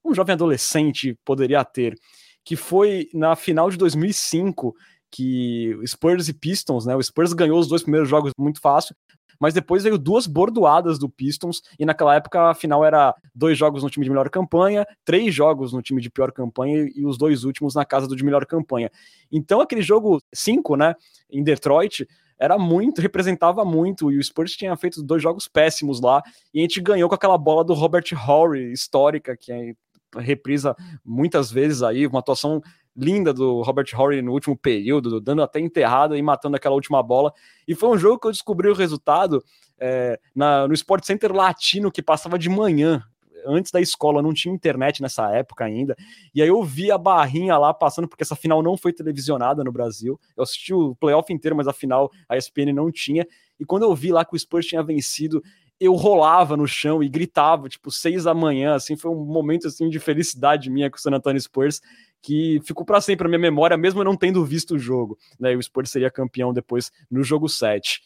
[0.05, 1.97] um jovem adolescente poderia ter,
[2.43, 4.75] que foi na final de 2005
[5.11, 6.95] que Spurs e Pistons, né?
[6.95, 8.95] O Spurs ganhou os dois primeiros jogos muito fácil,
[9.43, 13.83] mas depois veio duas bordoadas do Pistons, e naquela época a final era dois jogos
[13.83, 17.43] no time de melhor campanha, três jogos no time de pior campanha e os dois
[17.43, 18.89] últimos na casa do de melhor campanha.
[19.29, 20.95] Então aquele jogo 5, né,
[21.29, 22.07] em Detroit,
[22.39, 26.61] era muito, representava muito, e o Spurs tinha feito dois jogos péssimos lá, e a
[26.61, 29.73] gente ganhou com aquela bola do Robert Horry, histórica, que é
[30.21, 32.61] reprisa muitas vezes aí, uma atuação
[32.95, 37.33] linda do Robert Horry no último período, dando até enterrada e matando aquela última bola.
[37.67, 39.43] E foi um jogo que eu descobri o resultado
[39.79, 43.03] é, na, no Sport Center Latino, que passava de manhã.
[43.45, 45.97] Antes da escola, não tinha internet nessa época ainda.
[46.33, 49.71] E aí eu vi a barrinha lá passando, porque essa final não foi televisionada no
[49.71, 50.17] Brasil.
[50.37, 53.27] Eu assisti o playoff inteiro, mas a final a ESPN não tinha.
[53.59, 55.43] E quando eu vi lá que o Spurs tinha vencido,
[55.83, 59.89] eu rolava no chão e gritava, tipo, seis da manhã, assim, foi um momento, assim,
[59.89, 61.81] de felicidade minha com o San Antonio Spurs,
[62.21, 65.17] que ficou para sempre na minha memória, mesmo não tendo visto o jogo.
[65.37, 65.55] Né?
[65.55, 68.01] O Spurs seria campeão depois no jogo 7.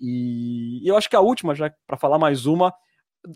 [0.00, 2.72] E eu acho que a última, já para falar mais uma,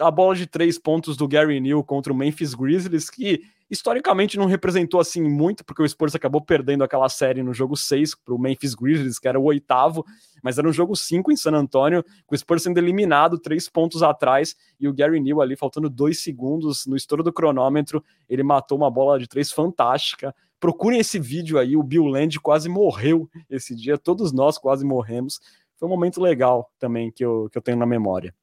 [0.01, 4.47] a bola de três pontos do Gary Neal contra o Memphis Grizzlies, que historicamente não
[4.47, 8.39] representou assim muito, porque o Spurs acabou perdendo aquela série no jogo 6 para o
[8.39, 10.05] Memphis Grizzlies, que era o oitavo,
[10.43, 14.02] mas era um jogo 5 em San Antonio, com o Spurs sendo eliminado três pontos
[14.02, 18.78] atrás, e o Gary Neal ali faltando dois segundos no estouro do cronômetro, ele matou
[18.78, 20.35] uma bola de três fantástica.
[20.61, 25.40] Procurem esse vídeo aí, o Bill Land quase morreu esse dia, todos nós quase morremos.
[25.77, 28.35] Foi um momento legal também que eu, que eu tenho na memória.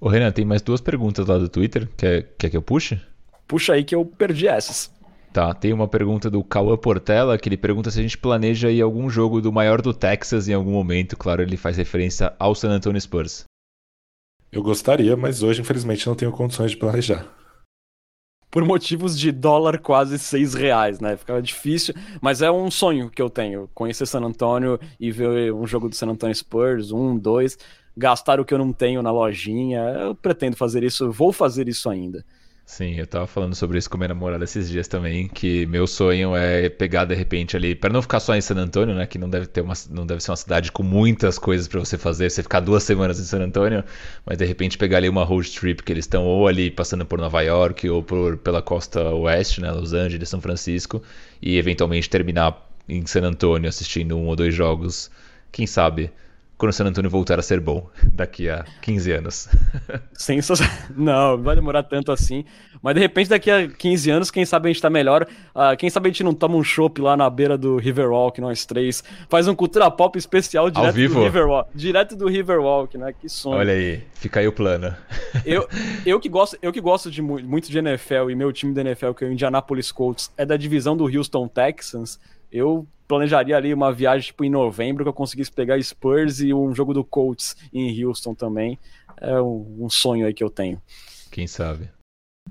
[0.00, 1.88] Ô Renan, tem mais duas perguntas lá do Twitter.
[1.96, 3.00] Quer, quer que eu puxe?
[3.48, 4.92] Puxa aí que eu perdi essas.
[5.32, 8.80] Tá, tem uma pergunta do Cauã Portela, que ele pergunta se a gente planeja ir
[8.80, 11.16] algum jogo do maior do Texas em algum momento.
[11.16, 13.44] Claro, ele faz referência ao San Antonio Spurs.
[14.50, 17.26] Eu gostaria, mas hoje, infelizmente, não tenho condições de planejar.
[18.50, 21.16] Por motivos de dólar quase seis reais, né?
[21.16, 23.68] Ficava difícil, mas é um sonho que eu tenho.
[23.74, 27.58] Conhecer San Antonio e ver um jogo do San Antonio Spurs, um, dois
[27.98, 29.80] gastar o que eu não tenho na lojinha.
[29.80, 32.24] Eu pretendo fazer isso, vou fazer isso ainda.
[32.64, 36.36] Sim, eu tava falando sobre isso com minha namorada esses dias também, que meu sonho
[36.36, 39.28] é pegar de repente ali, para não ficar só em San Antônio, né, que não
[39.28, 42.42] deve ter uma, não deve ser uma cidade com muitas coisas para você fazer, você
[42.42, 43.82] ficar duas semanas em San Antônio,
[44.24, 47.18] mas de repente pegar ali uma road trip que eles estão ou ali passando por
[47.18, 51.02] Nova York ou por pela costa oeste, né, Los Angeles, São Francisco,
[51.40, 55.10] e eventualmente terminar em San Antônio assistindo um ou dois jogos,
[55.50, 56.10] quem sabe
[56.58, 59.48] quando o San Antonio voltar a ser bom daqui a 15 anos.
[60.12, 60.76] Sensacional.
[60.98, 62.44] Não, não vai demorar tanto assim.
[62.82, 65.26] Mas de repente, daqui a 15 anos, quem sabe a gente tá melhor.
[65.54, 68.64] Uh, quem sabe a gente não toma um chopp lá na beira do Riverwalk, nós
[68.66, 69.04] três.
[69.28, 71.70] Faz um cultura pop especial direto do Riverwalk.
[71.74, 73.12] Direto do Riverwalk, né?
[73.12, 73.58] Que sonho.
[73.58, 74.94] Olha aí, fica aí o plano.
[75.44, 75.68] eu,
[76.04, 79.12] eu, que gosto, eu que gosto de muito de NFL e meu time da NFL,
[79.12, 82.18] que é o Indianapolis Colts, é da divisão do Houston Texans.
[82.50, 86.74] Eu planejaria ali uma viagem tipo em novembro que eu conseguisse pegar Spurs e um
[86.74, 88.78] jogo do Colts em Houston também.
[89.20, 90.80] É um, um sonho aí que eu tenho.
[91.30, 91.90] Quem sabe?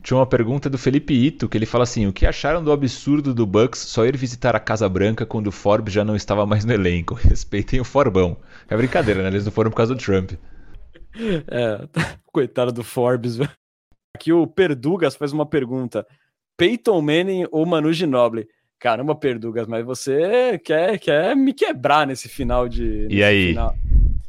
[0.02, 3.34] Tinha uma pergunta do Felipe Ito, que ele fala assim: o que acharam do absurdo
[3.34, 6.65] do Bucks só ir visitar a Casa Branca quando o Forbes já não estava mais
[6.65, 7.14] no elenco?
[7.19, 8.38] Respeitem o Forbão.
[8.69, 9.30] É brincadeira, né?
[9.30, 10.32] Eles não foram por causa do Trump.
[11.49, 11.88] É,
[12.28, 13.40] coitado do Forbes.
[14.15, 16.06] Aqui o Perdugas faz uma pergunta:
[16.56, 18.48] Peyton Manning ou Manu Ginobili?
[18.80, 23.08] Caramba, Perdugas, mas você quer, quer me quebrar nesse final de.
[23.10, 23.49] E aí?
[23.49, 23.76] Final.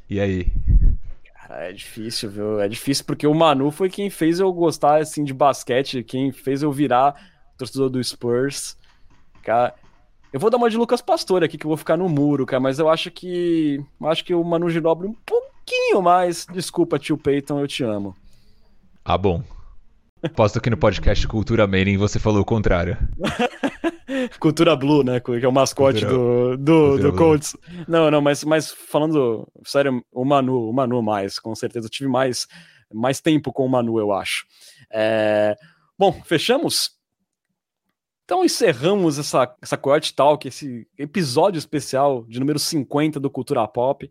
[0.08, 0.52] E aí?
[1.34, 2.60] Cara, é difícil, viu?
[2.60, 6.62] É difícil porque o Manu foi quem fez eu gostar assim de basquete, quem fez
[6.62, 7.14] eu virar
[7.58, 8.76] torcedor do Spurs.
[9.42, 9.74] Cara,
[10.32, 12.60] eu vou dar uma de Lucas Pastor aqui que eu vou ficar no muro, cara,
[12.60, 16.46] mas eu acho que eu acho que o Manu Ginobili um pouquinho mais.
[16.50, 18.16] Desculpa, tio Peyton, eu te amo.
[19.04, 19.42] Ah, bom.
[20.34, 22.96] Posto que no podcast Cultura Mailing você falou o contrário.
[24.40, 25.20] Cultura Blue, né?
[25.20, 26.56] Que é o mascote Cultura...
[26.56, 27.56] do, do, do Colts.
[27.86, 31.86] Não, não, mas, mas falando sério, o Manu, o Manu mais, com certeza.
[31.86, 32.46] Eu tive mais,
[32.92, 34.44] mais tempo com o Manu, eu acho.
[34.92, 35.56] É...
[35.98, 36.98] Bom, fechamos?
[38.24, 44.08] Então encerramos essa, essa Coyote Talk, esse episódio especial de número 50 do Cultura Pop.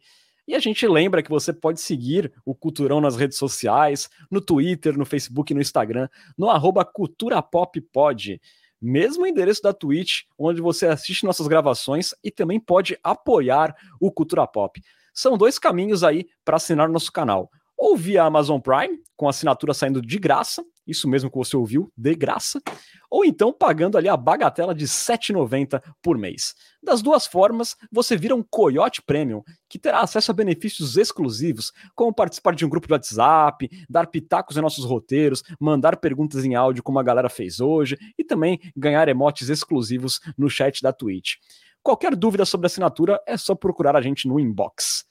[0.48, 4.98] E a gente lembra que você pode seguir o Culturão nas redes sociais, no Twitter,
[4.98, 6.08] no Facebook, no Instagram,
[6.38, 8.40] no arroba culturapoppod.
[8.82, 14.48] Mesmo endereço da Twitch, onde você assiste nossas gravações e também pode apoiar o Cultura
[14.48, 14.82] Pop.
[15.14, 17.52] São dois caminhos aí para assinar nosso canal.
[17.78, 22.16] Ou via Amazon Prime, com assinatura saindo de graça, isso mesmo que você ouviu, de
[22.16, 22.62] graça,
[23.10, 26.56] ou então pagando ali a bagatela de R$ 7,90 por mês.
[26.82, 32.14] Das duas formas, você vira um Coyote Premium, que terá acesso a benefícios exclusivos, como
[32.14, 36.82] participar de um grupo de WhatsApp, dar pitacos em nossos roteiros, mandar perguntas em áudio
[36.82, 41.36] como a galera fez hoje, e também ganhar emotes exclusivos no chat da Twitch.
[41.84, 45.06] Qualquer dúvida sobre a assinatura é só procurar a gente no inbox.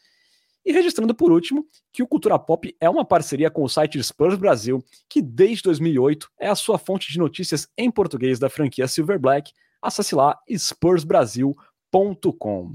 [0.66, 4.36] E registrando por último que o Cultura Pop é uma parceria com o site Spurs
[4.36, 9.16] Brasil, que desde 2008 é a sua fonte de notícias em português da franquia Silver
[9.16, 9.52] Black.
[9.80, 12.74] Acesse lá spursbrasil.com.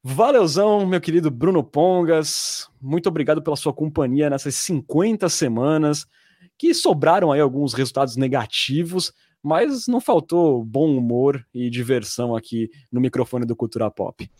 [0.00, 2.70] Valeuzão, meu querido Bruno Pongas.
[2.80, 6.06] Muito obrigado pela sua companhia nessas 50 semanas,
[6.56, 13.00] que sobraram aí alguns resultados negativos, mas não faltou bom humor e diversão aqui no
[13.00, 14.30] microfone do Cultura Pop.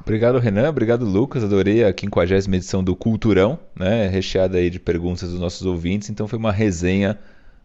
[0.00, 0.68] Obrigado, Renan.
[0.68, 1.42] Obrigado, Lucas.
[1.42, 4.06] Adorei a 50 edição do Culturão, né?
[4.08, 6.10] Recheada aí de perguntas dos nossos ouvintes.
[6.10, 7.18] Então foi uma resenha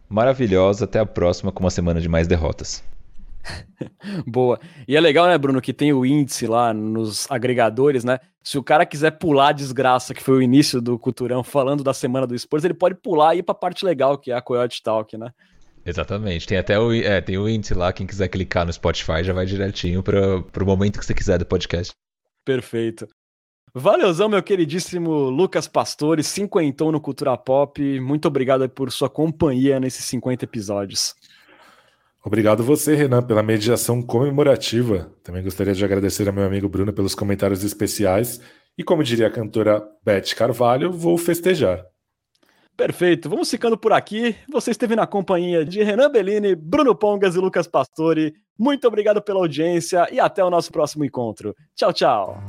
[0.08, 0.84] maravilhosa.
[0.84, 2.82] Até a próxima com uma semana de mais derrotas.
[4.26, 4.58] Boa.
[4.86, 8.18] E é legal, né, Bruno, que tem o índice lá nos agregadores, né?
[8.42, 11.94] Se o cara quiser pular a desgraça, que foi o início do Culturão, falando da
[11.94, 14.82] semana do Spurs, ele pode pular e ir pra parte legal, que é a Coyote
[14.82, 15.30] Talk, né?
[15.84, 16.46] Exatamente.
[16.46, 19.46] Tem até o, é, tem o índice lá, quem quiser clicar no Spotify já vai
[19.46, 21.92] direitinho para o momento que você quiser do podcast.
[22.44, 23.06] Perfeito.
[23.74, 28.00] Valeuzão, meu queridíssimo Lucas Pastore, cinquentão no Cultura Pop.
[28.00, 31.14] Muito obrigado por sua companhia nesses 50 episódios.
[32.24, 35.10] Obrigado você, Renan, pela mediação comemorativa.
[35.24, 38.40] Também gostaria de agradecer ao meu amigo Bruno pelos comentários especiais.
[38.76, 41.84] E como diria a cantora Beth Carvalho, vou festejar.
[42.76, 44.34] Perfeito, vamos ficando por aqui.
[44.50, 48.34] Você esteve na companhia de Renan Bellini, Bruno Pongas e Lucas Pastore.
[48.58, 51.54] Muito obrigado pela audiência e até o nosso próximo encontro.
[51.74, 52.42] Tchau, tchau.